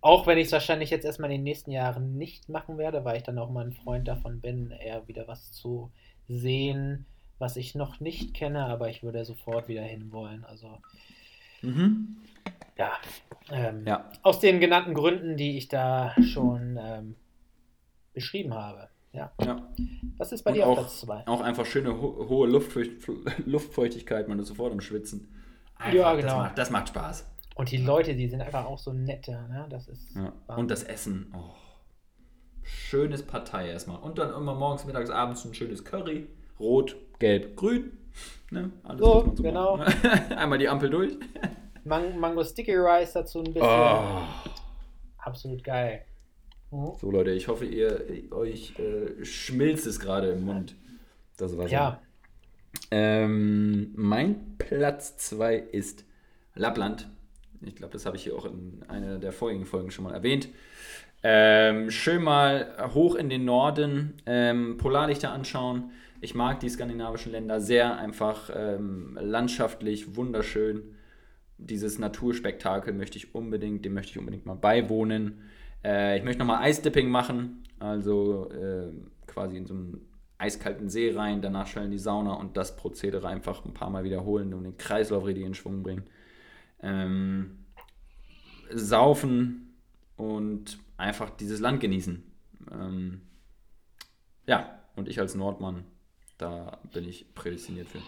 auch 0.00 0.26
wenn 0.26 0.38
ich 0.38 0.46
es 0.46 0.52
wahrscheinlich 0.52 0.90
jetzt 0.90 1.04
erstmal 1.04 1.30
in 1.30 1.36
den 1.38 1.44
nächsten 1.44 1.70
Jahren 1.70 2.16
nicht 2.18 2.48
machen 2.48 2.78
werde, 2.78 3.04
weil 3.04 3.16
ich 3.16 3.22
dann 3.22 3.38
auch 3.38 3.50
mal 3.50 3.64
ein 3.64 3.72
Freund 3.72 4.06
davon 4.08 4.40
bin, 4.40 4.70
eher 4.72 5.06
wieder 5.08 5.26
was 5.28 5.52
zu 5.52 5.92
sehen, 6.28 7.06
was 7.38 7.56
ich 7.56 7.74
noch 7.76 8.00
nicht 8.00 8.34
kenne, 8.34 8.66
aber 8.66 8.88
ich 8.90 9.02
würde 9.04 9.24
sofort 9.24 9.68
wieder 9.68 9.82
hinwollen. 9.82 10.44
Also 10.44 10.80
Mhm. 11.62 12.16
ja, 12.76 12.92
ähm, 13.50 13.90
Ja, 13.90 14.10
aus 14.22 14.40
den 14.40 14.60
genannten 14.60 14.94
Gründen, 14.94 15.36
die 15.36 15.56
ich 15.58 15.68
da 15.68 16.16
schon 16.20 16.78
ähm, 16.80 17.16
beschrieben 18.14 18.54
habe. 18.54 18.90
Ja. 19.12 19.32
ja. 19.40 19.68
Was 20.18 20.32
ist 20.32 20.44
bei 20.44 20.52
Und 20.52 20.52
dir 20.52 20.68
auf 20.68 20.72
Platz 20.72 21.00
2? 21.00 21.26
auch 21.26 21.40
einfach 21.40 21.66
schöne 21.66 22.00
ho 22.00 22.26
hohe 22.28 22.48
Luftfeucht 22.48 23.08
Luftfeuchtigkeit, 23.46 24.28
man 24.28 24.38
ist 24.38 24.48
sofort 24.48 24.72
am 24.72 24.80
Schwitzen. 24.80 25.28
Ja, 25.92 26.12
Das 26.14 26.20
genau. 26.22 26.36
macht, 26.38 26.58
das 26.58 26.70
macht 26.70 26.88
Spaß. 26.88 27.26
Und 27.54 27.70
die 27.70 27.76
Leute, 27.78 28.14
die 28.14 28.28
sind 28.28 28.40
einfach 28.40 28.64
auch 28.66 28.78
so 28.78 28.92
nett, 28.92 29.26
ja, 29.26 29.46
ne? 29.48 29.66
Das 29.68 29.88
ist 29.88 30.14
Ja. 30.14 30.32
Und 30.56 30.70
das 30.70 30.84
Essen. 30.84 31.32
Oh. 31.36 31.54
Schönes 32.62 33.22
Partei 33.22 33.68
erstmal. 33.70 33.98
Und 33.98 34.18
dann 34.18 34.32
immer 34.32 34.54
morgens, 34.54 34.84
mittags, 34.84 35.10
abends 35.10 35.44
ein 35.44 35.54
schönes 35.54 35.84
Curry. 35.84 36.28
Rot, 36.60 36.96
gelb, 37.18 37.56
grün. 37.56 37.96
Ne? 38.50 38.70
Alles, 38.82 39.00
So, 39.00 39.32
so 39.34 39.42
genau. 39.42 39.76
macht. 39.78 39.96
Einmal 40.36 40.58
die 40.58 40.68
Ampel 40.68 40.90
durch. 40.90 41.16
Man 41.84 42.18
Mango 42.18 42.44
Sticky 42.44 42.74
Rice 42.76 43.12
dazu 43.14 43.38
ein 43.38 43.44
bisschen. 43.44 43.62
Oh. 43.62 44.22
Absolut 45.18 45.62
geil. 45.64 46.04
Mhm. 46.70 46.92
So 47.00 47.10
Leute, 47.10 47.30
ich 47.30 47.48
hoffe, 47.48 47.64
ihr 47.64 48.30
euch 48.32 48.78
äh, 48.78 49.24
schmilzt 49.24 49.86
es 49.86 49.98
gerade 49.98 50.28
im 50.30 50.44
Mund. 50.44 50.74
Das 51.38 51.56
Wasser. 51.56 51.70
Ja, 51.70 52.00
Ähm, 52.90 53.92
mein 53.94 54.56
Platz 54.58 55.16
2 55.18 55.56
ist 55.56 56.04
Lappland. 56.54 57.08
Ich 57.60 57.76
glaube, 57.76 57.92
das 57.92 58.06
habe 58.06 58.16
ich 58.16 58.24
hier 58.24 58.36
auch 58.36 58.44
in 58.44 58.82
einer 58.88 59.18
der 59.18 59.32
vorigen 59.32 59.66
Folgen 59.66 59.90
schon 59.90 60.04
mal 60.04 60.14
erwähnt. 60.14 60.48
Ähm, 61.22 61.90
schön 61.90 62.22
mal 62.22 62.90
hoch 62.94 63.16
in 63.16 63.28
den 63.28 63.44
Norden, 63.44 64.14
ähm, 64.26 64.76
Polarlichter 64.78 65.32
anschauen. 65.32 65.90
Ich 66.20 66.34
mag 66.34 66.60
die 66.60 66.68
skandinavischen 66.68 67.32
Länder 67.32 67.60
sehr, 67.60 67.96
einfach 67.98 68.50
ähm, 68.54 69.18
landschaftlich 69.20 70.16
wunderschön. 70.16 70.94
Dieses 71.58 71.98
Naturspektakel 71.98 72.92
möchte 72.94 73.18
ich 73.18 73.34
unbedingt, 73.34 73.84
dem 73.84 73.94
möchte 73.94 74.12
ich 74.12 74.18
unbedingt 74.18 74.46
mal 74.46 74.54
beiwohnen. 74.54 75.42
Äh, 75.84 76.18
ich 76.18 76.24
möchte 76.24 76.38
nochmal 76.38 76.62
Eisdipping 76.62 77.08
machen, 77.08 77.64
also 77.80 78.50
äh, 78.50 78.92
quasi 79.26 79.56
in 79.56 79.66
so 79.66 79.74
einen 79.74 80.07
eiskalten 80.38 80.88
See 80.88 81.10
rein, 81.10 81.42
danach 81.42 81.66
schnell 81.66 81.86
in 81.86 81.90
die 81.90 81.98
Sauna 81.98 82.34
und 82.34 82.56
das 82.56 82.76
Prozedere 82.76 83.28
einfach 83.28 83.64
ein 83.64 83.74
paar 83.74 83.90
Mal 83.90 84.04
wiederholen 84.04 84.54
und 84.54 84.64
den 84.64 84.78
Kreislauf 84.78 85.26
richtig 85.26 85.44
in 85.44 85.54
Schwung 85.54 85.82
bringen. 85.82 86.04
Ähm, 86.80 87.64
saufen 88.70 89.74
und 90.16 90.78
einfach 90.96 91.30
dieses 91.30 91.60
Land 91.60 91.80
genießen. 91.80 92.22
Ähm, 92.72 93.22
ja, 94.46 94.80
und 94.96 95.08
ich 95.08 95.18
als 95.20 95.34
Nordmann, 95.34 95.84
da 96.38 96.78
bin 96.92 97.08
ich 97.08 97.34
prädestiniert 97.34 97.88
für. 97.88 98.00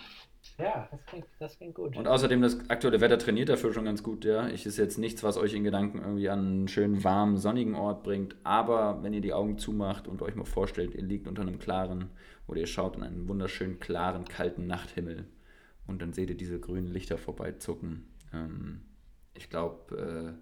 Ja, 0.58 0.88
das 0.90 1.04
klingt, 1.06 1.26
das 1.38 1.56
klingt 1.56 1.74
gut. 1.74 1.96
Und 1.96 2.08
außerdem, 2.08 2.42
das 2.42 2.68
aktuelle 2.68 3.00
Wetter 3.00 3.18
trainiert 3.18 3.48
dafür 3.48 3.72
schon 3.72 3.84
ganz 3.84 4.02
gut, 4.02 4.24
ja. 4.24 4.48
Ich 4.48 4.66
ist 4.66 4.76
jetzt 4.76 4.98
nichts, 4.98 5.22
was 5.22 5.36
euch 5.36 5.54
in 5.54 5.64
Gedanken 5.64 5.98
irgendwie 5.98 6.28
an 6.28 6.38
einen 6.38 6.68
schönen, 6.68 7.02
warmen, 7.04 7.36
sonnigen 7.36 7.74
Ort 7.74 8.02
bringt. 8.02 8.36
Aber 8.44 9.02
wenn 9.02 9.12
ihr 9.12 9.20
die 9.20 9.32
Augen 9.32 9.58
zumacht 9.58 10.08
und 10.08 10.22
euch 10.22 10.34
mal 10.34 10.44
vorstellt, 10.44 10.94
ihr 10.94 11.02
liegt 11.02 11.28
unter 11.28 11.42
einem 11.42 11.58
klaren, 11.58 12.10
oder 12.46 12.60
ihr 12.60 12.66
schaut 12.66 12.96
in 12.96 13.02
einen 13.02 13.28
wunderschönen, 13.28 13.78
klaren, 13.78 14.24
kalten 14.24 14.66
Nachthimmel 14.66 15.28
und 15.86 16.02
dann 16.02 16.12
seht 16.12 16.30
ihr 16.30 16.36
diese 16.36 16.58
grünen 16.58 16.88
Lichter 16.88 17.16
vorbeizucken. 17.16 18.08
Ähm, 18.32 18.82
ich 19.34 19.50
glaube, 19.50 20.38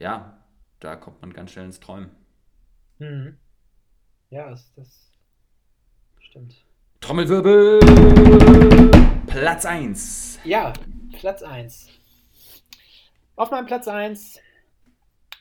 äh, 0.00 0.02
ja, 0.02 0.42
da 0.80 0.96
kommt 0.96 1.20
man 1.20 1.32
ganz 1.32 1.52
schnell 1.52 1.66
ins 1.66 1.78
Träumen. 1.78 2.10
Mhm. 2.98 3.38
Ja, 4.30 4.48
das, 4.48 4.72
das 4.74 5.12
stimmt. 6.20 6.64
Trommelwirbel! 7.02 7.80
Platz 9.26 9.66
1. 9.66 10.38
Ja, 10.44 10.72
Platz 11.18 11.42
1. 11.42 11.88
Auf 13.34 13.50
meinem 13.50 13.66
Platz 13.66 13.88
1 13.88 14.38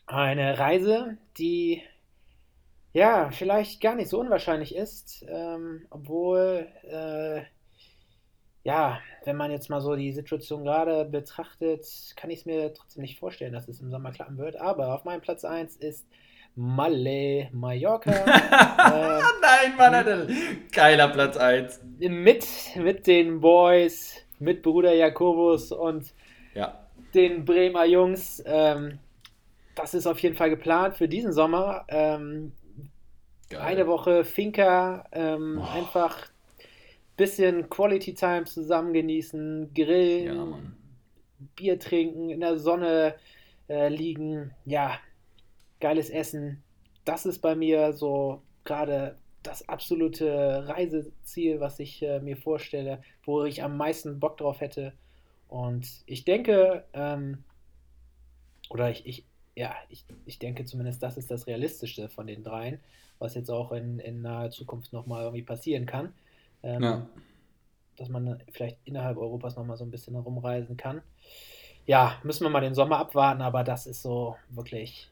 eine 0.08 0.58
Reise, 0.58 1.18
die 1.38 1.84
ja 2.94 3.30
vielleicht 3.30 3.80
gar 3.80 3.94
nicht 3.94 4.10
so 4.10 4.20
unwahrscheinlich 4.20 4.76
ist, 4.76 5.24
ähm, 5.30 5.86
obwohl 5.92 6.68
äh, 6.90 7.44
ja 8.64 9.00
wenn 9.24 9.38
man 9.38 9.52
jetzt 9.52 9.70
mal 9.70 9.82
so 9.82 9.96
die 9.96 10.14
Situation 10.14 10.64
gerade 10.64 11.06
betrachtet, 11.06 11.86
kann 12.16 12.32
ich 12.32 12.40
es 12.40 12.46
mir 12.48 12.74
trotzdem 12.74 13.04
nicht 13.04 13.20
vorstellen, 13.20 13.54
dass 13.54 13.68
es 13.68 13.82
im 13.82 13.92
Sommer 13.92 14.12
klappen 14.12 14.40
wird. 14.40 14.56
Aber 14.56 14.96
auf 14.96 15.04
meinem 15.04 15.22
Platz 15.22 15.46
1 15.46 15.76
ist 15.78 16.08
Malle, 16.56 17.50
Mallorca. 17.54 18.12
äh, 18.26 19.20
Nein, 19.42 19.78
Mann, 19.78 19.94
Alter. 19.96 20.28
Geiler 20.72 21.08
Platz 21.10 21.38
1. 21.38 21.82
mit, 22.00 22.46
mit 22.76 23.08
den 23.08 23.40
Boys, 23.40 24.18
mit 24.40 24.62
Bruder 24.62 24.94
Jakobus 24.94 25.72
und 25.72 26.14
Ja. 26.54 26.86
den 27.14 27.46
Bremer 27.46 27.86
Jungs. 27.86 28.44
Ähm, 28.46 29.00
das 29.76 29.94
ist 29.94 30.08
auf 30.08 30.20
jeden 30.20 30.36
Fall 30.36 30.50
geplant 30.50 30.98
für 30.98 31.08
diesen 31.08 31.32
Sommer. 31.32 31.86
Ähm, 31.88 32.52
eine 33.58 33.88
Woche 33.88 34.24
Finca, 34.24 35.06
ähm, 35.12 35.56
Boah. 35.58 35.72
einfach 35.72 36.18
bisschen 37.18 37.70
Quality 37.70 38.14
Time 38.14 38.46
zusammen 38.46 38.94
genießen, 38.94 39.74
grillen, 39.74 40.26
Ja. 40.26 40.58
Bier 41.56 41.80
trinken, 41.80 42.30
in 42.30 42.40
der 42.40 42.58
Sonne 42.58 43.16
äh, 43.70 43.90
liegen. 43.90 44.52
Ja, 44.66 45.00
geiles 45.82 46.10
Essen. 46.10 46.64
Das 47.06 47.26
ist 47.26 47.40
bei 47.42 47.56
mir 47.56 47.94
so 47.94 48.44
gerade 48.66 49.20
das 49.44 49.68
absolute 49.70 50.68
Reiseziel, 50.68 51.60
was 51.60 51.80
ich 51.80 52.04
äh, 52.04 52.20
mir 52.22 52.38
vorstelle, 52.38 53.02
wo 53.26 53.44
ich 53.46 53.64
am 53.64 53.78
meisten 53.78 54.20
Bock 54.20 54.38
drauf 54.38 54.62
hätte. 54.62 54.94
Und 55.48 55.88
ich 56.08 56.26
denke, 56.26 56.86
ähm, 56.94 57.44
oder 58.70 58.90
ich, 58.92 59.06
ich, 59.06 59.28
ja, 59.56 59.76
ich, 59.90 60.06
ich 60.26 60.40
denke 60.40 60.66
zumindest, 60.66 61.04
das 61.04 61.18
ist 61.18 61.32
das 61.32 61.48
Realistischste 61.48 62.10
von 62.10 62.28
den 62.28 62.44
dreien, 62.44 62.80
was 63.20 63.36
jetzt 63.36 63.50
auch 63.52 63.72
in, 63.72 64.00
in 64.00 64.22
naher 64.22 64.52
Zukunft 64.52 64.94
nochmal 64.94 65.24
irgendwie 65.24 65.44
passieren 65.44 65.86
kann. 65.86 66.14
Ähm, 66.64 66.82
Ja. 66.84 67.10
Dass 67.98 68.10
man 68.10 68.42
vielleicht 68.52 68.80
innerhalb 68.86 69.18
Europas 69.18 69.56
nochmal 69.56 69.78
so 69.78 69.86
ein 69.86 69.92
bisschen 69.92 70.16
herumreisen 70.16 70.78
kann. 70.78 71.04
Ja, 71.86 72.20
müssen 72.24 72.46
wir 72.46 72.50
mal 72.50 72.62
den 72.62 72.76
Sommer 72.76 72.98
abwarten, 73.00 73.42
aber 73.42 73.64
das 73.64 73.88
ist 73.88 74.02
so 74.02 74.38
wirklich 74.50 75.11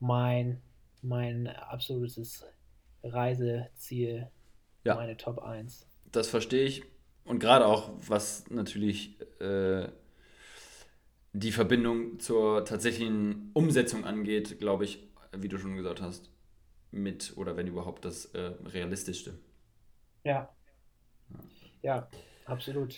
mein, 0.00 0.60
mein 1.02 1.46
absolutes 1.46 2.44
Reiseziel, 3.02 4.28
Ja. 4.84 4.94
meine 4.96 5.16
Top 5.16 5.38
1. 5.38 5.86
Das 6.10 6.28
verstehe 6.28 6.64
ich. 6.64 6.82
Und 7.24 7.38
gerade 7.38 7.66
auch, 7.66 7.92
was 8.08 8.48
natürlich 8.50 9.20
äh, 9.40 9.88
die 11.32 11.52
Verbindung 11.52 12.18
zur 12.18 12.64
tatsächlichen 12.64 13.50
Umsetzung 13.54 14.04
angeht, 14.04 14.58
glaube 14.58 14.84
ich, 14.84 15.08
wie 15.36 15.48
du 15.48 15.58
schon 15.58 15.76
gesagt 15.76 16.00
hast, 16.02 16.30
mit 16.90 17.34
oder 17.36 17.56
wenn 17.56 17.68
überhaupt 17.68 18.04
das 18.04 18.26
äh, 18.26 18.52
Realistischste. 18.64 19.38
Ja. 20.24 20.52
Ja, 21.82 22.08
absolut. 22.46 22.96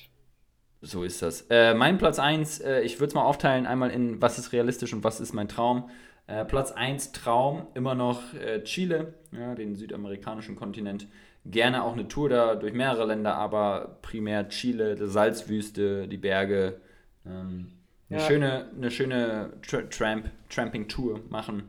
So 0.80 1.04
ist 1.04 1.20
das. 1.22 1.42
Äh, 1.50 1.74
mein 1.74 1.98
Platz 1.98 2.18
1, 2.18 2.60
äh, 2.60 2.80
ich 2.80 2.96
würde 2.98 3.08
es 3.08 3.14
mal 3.14 3.22
aufteilen, 3.24 3.66
einmal 3.66 3.90
in 3.90 4.20
was 4.22 4.38
ist 4.38 4.52
realistisch 4.52 4.92
und 4.94 5.04
was 5.04 5.20
ist 5.20 5.32
mein 5.32 5.48
Traum. 5.48 5.90
Äh, 6.32 6.46
Platz 6.46 6.72
1 6.72 7.12
Traum, 7.12 7.66
immer 7.74 7.94
noch 7.94 8.32
äh, 8.32 8.62
Chile, 8.64 9.12
ja, 9.32 9.54
den 9.54 9.76
südamerikanischen 9.76 10.56
Kontinent. 10.56 11.06
Gerne 11.44 11.82
auch 11.82 11.92
eine 11.92 12.08
Tour 12.08 12.30
da 12.30 12.54
durch 12.54 12.72
mehrere 12.72 13.04
Länder, 13.04 13.34
aber 13.34 13.98
primär 14.00 14.48
Chile, 14.48 14.94
die 14.94 15.06
Salzwüste, 15.08 16.08
die 16.08 16.16
Berge. 16.16 16.80
Ähm, 17.26 17.72
eine 18.08 18.18
Ja. 18.20 18.26
schöne, 18.26 18.70
eine 18.74 18.90
schöne 18.90 19.52
Tra 19.60 19.82
Tramp, 19.82 20.30
Tramping-Tour 20.48 21.20
machen. 21.28 21.64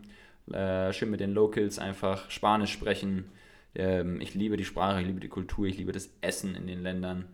Äh, 0.51 0.93
schön 0.93 1.09
mit 1.09 1.19
den 1.19 1.33
Locals 1.33 1.77
einfach 1.79 2.29
Spanisch 2.29 2.71
sprechen. 2.71 3.25
Ähm, 3.75 4.21
ich 4.21 4.33
liebe 4.33 4.55
die 4.55 4.65
Sprache, 4.65 5.01
ich 5.01 5.07
liebe 5.07 5.19
die 5.19 5.29
Kultur, 5.29 5.65
ich 5.65 5.77
liebe 5.77 5.91
das 5.91 6.09
Essen 6.21 6.55
in 6.55 6.67
den 6.67 6.83
Ländern. 6.83 7.25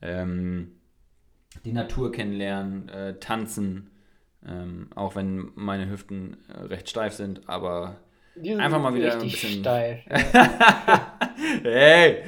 Ähm, 0.00 0.72
die 1.64 1.72
Natur 1.72 2.12
kennenlernen, 2.12 2.88
äh, 2.88 3.18
tanzen, 3.18 3.90
ähm, 4.46 4.88
auch 4.94 5.16
wenn 5.16 5.50
meine 5.54 5.88
Hüften 5.90 6.36
äh, 6.48 6.62
recht 6.64 6.88
steif 6.88 7.14
sind, 7.14 7.48
aber 7.48 7.96
sind 8.40 8.60
Einfach 8.60 8.80
mal 8.80 8.94
wieder 8.94 9.14
ein 9.14 9.18
bisschen- 9.20 9.60
steil. 9.60 10.02
hey, 11.62 12.22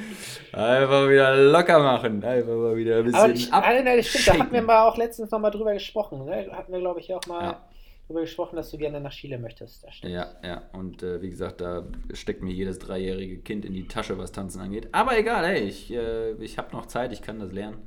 einfach 0.53 1.09
wieder 1.09 1.37
locker 1.37 1.79
machen, 1.79 2.23
einfach 2.25 2.55
mal 2.55 2.77
wieder 2.77 2.99
ein 2.99 3.15
Aber 3.15 3.29
bisschen 3.29 3.49
ich, 3.49 3.53
ah, 3.53 3.61
nein, 3.61 3.85
das 3.97 4.07
stimmt, 4.09 4.27
da 4.29 4.39
hatten 4.45 4.53
wir 4.53 4.63
mal 4.63 4.89
auch 4.89 4.97
letztens 4.97 5.31
nochmal 5.31 5.51
drüber 5.51 5.73
gesprochen. 5.73 6.25
Ne? 6.25 6.49
Hatten 6.53 6.73
wir, 6.73 6.81
glaube 6.81 7.01
ich, 7.01 7.15
auch 7.15 7.25
mal 7.27 7.43
Ja. 7.45 7.61
drüber 8.09 8.23
gesprochen, 8.23 8.57
dass 8.57 8.71
du 8.71 8.79
gerne 8.79 9.01
nach 9.01 9.13
Chile 9.13 9.39
möchtest. 9.39 9.87
Ja, 10.03 10.27
ja, 10.43 10.63
und 10.73 11.03
äh, 11.03 11.23
wie 11.23 11.31
gesagt, 11.31 11.61
da 11.61 11.85
steckt 12.13 12.43
mir 12.43 12.53
jedes 12.53 12.79
dreijährige 12.79 13.39
Kind 13.39 13.65
in 13.65 13.73
die 13.73 13.87
Tasche, 13.87 14.19
was 14.19 14.33
Tanzen 14.33 14.61
angeht. 14.61 14.89
Aber 14.93 15.17
egal, 15.19 15.47
hey, 15.47 15.61
ich, 15.61 15.93
äh, 15.93 16.33
ich 16.43 16.59
habe 16.59 16.75
noch 16.75 16.87
Zeit, 16.87 17.13
ich 17.13 17.23
kann 17.23 17.39
das 17.39 17.53
lernen. 17.53 17.79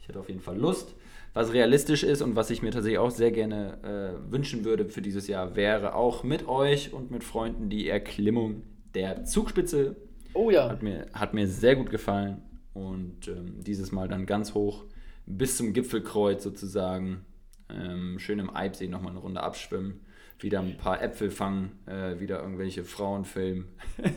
Ich 0.00 0.08
hätte 0.08 0.18
auf 0.20 0.28
jeden 0.28 0.40
Fall 0.40 0.56
Lust. 0.58 0.94
Was 1.32 1.52
realistisch 1.52 2.02
ist 2.02 2.22
und 2.22 2.34
was 2.34 2.50
ich 2.50 2.60
mir 2.60 2.72
tatsächlich 2.72 2.98
auch 2.98 3.10
sehr 3.10 3.30
gerne 3.30 3.78
äh, 3.84 4.32
wünschen 4.32 4.64
würde 4.64 4.86
für 4.86 5.00
dieses 5.00 5.28
Jahr, 5.28 5.54
wäre 5.54 5.94
auch 5.94 6.24
mit 6.24 6.48
euch 6.48 6.92
und 6.92 7.10
mit 7.12 7.22
Freunden 7.22 7.70
die 7.70 7.88
Erklimmung 7.88 8.64
der 8.94 9.24
Zugspitze. 9.24 9.96
Oh 10.34 10.50
ja. 10.50 10.68
Hat 10.68 10.82
mir, 10.82 11.06
hat 11.12 11.34
mir 11.34 11.46
sehr 11.46 11.76
gut 11.76 11.90
gefallen. 11.90 12.42
Und 12.72 13.28
ähm, 13.28 13.62
dieses 13.62 13.92
Mal 13.92 14.08
dann 14.08 14.26
ganz 14.26 14.54
hoch 14.54 14.84
bis 15.26 15.56
zum 15.56 15.72
Gipfelkreuz 15.72 16.42
sozusagen. 16.42 17.24
Ähm, 17.68 18.18
schön 18.18 18.40
im 18.40 18.54
Eibsee 18.54 18.88
nochmal 18.88 19.12
eine 19.12 19.20
Runde 19.20 19.42
abschwimmen. 19.42 20.00
Wieder 20.40 20.60
ein 20.60 20.76
paar 20.78 21.02
Äpfel 21.02 21.30
fangen. 21.30 21.78
Äh, 21.86 22.18
wieder 22.18 22.40
irgendwelche 22.40 22.82
Frauen 22.84 23.24
filmen. 23.24 23.68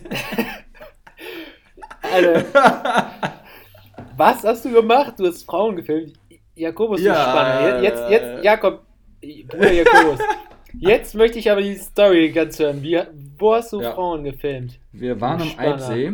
Alter. 2.01 3.11
Was 4.17 4.43
hast 4.43 4.65
du 4.65 4.71
gemacht? 4.71 5.15
Du 5.17 5.25
hast 5.25 5.43
Frauen 5.43 5.75
gefilmt. 5.75 6.13
Jakobus, 6.55 7.01
Ja, 7.01 7.15
spannend. 7.15 7.83
Jetzt, 7.83 8.09
jetzt, 8.09 8.43
Jakob, 8.43 8.81
Bruder 9.47 9.71
Jakobus. 9.71 10.19
Jetzt 10.79 11.13
möchte 11.13 11.37
ich 11.37 11.51
aber 11.51 11.61
die 11.61 11.75
Story 11.75 12.31
ganz 12.31 12.57
hören. 12.57 12.81
Wie, 12.81 12.99
wo 13.37 13.53
hast 13.53 13.71
du 13.73 13.81
Ja. 13.81 13.91
Frauen 13.91 14.23
gefilmt? 14.23 14.79
Wir 14.91 15.21
waren 15.21 15.41
am. 15.41 15.51
Eibsee. 15.57 16.13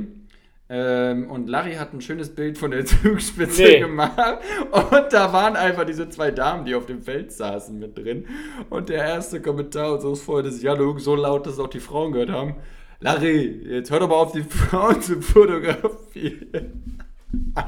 Ähm, 0.71 1.31
und 1.31 1.47
Larry 1.49 1.75
hat 1.75 1.93
ein 1.93 2.01
schönes 2.01 2.35
Bild 2.35 2.57
von 2.57 2.69
der 2.71 2.83
Zugspitze 2.85 3.63
Nee. 3.63 3.79
gemacht. 3.79 4.39
Und 4.71 5.05
da 5.13 5.31
waren 5.33 5.55
einfach 5.55 5.85
diese 5.85 6.09
zwei 6.09 6.29
Damen, 6.31 6.65
die 6.65 6.75
auf 6.75 6.85
dem 6.85 7.01
Feld 7.01 7.31
saßen, 7.31 7.79
mit 7.79 7.97
drin. 7.97 8.25
Und 8.69 8.89
der 8.89 9.03
erste 9.03 9.41
Kommentar 9.41 9.93
unseres 9.93 10.21
Freundes 10.21 10.61
Jaluk, 10.61 10.99
so 10.99 11.15
laut, 11.15 11.47
dass 11.47 11.57
auch 11.57 11.69
die 11.69 11.79
Frauen 11.79 12.11
gehört 12.11 12.29
haben. 12.31 12.55
Larry, 12.99 13.61
jetzt 13.65 13.89
hör 13.91 14.01
doch 14.01 14.09
mal 14.09 14.15
auf, 14.15 14.33
die 14.33 14.43
Frauen 14.47 15.01
zu 15.01 15.21
fotografieren. 15.21 16.99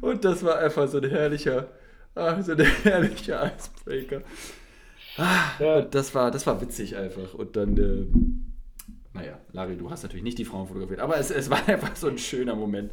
Und 0.00 0.24
das 0.24 0.44
war 0.44 0.58
einfach 0.58 0.88
so 0.88 0.98
ein 0.98 1.08
herrlicher, 1.10 1.68
so 2.14 2.52
ein 2.52 2.58
herrlicher 2.82 3.52
Icebreaker. 3.56 4.22
Ah, 5.18 5.50
Ja. 5.58 5.76
und 5.78 5.94
das 5.94 6.14
war, 6.14 6.30
das 6.30 6.46
war 6.46 6.60
witzig 6.60 6.94
einfach. 6.96 7.32
Und 7.34 7.56
dann, 7.56 7.76
äh, 7.78 9.16
naja, 9.16 9.38
Larry, 9.52 9.76
du 9.76 9.90
hast 9.90 10.02
natürlich 10.02 10.24
nicht 10.24 10.38
die 10.38 10.44
Frauen 10.44 10.66
fotografiert, 10.66 11.00
aber 11.00 11.16
es, 11.18 11.30
es 11.30 11.48
war 11.48 11.66
einfach 11.68 11.96
so 11.96 12.08
ein 12.08 12.18
schöner 12.18 12.54
Moment. 12.54 12.92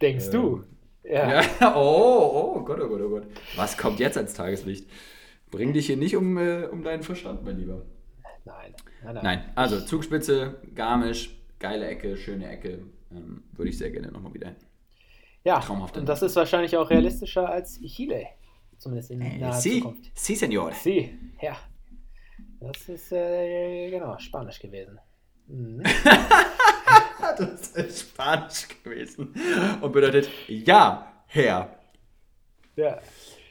Denkst 0.00 0.26
Ähm, 0.26 0.32
du? 0.32 0.62
Ja. 1.02 1.42
Ja, 1.42 1.48
oh, 1.76 2.54
oh 2.56 2.64
Gott, 2.64 2.80
oh 2.80 2.88
Gott, 2.88 3.00
oh 3.00 3.08
Gott. 3.10 3.26
Was 3.56 3.76
kommt 3.76 3.98
jetzt 3.98 4.16
ans 4.16 4.34
Tageslicht? 4.34 4.88
Bring 5.50 5.72
dich 5.72 5.86
hier 5.86 5.96
nicht 5.96 6.16
um, 6.16 6.38
äh, 6.38 6.66
um 6.70 6.82
deinen 6.84 7.02
Verstand, 7.02 7.44
mein 7.44 7.58
Lieber. 7.58 7.82
Nein. 8.44 8.74
Nein, 9.02 9.14
nein. 9.14 9.24
Nein, 9.24 9.44
also 9.56 9.80
Zugspitze, 9.80 10.54
Garmisch, 10.74 11.36
geile 11.58 11.86
Ecke, 11.88 12.16
schöne 12.16 12.48
Ecke. 12.48 12.78
Ähm, 13.14 13.44
würde 13.52 13.70
ich 13.70 13.78
sehr 13.78 13.90
gerne 13.90 14.10
nochmal 14.10 14.34
wieder 14.34 14.48
hin. 14.48 14.56
Ja, 15.44 15.60
Traumhaft. 15.60 15.96
und 15.98 16.08
das 16.08 16.22
ist 16.22 16.34
wahrscheinlich 16.36 16.76
auch 16.76 16.88
realistischer 16.90 17.48
als 17.48 17.78
Chile. 17.80 18.26
Zumindest 18.78 19.10
in 19.10 19.18
naher 19.18 19.52
si, 19.52 19.80
Zukunft. 19.80 20.10
si, 20.14 20.34
Senor. 20.34 20.72
Sie, 20.72 21.18
ja. 21.40 21.56
Das 22.60 22.88
ist, 22.88 23.12
äh, 23.12 23.90
genau, 23.90 24.18
Spanisch 24.18 24.58
gewesen. 24.58 24.98
Mhm. 25.46 25.82
Das 27.38 27.68
ist 27.70 28.00
Spanisch 28.00 28.68
gewesen. 28.82 29.34
Und 29.80 29.92
bedeutet 29.92 30.28
ja, 30.46 31.10
Herr. 31.26 31.70
Ja. 32.76 32.98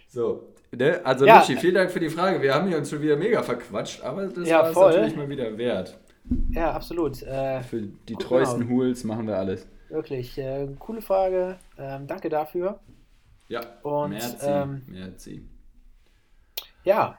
So, 0.07 0.53
ne? 0.72 1.01
Also 1.03 1.26
Ja. 1.26 1.39
Luci, 1.39 1.57
vielen 1.57 1.76
Dank 1.76 1.91
für 1.91 1.99
die 1.99 2.09
Frage. 2.09 2.41
Wir 2.41 2.53
haben 2.53 2.68
hier 2.68 2.78
uns 2.78 2.89
schon 2.89 3.01
wieder 3.01 3.16
mega 3.18 3.41
verquatscht, 3.41 4.01
aber 4.01 4.28
das 4.28 4.47
Ja, 4.47 4.61
war 4.61 4.70
es 4.70 4.76
natürlich 4.76 5.16
mal 5.16 5.28
wieder 5.30 5.57
wert. 5.57 5.97
Ja, 6.51 6.71
absolut. 6.74 7.21
Äh, 7.24 7.61
Für 7.63 7.82
die 7.82 8.13
Genau. 8.13 8.19
treuesten 8.19 8.69
Hools 8.69 9.03
machen 9.03 9.28
wir 9.28 9.38
alles. 9.38 9.67
wirklich, 9.89 10.38
äh, 10.39 10.67
coole 10.80 11.01
Frage. 11.01 11.57
Ähm, 11.78 12.07
danke 12.07 12.28
dafür. 12.30 12.80
Ja, 13.47 13.61
Und, 13.84 14.11
merci, 14.11 14.38
ähm, 14.47 14.82
merci. 14.88 15.43
Ja, 16.84 17.17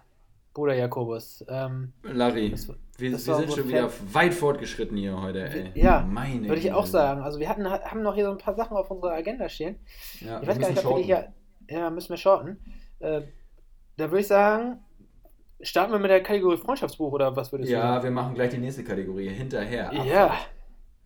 Bruder 0.52 0.74
Jakobus. 0.74 1.44
Ähm, 1.48 1.92
Larry, 2.02 2.50
das- 2.50 2.68
wir, 2.96 3.10
das 3.10 3.26
wir 3.26 3.34
sind 3.36 3.52
schon 3.52 3.68
wieder 3.68 3.90
weit 4.12 4.34
fortgeschritten 4.34 4.96
hier 4.96 5.20
heute, 5.20 5.48
ey. 5.48 5.70
ja, 5.74 6.00
Meine 6.08 6.46
würde 6.48 6.60
ich 6.60 6.72
auch 6.72 6.86
sagen. 6.86 7.22
Also 7.22 7.40
wir 7.40 7.48
hatten, 7.48 7.68
haben 7.68 8.02
noch 8.02 8.14
hier 8.14 8.24
so 8.26 8.30
ein 8.30 8.38
paar 8.38 8.54
Sachen 8.54 8.76
auf 8.76 8.88
unserer 8.90 9.12
Agenda 9.14 9.48
stehen. 9.48 9.76
Ja, 10.20 10.40
Ich 10.40 10.46
weiß 10.48 10.58
gar 10.58 10.70
nicht, 10.70 10.84
ob 10.84 10.92
wir 10.92 10.98
die 10.98 11.04
hier. 11.04 11.32
Ja, 11.68 11.90
müssen 11.90 12.10
wir 12.10 12.16
shorten. 12.16 12.58
Äh, 13.00 13.22
da 13.96 14.10
würde 14.10 14.20
ich 14.20 14.26
sagen, 14.28 14.78
starten 15.60 15.92
wir 15.92 15.98
mit 15.98 16.10
der 16.10 16.22
Kategorie 16.22 16.56
Freundschaftsbuch 16.58 17.12
oder 17.12 17.34
was 17.36 17.50
würdest 17.52 17.70
du 17.70 17.74
Ja, 17.74 17.82
sagen? 17.94 18.04
wir 18.04 18.10
machen 18.10 18.34
gleich 18.34 18.50
die 18.50 18.58
nächste 18.58 18.84
Kategorie 18.84 19.28
hinterher. 19.30 19.88
Abfahrt, 19.90 20.06
Ja. 20.06 20.34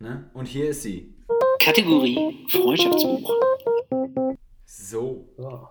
Ne? 0.00 0.30
Und 0.34 0.46
hier 0.46 0.70
ist 0.70 0.82
sie. 0.82 1.14
Kategorie 1.60 2.46
Freundschaftsbuch. 2.48 3.32
So. 4.64 5.28
So. 5.36 5.68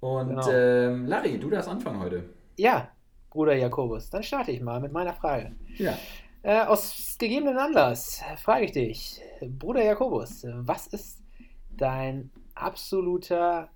Und 0.00 0.28
Genau. 0.28 0.50
ähm, 0.50 1.06
Larry, 1.06 1.38
du 1.38 1.50
darfst 1.50 1.68
anfangen 1.68 2.00
heute. 2.00 2.28
Ja, 2.56 2.90
Bruder 3.30 3.54
Jakobus, 3.54 4.10
dann 4.10 4.22
starte 4.22 4.50
ich 4.52 4.60
mal 4.60 4.80
mit 4.80 4.92
meiner 4.92 5.12
Frage. 5.12 5.54
Ja. 5.76 5.96
Äh, 6.42 6.62
aus 6.64 7.16
gegebenem 7.18 7.58
Anlass 7.58 8.22
frage 8.42 8.64
ich 8.66 8.72
dich, 8.72 9.20
Bruder 9.40 9.84
Jakobus, 9.84 10.44
was 10.60 10.86
ist 10.88 11.22
dein 11.70 12.30
absoluter 12.54 13.70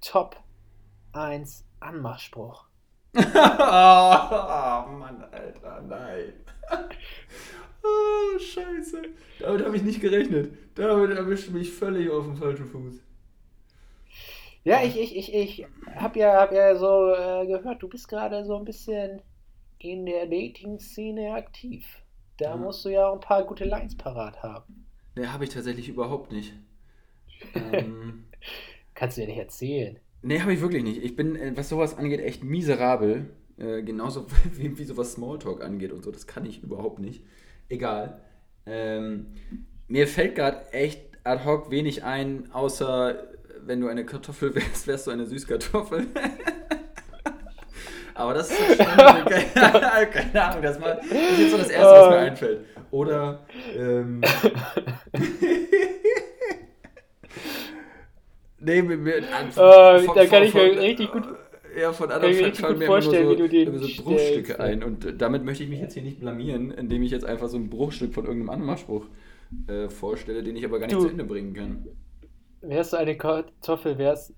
Top 0.00 0.36
1 1.12 1.64
Anmachspruch? 1.80 2.65
Oh, 3.14 3.20
Mann, 4.98 5.24
Alter, 5.32 5.82
nein. 5.82 6.32
oh, 7.82 8.38
scheiße. 8.38 9.02
Damit 9.38 9.64
habe 9.64 9.76
ich 9.76 9.82
nicht 9.82 10.00
gerechnet. 10.00 10.52
Damit 10.74 11.10
erwischt 11.16 11.50
mich 11.50 11.72
völlig 11.72 12.10
auf 12.10 12.24
dem 12.24 12.36
falschen 12.36 12.66
Fuß. 12.66 12.94
Ja, 14.64 14.82
ich, 14.82 14.98
ich, 14.98 15.16
ich, 15.16 15.34
ich 15.34 15.66
habe 15.94 16.18
ja, 16.18 16.40
hab 16.40 16.52
ja 16.52 16.74
so 16.76 17.12
äh, 17.14 17.46
gehört, 17.46 17.82
du 17.82 17.88
bist 17.88 18.08
gerade 18.08 18.44
so 18.44 18.56
ein 18.56 18.64
bisschen 18.64 19.22
in 19.78 20.06
der 20.06 20.26
Dating-Szene 20.26 21.34
aktiv. 21.34 21.84
Da 22.38 22.56
Ja. 22.56 22.56
musst 22.56 22.84
du 22.84 22.88
ja 22.90 23.08
auch 23.08 23.14
ein 23.14 23.20
paar 23.20 23.44
gute 23.44 23.64
Lines 23.64 23.96
parat 23.96 24.42
haben. 24.42 24.86
Ne, 25.14 25.32
habe 25.32 25.44
ich 25.44 25.50
tatsächlich 25.50 25.88
überhaupt 25.88 26.32
nicht. 26.32 26.52
ähm, 27.54 28.26
Kannst 28.94 29.16
du 29.16 29.22
dir 29.22 29.28
nicht 29.28 29.38
erzählen. 29.38 29.98
Ne, 30.26 30.42
habe 30.42 30.52
ich 30.52 30.60
wirklich 30.60 30.82
nicht. 30.82 31.02
Ich 31.02 31.16
bin, 31.16 31.36
äh, 31.36 31.52
was 31.54 31.68
sowas 31.68 31.96
angeht, 31.96 32.20
echt 32.20 32.44
miserabel. 32.44 33.26
Äh, 33.58 33.82
genauso 33.82 34.26
wie, 34.52 34.76
wie 34.78 34.84
sowas 34.84 35.12
Smalltalk 35.12 35.62
angeht 35.62 35.92
und 35.92 36.04
so. 36.04 36.10
Das 36.10 36.26
kann 36.26 36.44
ich 36.44 36.62
überhaupt 36.62 36.98
nicht. 36.98 37.24
Egal. 37.68 38.20
Ähm, 38.66 39.28
mir 39.88 40.06
fällt 40.08 40.34
gerade 40.34 40.72
echt 40.72 41.00
ad 41.24 41.44
hoc 41.44 41.70
wenig 41.70 42.04
ein, 42.04 42.50
außer 42.52 43.28
wenn 43.64 43.80
du 43.80 43.88
eine 43.88 44.04
Kartoffel 44.04 44.54
wärst, 44.56 44.86
wärst 44.86 45.06
du 45.06 45.10
eine 45.12 45.26
Süßkartoffel. 45.26 46.06
Aber 48.14 48.32
das 48.32 48.50
ist 48.50 48.56
schlimm. 48.56 48.78
keine, 48.86 50.06
keine 50.06 50.42
Ahnung, 50.42 50.62
das, 50.62 50.78
mal, 50.80 50.96
das 50.96 51.04
ist 51.04 51.38
jetzt 51.38 51.50
so 51.50 51.58
das 51.58 51.68
Erste, 51.68 51.92
was 51.92 52.08
mir 52.08 52.16
einfällt. 52.16 52.60
Oder 52.90 53.46
ähm, 53.76 54.22
Nee, 58.66 58.82
mir, 58.82 58.96
mir, 58.96 59.14
an, 59.16 59.48
Äh, 59.48 60.06
da 60.14 60.26
kann 60.26 60.42
ich 60.42 60.52
mir 60.54 60.80
richtig 60.80 61.10
gut- 61.12 61.24
Ja, 61.78 61.92
von 61.92 62.10
anderen 62.10 62.34
ich 62.34 62.40
mir 62.40 62.54
fallen 62.54 62.78
mir 62.78 62.84
immer 62.86 62.94
vorstellen, 62.94 63.28
so, 63.28 63.38
wie 63.50 63.64
du 63.64 63.78
so 63.78 63.86
stellst, 63.86 64.04
Bruchstücke 64.04 64.52
ja. 64.52 64.58
ein. 64.58 64.82
Und 64.82 65.04
äh, 65.04 65.14
damit 65.16 65.44
möchte 65.44 65.62
ich 65.64 65.68
mich 65.70 65.80
jetzt 65.80 65.94
hier 65.94 66.02
nicht 66.02 66.20
blamieren, 66.20 66.70
indem 66.72 67.02
ich 67.02 67.10
jetzt 67.10 67.24
einfach 67.24 67.48
so 67.48 67.56
ein 67.58 67.70
Bruchstück 67.70 68.12
von 68.14 68.24
irgendeinem 68.24 68.60
Anmachspruch 68.62 69.04
äh, 69.68 69.88
vorstelle, 69.88 70.42
den 70.42 70.56
ich 70.56 70.64
aber 70.64 70.78
gar 70.80 70.86
nicht 70.86 70.96
Du- 70.96 71.02
zu 71.04 71.08
Ende 71.10 71.24
bringen 71.24 71.54
kann. 71.54 71.86
Wärst 72.62 72.92
du 72.92 72.96
eine 72.96 73.16
Kartoffel, 73.16 73.98
wärst, 73.98 74.34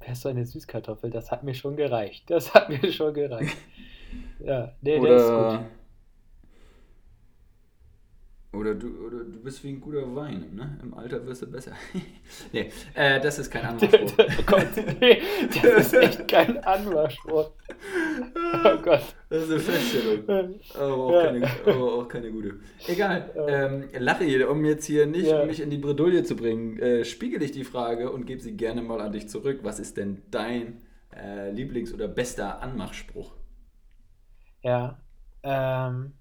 wärst 0.00 0.24
du 0.24 0.30
eine 0.30 0.44
Süßkartoffel, 0.44 1.10
das 1.10 1.30
hat 1.30 1.44
mir 1.44 1.54
schon 1.54 1.76
gereicht. 1.76 2.24
Das 2.28 2.52
hat 2.54 2.68
mir 2.70 2.90
schon 2.90 3.14
gereicht. 3.14 3.56
Ja, 4.44 4.72
nee, 4.80 4.98
der 4.98 5.16
ist 5.16 5.28
gut. 5.28 5.60
Oder, 8.54 8.74
du, 8.74 8.88
oder 9.06 9.24
du 9.24 9.42
bist 9.42 9.64
wie 9.64 9.70
ein 9.70 9.80
guter 9.80 10.14
Wein, 10.14 10.54
ne? 10.54 10.78
Im 10.82 10.92
Alter 10.92 11.24
wirst 11.26 11.40
du 11.40 11.46
besser. 11.50 11.72
nee, 12.52 12.70
äh, 12.92 13.18
das 13.18 13.38
ist 13.38 13.50
kein 13.50 13.64
Anmachspruch. 13.64 14.12
oh 14.18 14.42
Gott, 14.44 14.66
nee, 15.00 15.22
das 15.62 15.86
ist 15.86 15.94
echt 15.94 16.28
kein 16.28 16.62
Anmachspruch. 16.62 17.50
Oh 18.64 18.76
Gott. 18.82 19.14
Das 19.30 19.44
ist 19.44 19.50
eine 19.50 19.58
Feststellung. 19.60 20.54
Aber 20.74 20.94
auch, 20.96 21.12
Ja. 21.12 21.22
keine, 21.24 21.46
aber 21.66 21.94
auch 21.94 22.08
keine 22.08 22.30
gute. 22.30 22.60
Egal. 22.86 23.30
Ähm, 23.48 23.88
Larry, 23.98 24.44
um 24.44 24.62
jetzt 24.66 24.84
hier 24.84 25.06
nicht 25.06 25.28
Ja. 25.28 25.46
mich 25.46 25.60
in 25.60 25.70
die 25.70 25.78
Bredouille 25.78 26.22
zu 26.22 26.36
bringen, 26.36 26.78
äh, 26.78 27.06
spiegel 27.06 27.42
ich 27.42 27.52
die 27.52 27.64
Frage 27.64 28.12
und 28.12 28.26
gebe 28.26 28.42
sie 28.42 28.54
gerne 28.54 28.82
mal 28.82 29.00
an 29.00 29.12
dich 29.12 29.30
zurück. 29.30 29.60
Was 29.62 29.80
ist 29.80 29.96
denn 29.96 30.20
dein 30.30 30.82
äh, 31.16 31.50
Lieblings- 31.50 31.94
oder 31.94 32.06
bester 32.06 32.60
Anmachspruch? 32.60 33.32
Ja, 34.62 35.00
ähm, 35.42 36.12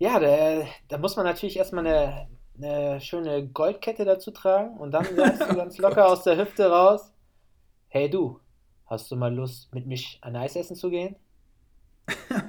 ja, 0.00 0.18
da, 0.18 0.62
da 0.88 0.98
muss 0.98 1.14
man 1.16 1.26
natürlich 1.26 1.56
erstmal 1.58 1.86
eine, 1.86 2.26
eine 2.56 3.00
schöne 3.00 3.46
Goldkette 3.46 4.04
dazu 4.04 4.30
tragen 4.32 4.76
und 4.78 4.90
dann 4.92 5.04
sagst 5.14 5.42
du 5.42 5.54
ganz 5.54 5.78
locker 5.84 6.08
aus 6.08 6.24
der 6.24 6.36
Hüfte 6.38 6.68
raus, 6.70 7.12
hey 7.88 8.08
du, 8.10 8.40
hast 8.86 9.10
du 9.10 9.16
mal 9.16 9.32
Lust, 9.32 9.72
mit 9.74 9.86
mich 9.86 10.18
ein 10.22 10.34
Eis 10.36 10.56
essen 10.56 10.74
zu 10.74 10.90
gehen? 10.90 11.14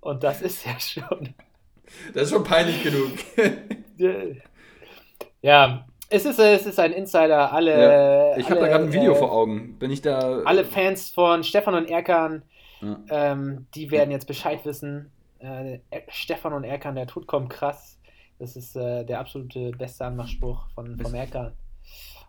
Und 0.00 0.22
das 0.24 0.42
ist 0.42 0.64
ja 0.66 0.78
schon, 0.80 1.34
Das 2.14 2.24
ist 2.24 2.30
schon 2.30 2.44
peinlich 2.44 2.82
genug. 2.82 3.12
ja, 5.42 5.86
es 6.08 6.24
ist, 6.24 6.38
es 6.38 6.66
ist 6.66 6.78
ein 6.80 6.92
Insider, 6.92 7.52
alle, 7.52 8.32
Ja, 8.32 8.36
ich 8.36 8.50
habe 8.50 8.60
da 8.60 8.68
gerade 8.68 8.84
ein 8.84 8.92
Video 8.92 9.12
äh, 9.12 9.16
vor 9.16 9.30
Augen. 9.32 9.78
Bin 9.78 9.90
ich 9.90 10.02
da. 10.02 10.40
alle 10.42 10.64
Fans 10.64 11.10
von 11.10 11.44
Stefan 11.44 11.74
und 11.74 11.88
Erkan, 11.90 12.42
Ja. 12.80 12.98
ähm, 13.10 13.66
die 13.74 13.90
werden 13.90 14.10
jetzt 14.10 14.26
Bescheid 14.26 14.64
wissen. 14.64 15.12
Äh, 15.40 15.80
Stefan 16.08 16.52
und 16.52 16.64
Erkan, 16.64 16.94
der 16.94 17.06
Tod 17.06 17.26
kommt 17.26 17.50
krass. 17.50 17.98
Das 18.38 18.56
ist 18.56 18.76
äh, 18.76 19.04
der 19.04 19.20
absolute 19.20 19.70
beste 19.72 20.04
Anmachspruch 20.04 20.68
von, 20.70 20.98
vom 20.98 21.14
Erkan. 21.14 21.52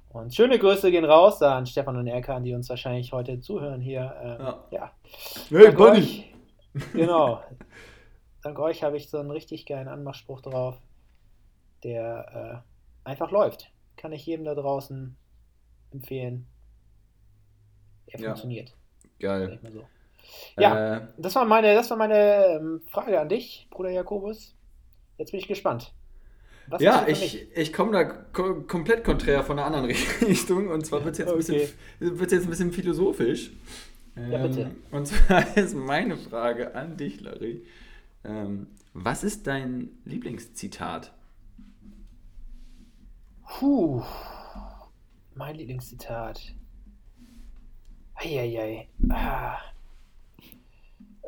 Und 0.10 0.34
schöne 0.36 0.60
Grüße 0.60 0.92
gehen 0.92 1.06
raus 1.06 1.42
an 1.42 1.66
Stefan 1.66 1.96
und 1.96 2.08
Erkan, 2.08 2.44
die 2.44 2.54
uns 2.54 2.70
wahrscheinlich 2.70 3.14
heute 3.14 3.40
zuhören 3.40 3.80
hier. 3.80 4.14
Ähm, 4.22 4.40
Ja. 4.42 4.68
ja. 4.72 4.92
Hey, 5.50 5.64
Dank 5.64 5.80
euch, 5.80 6.34
genau. 6.94 7.42
Dank 8.42 8.60
euch 8.60 8.84
habe 8.84 8.98
ich 8.98 9.10
so 9.10 9.20
einen 9.20 9.32
richtig 9.32 9.66
geilen 9.66 9.88
Anmachspruch 9.88 10.42
drauf, 10.42 10.82
der 11.84 12.64
äh, 13.06 13.10
einfach 13.10 13.32
läuft. 13.32 13.72
Kann 13.96 14.12
ich 14.12 14.26
jedem 14.26 14.46
da 14.46 14.56
draußen 14.56 15.16
empfehlen. 15.92 16.48
Er 18.08 18.20
Ja. 18.20 18.28
funktioniert. 18.30 18.76
Geil. 19.20 19.60
so. 19.72 19.86
Ja. 20.58 20.98
Äh, 20.98 21.08
Das 21.18 21.36
war 21.36 21.46
meine, 21.46 21.74
das 21.76 21.90
war 21.90 21.98
meine 21.98 22.46
ähm, 22.60 22.82
Frage 22.90 23.20
an 23.20 23.30
dich, 23.30 23.68
Bruder 23.72 23.90
Jakobus. 23.92 24.56
Jetzt 25.18 25.32
bin 25.32 25.40
ich 25.40 25.48
gespannt. 25.48 25.94
Was 26.68 26.82
ja, 26.82 27.06
ich, 27.08 27.48
ich 27.56 27.74
komme 27.74 27.92
da 27.92 28.04
ko 28.04 28.62
komplett 28.62 29.04
konträr 29.04 29.44
von 29.44 29.58
einer 29.60 29.66
anderen 29.68 29.86
Richtung. 30.22 30.70
Und 30.70 30.86
zwar 30.86 31.04
wird 31.04 31.14
es 31.14 31.20
jetzt, 31.20 31.28
ein 31.30 31.34
Okay. 31.40 31.70
bisschen- 32.00 32.20
wird's 32.20 32.32
jetzt 32.34 32.44
ein 32.46 32.50
bisschen 32.50 32.72
philosophisch. 32.72 33.52
Ja, 34.16 34.38
bitte. 34.46 34.62
Ähm, 34.62 34.76
und 34.92 35.08
zwar 35.08 35.46
ist 35.58 35.76
meine 35.76 36.18
Frage 36.18 36.76
an 36.76 36.98
dich, 36.98 37.22
Larry. 37.22 37.64
Ähm, 38.24 38.68
was 38.94 39.24
ist 39.24 39.48
dein 39.48 39.90
Lieblingszitat? 40.06 41.12
Puh. 43.60 44.04
Mein 45.36 45.56
Lieblingszitat. 45.56 46.40
Eieiei. 48.16 48.88
Ah. 49.10 49.58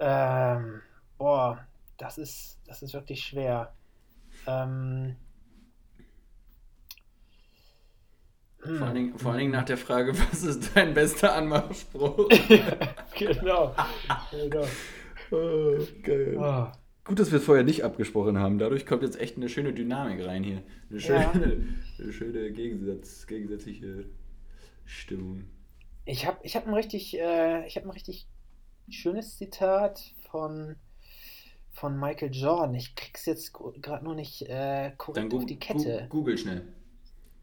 Ähm, 0.06 0.82
boah, 1.18 1.66
das 1.98 2.18
ist, 2.18 2.60
das 2.66 2.84
ist 2.84 2.94
wirklich 2.94 3.24
schwer. 3.24 3.74
Ähm, 4.46 5.16
hm. 8.64 8.78
Vor 8.78 8.88
allen, 8.88 8.96
Dingen, 8.96 9.18
vor 9.18 9.32
allen 9.32 9.40
Dingen 9.40 9.52
nach 9.52 9.64
der 9.64 9.78
Frage, 9.78 10.14
was 10.32 10.44
ist 10.44 10.76
dein 10.76 10.94
bester 10.94 11.34
Anmachspruch? 11.34 12.28
genau. 13.18 13.76
genau. 14.32 14.66
oh, 15.32 15.78
geil. 16.02 16.38
Oh. 16.38 16.68
Gut, 17.06 17.20
dass 17.20 17.32
wir 17.32 17.40
es 17.40 17.46
vorher 17.46 17.64
nicht 17.64 17.84
abgesprochen 17.84 18.38
haben. 18.40 18.60
Dadurch 18.60 18.86
kommt 18.86 19.04
jetzt 19.04 19.20
echt 19.20 19.38
eine 19.38 19.48
schöne 19.48 19.74
Dynamik 19.74 20.26
rein 20.26 20.44
hier. 20.44 20.64
Eine 20.90 21.00
schöne, 21.00 21.20
Ja. 21.20 21.32
eine 21.32 22.14
schöne 22.14 22.52
Gegensatz, 22.52 23.28
gegensätzliche 23.28 24.06
Stimmung. 24.86 25.46
Ich 26.06 26.26
habe 26.26 26.38
ich 26.44 26.56
hab 26.56 26.68
ein 26.68 26.74
richtig, 26.74 27.18
äh, 27.18 27.66
ich 27.68 27.78
habe 27.78 27.88
ein 27.88 27.92
richtig 27.92 28.28
schönes 28.90 29.38
Zitat 29.38 30.14
von, 30.30 30.76
von 31.72 32.00
Michael 32.00 32.34
Jordan. 32.34 32.76
Ich 32.76 32.96
krieg's 32.96 33.26
jetzt 33.26 33.54
gerade 33.54 34.04
nur 34.04 34.16
nicht 34.16 34.44
äh, 34.50 34.92
korrekt 34.98 35.30
gu- 35.32 35.38
auf 35.38 35.46
die 35.46 35.60
Kette. 35.60 36.08
Google 36.10 36.38
schnell. 36.38 36.68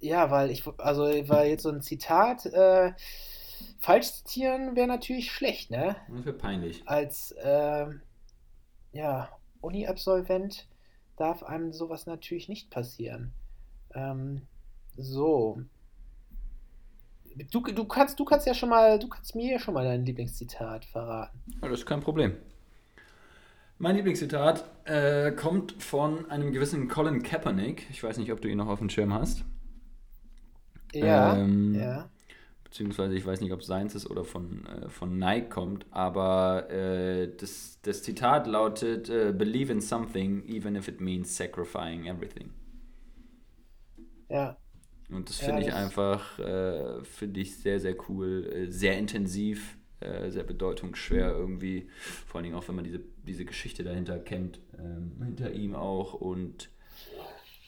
Ja, 0.01 0.31
weil 0.31 0.51
ich, 0.51 0.67
also 0.79 1.03
weil 1.03 1.51
jetzt 1.51 1.63
so 1.63 1.71
ein 1.71 1.83
Zitat 1.83 2.47
äh, 2.47 2.93
falsch 3.79 4.13
zitieren 4.13 4.75
wäre 4.77 4.87
natürlich 4.87 5.31
schlecht, 5.31 5.71
ne? 5.71 5.97
Das 6.09 6.25
wäre 6.25 6.37
peinlich. 6.37 6.83
Als 6.87 7.35
ähm, 7.43 8.01
ja, 8.93 9.29
Uni-Absolvent 9.61 10.67
darf 11.17 11.43
einem 11.43 11.73
sowas 11.73 12.07
natürlich 12.07 12.49
nicht 12.49 12.71
passieren. 12.71 13.33
Ähm, 13.95 14.43
so. 14.97 15.61
Du, 17.35 17.61
du 17.61 17.85
kannst, 17.87 18.19
du 18.21 18.25
kannst 18.25 18.47
ja 18.47 18.55
schon 18.55 18.69
mal, 18.69 18.99
du 18.99 19.09
kannst 19.09 19.35
mir 19.35 19.53
ja 19.53 19.59
schon 19.59 19.75
mal 19.75 19.85
dein 19.85 20.05
Lieblingszitat 20.05 20.85
verraten. 20.85 21.43
Ja, 21.63 21.69
das 21.69 21.81
ist 21.81 21.87
kein 21.87 22.01
Problem. 22.01 22.37
Mein 23.79 23.97
Lieblingszitat 23.97 24.65
äh, 24.85 25.33
kommt 25.33 25.83
von 25.83 26.31
einem 26.31 26.53
gewissen 26.53 26.87
Colin 26.89 27.23
Kaepernick. 27.23 27.87
Ich 27.91 28.03
weiß 28.03 28.19
nicht, 28.19 28.31
ob 28.33 28.41
du 28.41 28.49
ihn 28.49 28.59
noch 28.59 28.69
auf 28.69 28.79
dem 28.79 28.91
Schirm 28.91 29.13
hast. 29.15 29.45
Ja, 30.93 31.43
Ähm, 31.43 31.73
ja. 31.73 32.11
Beziehungsweise 32.65 33.15
ich 33.17 33.27
weiß 33.27 33.41
nicht, 33.41 33.53
ob 33.53 33.61
es 33.61 33.67
seins 33.67 33.95
ist 33.97 34.09
oder 34.11 34.25
von, 34.25 34.67
äh, 34.67 34.89
von 34.91 35.19
Nike 35.19 35.51
kommt. 35.51 35.87
Aber 35.91 36.71
äh, 36.71 37.29
das, 37.37 37.81
das 37.83 38.03
Zitat 38.03 38.47
lautet: 38.47 39.09
äh, 39.11 39.33
Believe 39.37 39.73
in 39.73 39.81
something, 39.81 40.45
even 40.47 40.77
if 40.77 40.89
it 40.89 41.01
means 41.01 41.37
sacrificing 41.37 42.07
everything. 42.07 42.51
Ja. 44.29 44.60
Und 45.11 45.29
das 45.29 45.41
Ja, 45.41 45.47
finde 45.47 45.63
ich 45.63 45.69
das- 45.69 45.77
einfach, 45.77 46.39
äh, 46.39 47.05
finde 47.05 47.41
ich 47.41 47.57
sehr, 47.57 47.81
sehr 47.81 47.97
cool, 48.09 48.47
äh, 48.53 48.71
sehr 48.71 48.97
intensiv, 48.99 49.77
äh, 50.01 50.31
sehr 50.31 50.45
bedeutungsschwer 50.45 51.33
irgendwie. 51.33 51.89
Vor 52.27 52.39
allen 52.39 52.45
Dingen 52.45 52.57
auch, 52.57 52.67
wenn 52.69 52.77
man 52.77 52.85
diese, 52.85 53.01
diese 53.27 53.45
Geschichte 53.45 53.83
dahinter 53.85 54.19
kennt, 54.19 54.61
ähm, 54.79 55.13
hinter 55.25 55.53
ihm 55.53 55.75
auch. 55.75 56.15
Und 56.15 56.71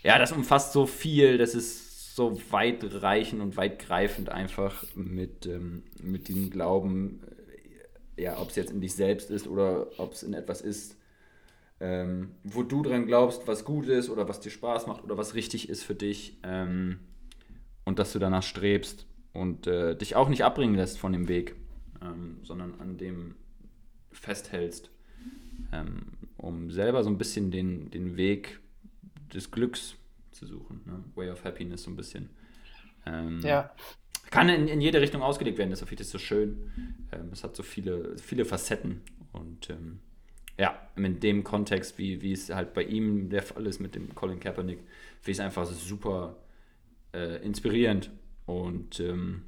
ja, 0.02 0.18
das 0.18 0.32
umfasst 0.32 0.72
so 0.72 0.86
viel, 0.86 1.36
das 1.38 1.54
ist 1.54 2.14
so 2.14 2.38
weitreichend 2.50 3.40
und 3.40 3.56
weitgreifend 3.56 4.28
einfach 4.28 4.84
mit, 4.94 5.46
ähm, 5.46 5.82
mit 6.02 6.28
diesem 6.28 6.50
Glauben, 6.50 7.20
äh, 8.16 8.22
ja, 8.22 8.38
ob 8.40 8.50
es 8.50 8.56
jetzt 8.56 8.70
in 8.70 8.80
dich 8.80 8.94
selbst 8.94 9.30
ist 9.30 9.46
oder 9.48 9.86
ob 9.98 10.12
es 10.12 10.22
in 10.22 10.34
etwas 10.34 10.60
ist, 10.60 10.96
ähm, 11.80 12.32
wo 12.44 12.62
du 12.62 12.82
dran 12.82 13.06
glaubst, 13.06 13.46
was 13.48 13.64
gut 13.64 13.88
ist 13.88 14.08
oder 14.10 14.28
was 14.28 14.40
dir 14.40 14.50
Spaß 14.50 14.86
macht 14.86 15.02
oder 15.02 15.16
was 15.16 15.34
richtig 15.34 15.68
ist 15.68 15.82
für 15.82 15.94
dich 15.94 16.38
ähm, 16.44 17.00
und 17.84 17.98
dass 17.98 18.12
du 18.12 18.18
danach 18.18 18.42
strebst 18.42 19.06
und 19.32 19.66
äh, 19.66 19.96
dich 19.96 20.16
auch 20.16 20.28
nicht 20.28 20.44
abbringen 20.44 20.74
lässt 20.74 20.98
von 20.98 21.12
dem 21.12 21.28
Weg, 21.28 21.54
ähm, 22.00 22.38
sondern 22.42 22.80
an 22.80 22.98
dem 22.98 23.34
festhältst, 24.12 24.90
ähm, 25.72 26.12
um 26.36 26.70
selber 26.70 27.02
so 27.02 27.10
ein 27.10 27.18
bisschen 27.18 27.50
den, 27.50 27.90
den 27.90 28.16
Weg 28.16 28.60
des 29.32 29.50
Glücks 29.50 29.96
zu 30.30 30.46
suchen. 30.46 30.82
Ne? 30.84 31.04
Way 31.14 31.30
of 31.30 31.44
Happiness 31.44 31.82
so 31.84 31.90
ein 31.90 31.96
bisschen. 31.96 32.30
Ähm, 33.06 33.40
Ja, 33.42 33.74
kann 34.30 34.48
in, 34.48 34.66
in 34.66 34.80
jede 34.80 35.00
Richtung 35.00 35.22
ausgelegt 35.22 35.58
werden, 35.58 35.70
deshalb 35.70 35.88
finde 35.88 36.02
ich 36.02 36.08
das 36.08 36.12
so 36.12 36.18
schön. 36.18 36.70
Ähm, 37.12 37.30
es 37.32 37.44
hat 37.44 37.54
so 37.54 37.62
viele, 37.62 38.16
viele 38.18 38.44
Facetten 38.44 39.02
und 39.32 39.70
ähm, 39.70 40.00
ja, 40.58 40.78
in 40.96 41.20
dem 41.20 41.44
Kontext, 41.44 41.98
wie, 41.98 42.22
wie 42.22 42.32
es 42.32 42.50
halt 42.50 42.74
bei 42.74 42.82
ihm 42.82 43.30
der 43.30 43.42
Fall 43.42 43.66
ist 43.66 43.80
mit 43.80 43.94
dem 43.94 44.14
Colin 44.14 44.40
Kaepernick, 44.40 44.78
finde 44.78 45.30
ich 45.30 45.36
es 45.38 45.40
einfach 45.40 45.66
super 45.66 46.36
äh, 47.12 47.36
inspirierend 47.44 48.10
und 48.46 49.00
ähm, 49.00 49.44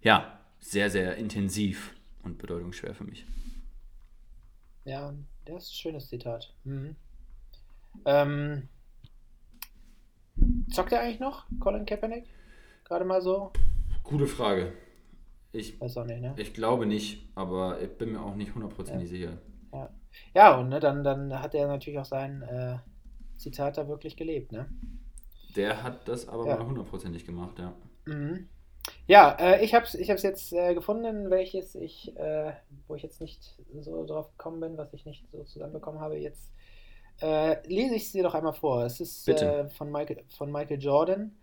ja, 0.00 0.38
sehr, 0.60 0.90
sehr 0.90 1.16
intensiv 1.16 1.94
und 2.22 2.38
bedeutungsschwer 2.38 2.94
für 2.94 3.04
mich. 3.04 3.26
ja, 4.84 5.14
das 5.44 5.64
ist 5.64 5.70
ein 5.70 5.74
schönes 5.74 6.08
Zitat. 6.08 6.54
Mhm. 6.64 6.96
Ähm, 8.06 8.68
zockt 10.70 10.92
er 10.92 11.00
eigentlich 11.00 11.20
noch, 11.20 11.46
Colin 11.60 11.86
Kaepernick? 11.86 12.24
Gerade 12.84 13.04
mal 13.04 13.22
so? 13.22 13.52
Gute 14.02 14.26
Frage. 14.26 14.72
Ich, 15.52 15.80
Weiß 15.80 15.96
auch 15.98 16.04
nicht, 16.04 16.20
ne? 16.20 16.34
ich 16.36 16.52
glaube 16.52 16.84
nicht, 16.84 17.28
aber 17.36 17.80
ich 17.80 17.96
bin 17.96 18.12
mir 18.12 18.20
auch 18.20 18.34
nicht 18.34 18.54
hundertprozentig 18.54 19.08
sicher. 19.08 19.38
Ja, 20.34 20.56
und 20.58 20.68
ne, 20.68 20.80
dann, 20.80 21.04
dann 21.04 21.40
hat 21.40 21.54
er 21.54 21.66
natürlich 21.66 21.98
auch 21.98 22.04
sein 22.04 22.42
äh, 22.42 22.78
Zitat 23.36 23.78
da 23.78 23.88
wirklich 23.88 24.16
gelebt, 24.16 24.52
ne? 24.52 24.68
Der 25.56 25.82
hat 25.82 26.08
das 26.08 26.28
aber 26.28 26.46
Ja. 26.46 26.56
mal 26.56 26.66
hundertprozentig 26.66 27.24
gemacht, 27.24 27.58
ja. 27.58 27.74
Mhm. 28.06 28.48
Ja, 29.06 29.32
äh, 29.38 29.64
ich 29.64 29.72
habe 29.74 29.86
es 29.86 29.94
ich 29.94 30.10
hab's 30.10 30.22
jetzt 30.22 30.52
äh, 30.52 30.74
gefunden, 30.74 31.30
welches 31.30 31.74
ich, 31.74 32.14
äh, 32.16 32.52
wo 32.86 32.94
ich 32.96 33.02
jetzt 33.02 33.20
nicht 33.20 33.56
so 33.80 34.04
drauf 34.04 34.30
gekommen 34.36 34.60
bin, 34.60 34.76
was 34.76 34.92
ich 34.92 35.06
nicht 35.06 35.30
so 35.30 35.42
zusammenbekommen 35.44 36.00
habe. 36.00 36.16
Jetzt 36.18 36.52
äh, 37.22 37.66
lese 37.66 37.94
ich 37.94 38.02
es 38.04 38.12
dir 38.12 38.22
doch 38.24 38.34
einmal 38.34 38.52
vor. 38.52 38.84
Es 38.84 39.00
ist 39.00 39.26
äh, 39.28 39.68
von, 39.70 39.90
Michael, 39.90 40.24
von 40.36 40.50
Michael 40.52 40.80
Jordan. 40.82 41.34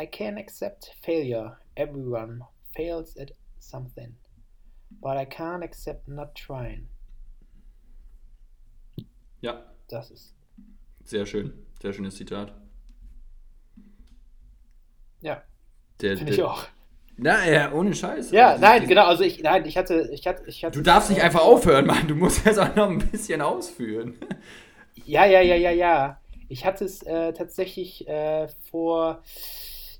I 0.00 0.06
can 0.06 0.36
accept 0.38 0.96
failure. 1.02 1.58
Everyone 1.76 2.44
fails 2.74 3.16
at 3.18 3.32
something. 3.60 4.16
But 5.00 5.16
I 5.16 5.24
can't 5.26 5.62
accept 5.62 6.08
not 6.08 6.34
trying. 6.34 6.88
Ja, 9.40 9.64
Das 9.88 10.10
ist. 10.10 10.34
sehr 11.04 11.24
schön. 11.26 11.52
Sehr 11.80 11.92
schönes 11.92 12.16
Zitat. 12.16 12.52
Ja, 15.20 15.42
finde 15.98 16.32
ich 16.32 16.42
auch. 16.42 16.64
Na 17.16 17.46
ja, 17.46 17.72
ohne 17.72 17.94
Scheiß. 17.94 18.30
Ja, 18.30 18.50
Also, 18.50 18.62
nein, 18.62 18.86
genau. 18.86 19.04
Also 19.04 19.24
ich, 19.24 19.42
nein, 19.42 19.66
ich 19.66 19.76
hatte, 19.76 20.08
ich 20.12 20.26
hatte, 20.26 20.44
ich 20.46 20.64
hatte. 20.64 20.78
Du 20.78 20.82
darfst 20.82 21.10
nicht 21.10 21.22
einfach 21.22 21.42
aufhören, 21.42 21.86
Mann. 21.86 22.08
Du 22.08 22.14
musst 22.14 22.46
jetzt 22.46 22.58
auch 22.58 22.74
noch 22.74 22.88
ein 22.88 22.98
bisschen 23.10 23.42
ausführen. 23.42 24.16
Ja, 25.04 25.26
ja, 25.26 25.40
ja, 25.40 25.56
ja, 25.56 25.70
ja. 25.70 26.20
Ich 26.48 26.64
hatte 26.64 26.84
es 26.84 27.02
äh, 27.02 27.32
tatsächlich 27.32 28.08
äh, 28.08 28.48
vor 28.70 29.22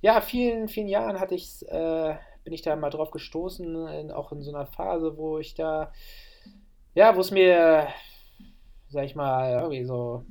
ja, 0.01 0.21
vielen, 0.21 0.69
vielen 0.69 0.89
Jahren 0.89 1.21
hatte 1.21 1.35
ich's, 1.35 1.63
äh, 1.63 2.15
bin 2.45 2.53
ich 2.53 2.63
da 2.63 2.75
mal 2.77 2.91
drauf 2.91 3.11
gestoßen, 3.11 3.87
in, 3.89 4.11
auch 4.11 4.33
in 4.33 4.43
so 4.43 4.51
einer 4.51 4.67
Phase, 4.67 5.17
wo 5.17 5.39
ich 5.39 5.55
da, 5.55 5.93
ja, 6.95 7.15
wo 7.17 7.21
es 7.21 7.31
mir, 7.31 7.89
sag 8.89 9.05
ich 9.05 9.15
mal, 9.15 9.53
irgendwie 9.53 9.85
so 9.85 10.25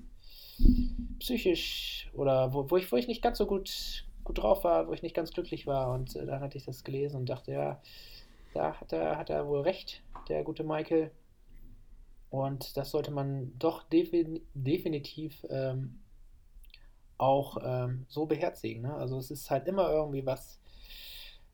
psychisch 1.19 2.09
oder 2.13 2.53
wo, 2.53 2.69
wo 2.69 2.77
ich, 2.77 2.91
wo 2.91 2.97
ich 2.97 3.07
nicht 3.07 3.21
ganz 3.21 3.37
so 3.37 3.45
gut, 3.45 4.05
gut 4.29 4.37
drauf 4.37 4.63
war, 4.63 4.87
wo 4.87 4.93
ich 4.93 5.01
nicht 5.01 5.15
ganz 5.15 5.33
glücklich 5.33 5.65
war. 5.65 5.91
Und 5.91 6.15
äh, 6.15 6.23
dann 6.23 6.41
hatte 6.41 6.55
ich 6.55 6.65
das 6.65 6.83
gelesen 6.83 7.17
und 7.17 7.29
dachte, 7.29 7.51
ja, 7.51 7.81
da 8.53 8.79
hat 8.79 8.93
er, 8.93 9.17
hat 9.17 9.31
er 9.31 9.47
wohl 9.47 9.61
recht, 9.61 10.03
der 10.27 10.43
gute 10.43 10.63
Michael. 10.63 11.09
Und 12.29 12.77
das 12.77 12.91
sollte 12.91 13.09
man 13.09 13.57
doch 13.57 13.81
defin 13.89 14.41
definitiv 14.53 15.43
ähm, 15.49 15.99
auch 17.17 17.57
ähm, 17.63 18.05
so 18.07 18.27
beherzigen. 18.27 18.83
Ne? 18.83 18.93
Also 18.93 19.17
es 19.17 19.31
ist 19.31 19.49
halt 19.49 19.67
immer 19.67 19.89
irgendwie 19.89 20.23
was, 20.27 20.59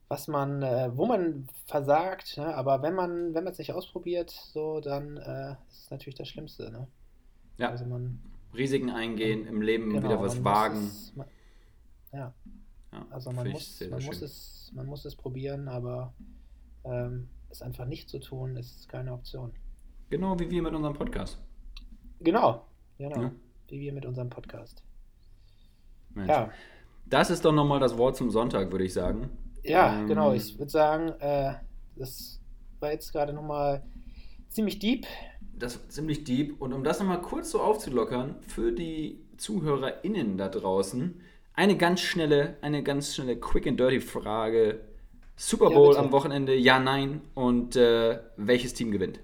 was 0.09 0.27
man, 0.27 0.61
äh, 0.61 0.91
wo 0.93 1.05
man 1.05 1.47
versagt, 1.67 2.35
ne? 2.37 2.53
aber 2.55 2.81
wenn 2.81 2.93
man, 2.93 3.33
wenn 3.33 3.45
man 3.45 3.53
es 3.53 3.57
nicht 3.57 3.71
ausprobiert, 3.71 4.31
so, 4.31 4.81
dann 4.81 5.15
äh, 5.15 5.51
ist 5.69 5.83
es 5.83 5.91
natürlich 5.91 6.15
das 6.15 6.27
Schlimmste. 6.27 6.69
Ne? 6.71 6.87
Ja, 7.57 7.69
Also 7.69 7.85
man, 7.85 8.19
Risiken 8.53 8.89
eingehen, 8.89 9.47
im 9.47 9.61
Leben 9.61 9.91
genau, 9.91 10.03
wieder 10.03 10.21
was 10.21 10.43
wagen. 10.43 10.87
Es, 10.87 11.15
man, 11.15 11.27
ja, 12.11 12.33
Ja, 12.95 13.05
also 13.09 13.31
man 13.31 13.49
muss, 13.49 13.81
man 13.89 14.03
muss 14.03 14.17
schön. 14.17 14.25
es, 14.25 14.71
man 14.73 14.85
muss 14.85 15.05
es 15.05 15.15
probieren, 15.15 15.67
aber 15.67 16.13
ähm, 16.83 17.29
es 17.49 17.61
einfach 17.61 17.85
nicht 17.85 18.09
zu 18.09 18.19
tun, 18.19 18.55
ist 18.57 18.87
keine 18.89 19.13
Option. 19.13 19.51
Genau 20.09 20.39
wie 20.39 20.49
wir 20.49 20.61
mit 20.61 20.73
unserem 20.73 20.93
Podcast. 20.93 21.39
Genau, 22.21 22.65
genau, 22.97 23.21
Ja. 23.21 23.31
wie 23.67 23.79
wir 23.81 23.93
mit 23.93 24.05
unserem 24.05 24.29
Podcast. 24.29 24.83
Mensch. 26.13 26.29
Ja. 26.29 26.49
Das 27.07 27.29
ist 27.29 27.43
doch 27.45 27.51
nochmal 27.51 27.79
das 27.79 27.97
Wort 27.97 28.15
zum 28.15 28.29
Sonntag, 28.31 28.71
würde 28.71 28.85
ich 28.85 28.93
sagen. 28.93 29.29
Ja, 29.63 29.99
Ähm, 29.99 30.07
genau. 30.07 30.33
Ich 30.33 30.57
würde 30.57 30.71
sagen, 30.71 31.09
äh, 31.19 31.55
das 31.95 32.39
war 32.79 32.91
jetzt 32.91 33.11
gerade 33.11 33.33
nochmal 33.33 33.83
ziemlich 34.49 34.79
deep. 34.79 35.05
Das 35.57 35.79
war 35.79 35.89
ziemlich 35.89 36.23
deep. 36.23 36.59
Und 36.61 36.73
um 36.73 36.83
das 36.83 36.99
nochmal 36.99 37.21
kurz 37.21 37.51
so 37.51 37.61
aufzulockern, 37.61 38.41
für 38.41 38.71
die 38.71 39.23
ZuhörerInnen 39.37 40.37
da 40.37 40.49
draußen, 40.49 41.21
eine 41.55 41.77
ganz 41.77 42.01
schnelle, 42.01 42.57
eine 42.61 42.83
ganz 42.83 43.15
schnelle 43.15 43.39
Quick 43.39 43.67
and 43.67 43.79
Dirty 43.79 43.99
Frage. 44.01 44.81
Super 45.35 45.69
Ja, 45.69 45.71
Bowl 45.71 45.95
bitte. 45.95 45.97
am 45.97 46.11
Wochenende, 46.11 46.55
ja, 46.55 46.79
nein. 46.79 47.21
Und 47.33 47.75
äh, 47.75 48.19
welches 48.37 48.73
Team 48.73 48.91
gewinnt? 48.91 49.19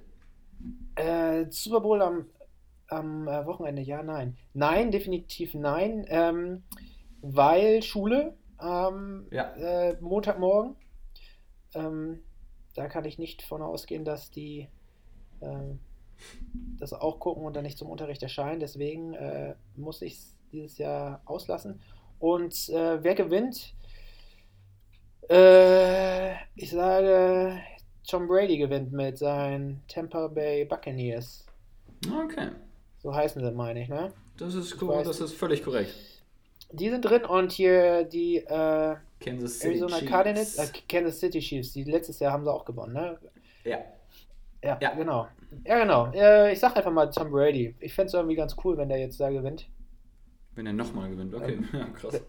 Äh, 0.96 1.46
Super 1.50 1.82
Bowl 1.82 2.02
am, 2.02 2.26
am 2.88 3.28
äh, 3.28 3.46
Wochenende, 3.46 3.82
ja, 3.82 4.04
nein. 4.04 4.38
Nein, 4.54 4.92
definitiv 4.92 5.54
nein. 5.54 6.06
Ähm, 6.10 6.64
weil 7.22 7.82
Schule 7.84 8.38
am 8.58 9.28
Ja. 9.32 9.56
äh, 9.56 9.98
Montagmorgen. 10.02 10.76
Ähm, 11.74 12.22
da 12.76 12.88
kann 12.88 13.06
ich 13.06 13.18
nicht 13.20 13.42
von 13.44 13.62
ausgehen, 13.62 14.06
dass 14.06 14.32
die 14.32 14.70
ähm, 15.42 15.80
das 16.80 16.94
auch 16.94 17.20
gucken 17.20 17.46
und 17.46 17.56
dann 17.56 17.64
nicht 17.64 17.78
zum 17.78 17.90
Unterricht 17.90 18.24
erscheinen. 18.24 18.60
Deswegen 18.60 19.14
äh, 19.14 19.56
muss 19.76 20.02
ich 20.02 20.14
es 20.16 20.38
dieses 20.52 20.78
Jahr 20.78 21.22
auslassen. 21.26 21.82
Und 22.22 22.69
äh, 22.69 23.03
wer 23.03 23.15
gewinnt? 23.15 23.74
Äh, 25.30 26.34
ich 26.55 26.69
sage, 26.69 27.59
Tom 28.07 28.28
Brady 28.28 28.57
gewinnt 28.57 28.91
mit 28.91 29.17
seinen 29.17 29.82
Tampa 29.88 30.28
Bay 30.28 30.65
Buccaneers. 30.65 31.45
Okay. 32.24 32.49
So 32.99 33.13
heißen 33.13 33.43
sie, 33.43 33.51
meine 33.51 33.82
ich, 33.82 33.89
ne? 33.89 34.13
Das 34.38 34.53
ist 34.53 34.82
cool, 34.82 34.89
weiß 34.89 35.07
das 35.07 35.19
ist 35.19 35.34
völlig 35.34 35.63
korrekt. 35.63 35.93
Die 36.72 36.89
sind 36.89 37.01
drin 37.01 37.26
und 37.26 37.51
hier 37.51 38.03
die 38.03 38.38
äh, 38.38 38.95
Kansas 39.19 39.59
City 39.59 39.67
Arizona 39.67 39.97
Chiefs. 39.97 40.11
Cardinals, 40.11 40.57
äh, 40.57 40.67
Kansas 40.88 41.19
City 41.19 41.39
Chiefs, 41.39 41.74
die 41.74 41.84
letztes 41.84 42.19
Jahr 42.19 42.32
haben 42.34 42.43
sie 42.43 42.51
auch 42.53 42.65
gewonnen, 42.65 42.93
ne? 42.93 43.17
Ja. 43.63 43.80
Ja, 44.63 44.78
Ja. 44.80 44.93
genau. 44.93 45.28
Ja, 45.65 45.80
genau. 45.80 46.11
Äh, 46.13 46.53
ich 46.53 46.59
sag 46.59 46.78
einfach 46.78 46.91
mal 46.91 47.09
Tom 47.09 47.32
Brady. 47.32 47.76
Ich 47.80 47.93
fände 47.93 48.07
es 48.07 48.13
irgendwie 48.13 48.36
ganz 48.36 48.55
cool, 48.63 48.78
wenn 48.78 48.89
der 48.89 48.99
jetzt 48.99 49.19
da 49.19 49.30
gewinnt. 49.30 49.67
Wenn 50.56 50.68
er 50.68 50.74
nochmal 50.74 51.10
gewinnt. 51.10 51.34
Okay, 51.34 51.60
ja, 51.74 51.86
krass. 51.86 52.22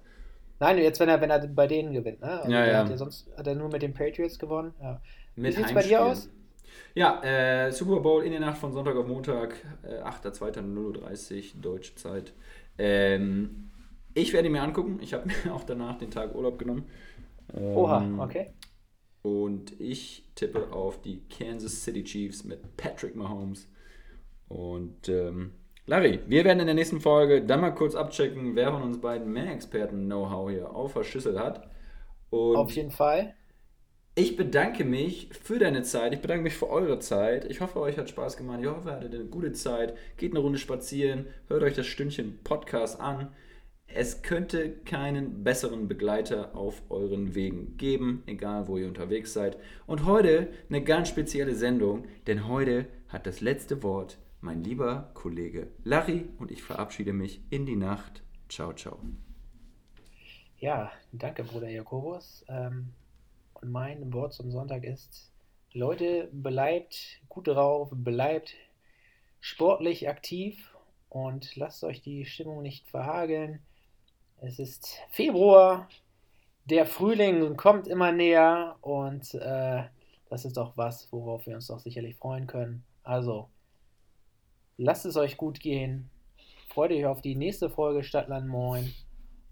Nein, 0.61 0.79
jetzt 0.79 1.01
wenn 1.01 1.09
er, 1.09 1.20
wenn 1.20 1.31
er 1.31 1.47
bei 1.49 1.66
denen 1.66 1.93
gewinnt, 1.93 2.20
ne? 2.20 2.41
Also 2.41 2.53
Ja, 2.53 2.66
ja. 2.66 2.79
Hat 2.79 2.91
ja 2.91 2.97
sonst 2.97 3.29
hat 3.37 3.47
er 3.47 3.55
nur 3.55 3.68
mit 3.68 3.83
den 3.83 3.95
Patriots 3.95 4.39
gewonnen. 4.39 4.73
Ja. 4.81 5.01
Mit 5.35 5.55
sieht's 5.55 5.75
bei 5.75 5.83
dir 5.83 6.05
aus? 6.05 6.31
Ja, 6.95 7.23
äh, 7.23 7.73
Super 7.73 8.01
Bowl 8.01 8.23
in 8.23 8.33
der 8.33 8.41
Nacht 8.41 8.59
von 8.59 8.73
Sonntag 8.73 8.97
auf 8.97 9.07
Montag, 9.07 9.57
äh, 9.83 10.03
8.2.0.30 10.03 11.61
deutsche 11.61 11.95
Zeit. 11.95 12.33
Ähm, 12.79 13.70
ich 14.14 14.33
werde 14.33 14.49
ihn 14.49 14.53
mir 14.53 14.62
angucken. 14.62 14.99
Ich 15.03 15.14
habe 15.14 15.29
mir 15.45 15.55
auch 15.55 15.64
danach 15.64 15.99
den 15.99 16.11
Tag 16.11 16.35
Urlaub 16.35 16.59
genommen. 16.59 16.85
Ähm, 17.55 17.77
Oha, 17.77 18.07
okay. 18.18 18.53
Und 19.23 19.81
ich 19.81 20.29
tippe 20.35 20.73
auf 20.73 21.01
die 21.01 21.23
Kansas 21.29 21.83
City 21.85 22.05
Chiefs 22.05 22.45
mit 22.45 22.77
Patrick 22.77 23.14
Mahomes. 23.16 23.68
Und 24.49 25.09
ähm, 25.09 25.53
Larry, 25.87 26.20
wir 26.26 26.45
werden 26.45 26.61
in 26.61 26.66
der 26.66 26.74
nächsten 26.74 27.01
Folge 27.01 27.45
dann 27.45 27.61
mal 27.61 27.72
kurz 27.72 27.95
abchecken, 27.95 28.55
wer 28.55 28.70
von 28.72 28.83
uns 28.83 29.01
beiden 29.01 29.33
mehr 29.33 29.53
Experten-Know-how 29.53 30.51
hier 30.51 30.70
auf 30.74 30.93
der 30.95 31.03
Schüssel 31.05 31.39
hat. 31.41 31.68
Und 32.30 32.57
Auf 32.57 32.70
jeden 32.72 32.91
Fall. 32.93 33.35
ich 34.14 34.37
bedanke 34.37 34.85
mich 34.85 35.28
für 35.43 35.59
deine 35.59 35.83
Zeit. 35.83 36.14
Ich 36.14 36.20
bedanke 36.20 36.45
mich 36.45 36.55
für 36.55 36.70
eure 36.70 36.99
Zeit. 37.01 37.45
Ich 37.51 37.61
hoffe, 37.61 37.80
euch 37.80 37.99
hat 37.99 38.09
Spaß 38.09 38.37
gemacht. 38.37 38.61
Ich 38.62 38.68
hoffe, 38.68 38.89
ihr 38.91 38.95
hattet 38.95 39.14
eine 39.14 39.24
gute 39.24 39.53
Zeit. 39.53 39.97
Geht 40.16 40.33
eine 40.33 40.41
Runde 40.41 40.59
spazieren. 40.59 41.26
Hört 41.49 41.62
euch 41.64 41.74
das 41.74 41.87
Stündchen 41.87 42.39
Podcast 42.45 43.01
an. 43.01 43.33
Es 43.87 44.22
könnte 44.22 44.70
keinen 44.85 45.43
besseren 45.45 45.89
Begleiter 45.89 46.55
auf 46.57 46.83
euren 46.91 47.35
Wegen 47.35 47.76
geben, 47.76 48.22
egal 48.26 48.68
wo 48.68 48.78
ihr 48.78 48.87
unterwegs 48.89 49.35
seid. 49.35 49.59
Und 49.87 50.07
heute 50.07 50.49
eine 50.70 50.83
ganz 50.83 51.09
spezielle 51.09 51.55
Sendung, 51.55 52.07
denn 52.26 52.49
heute 52.49 52.87
hat 53.09 53.26
das 53.26 53.41
letzte 53.43 53.83
Wort 53.83 54.18
mein 54.43 54.64
lieber 54.64 55.11
Kollege 55.14 55.68
Larry 55.84 56.28
und 56.38 56.51
ich 56.51 56.62
verabschiede 56.62 57.12
mich 57.12 57.40
in 57.51 57.64
die 57.64 57.76
Nacht. 57.76 58.22
Ciao, 58.49 58.72
ciao. 58.72 58.99
Ja, 60.59 60.90
danke, 61.12 61.45
Bruder 61.45 61.68
Jakobus. 61.68 62.45
Ähm, 62.49 62.93
und 63.55 63.70
mein 63.70 64.12
Wort 64.12 64.34
zum 64.34 64.51
Sonntag 64.51 64.84
ist, 64.84 65.30
Leute, 65.72 66.28
bleibt 66.32 67.20
gut 67.28 67.49
drauf, 67.49 67.90
bleibt 67.93 68.55
sportlich 69.40 70.09
aktiv 70.09 70.76
und 71.09 71.55
lasst 71.57 71.84
euch 71.84 72.03
die 72.03 72.24
Stimmung 72.24 72.62
nicht 72.62 72.88
verhageln. 72.88 73.61
Es 74.40 74.59
ist 74.59 74.99
Februar, 75.11 75.88
der 76.64 76.86
Frühling 76.86 77.57
kommt 77.57 77.86
immer 77.86 78.11
näher 78.11 78.76
und 78.80 79.34
äh, 79.34 79.84
das 80.28 80.45
ist 80.45 80.57
doch 80.57 80.76
was, 80.76 81.12
worauf 81.12 81.47
wir 81.47 81.55
uns 81.55 81.68
doch 81.68 81.78
sicherlich 81.78 82.16
freuen 82.16 82.47
können. 82.49 82.84
Also, 83.05 83.49
lasst 84.83 85.07
es 85.07 85.16
euch 85.16 85.37
gut 85.37 85.61
gehen. 85.61 86.11
Freut 86.68 86.91
euch 86.91 87.07
auf 87.07 87.22
die 87.22 87.35
nächste 87.35 87.70
Folge 87.70 88.03
Stadtland 88.03 88.49
Moin 88.49 88.93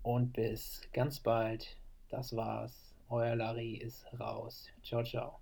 und 0.03 0.33
bis 0.33 0.83
ganz 0.93 1.20
bald. 1.20 1.76
Das 2.09 2.35
war's. 2.35 2.95
Euer 3.09 3.37
Larry 3.37 3.74
ist 3.74 4.07
raus. 4.18 4.68
Ciao, 4.83 5.03
ciao. 5.05 5.41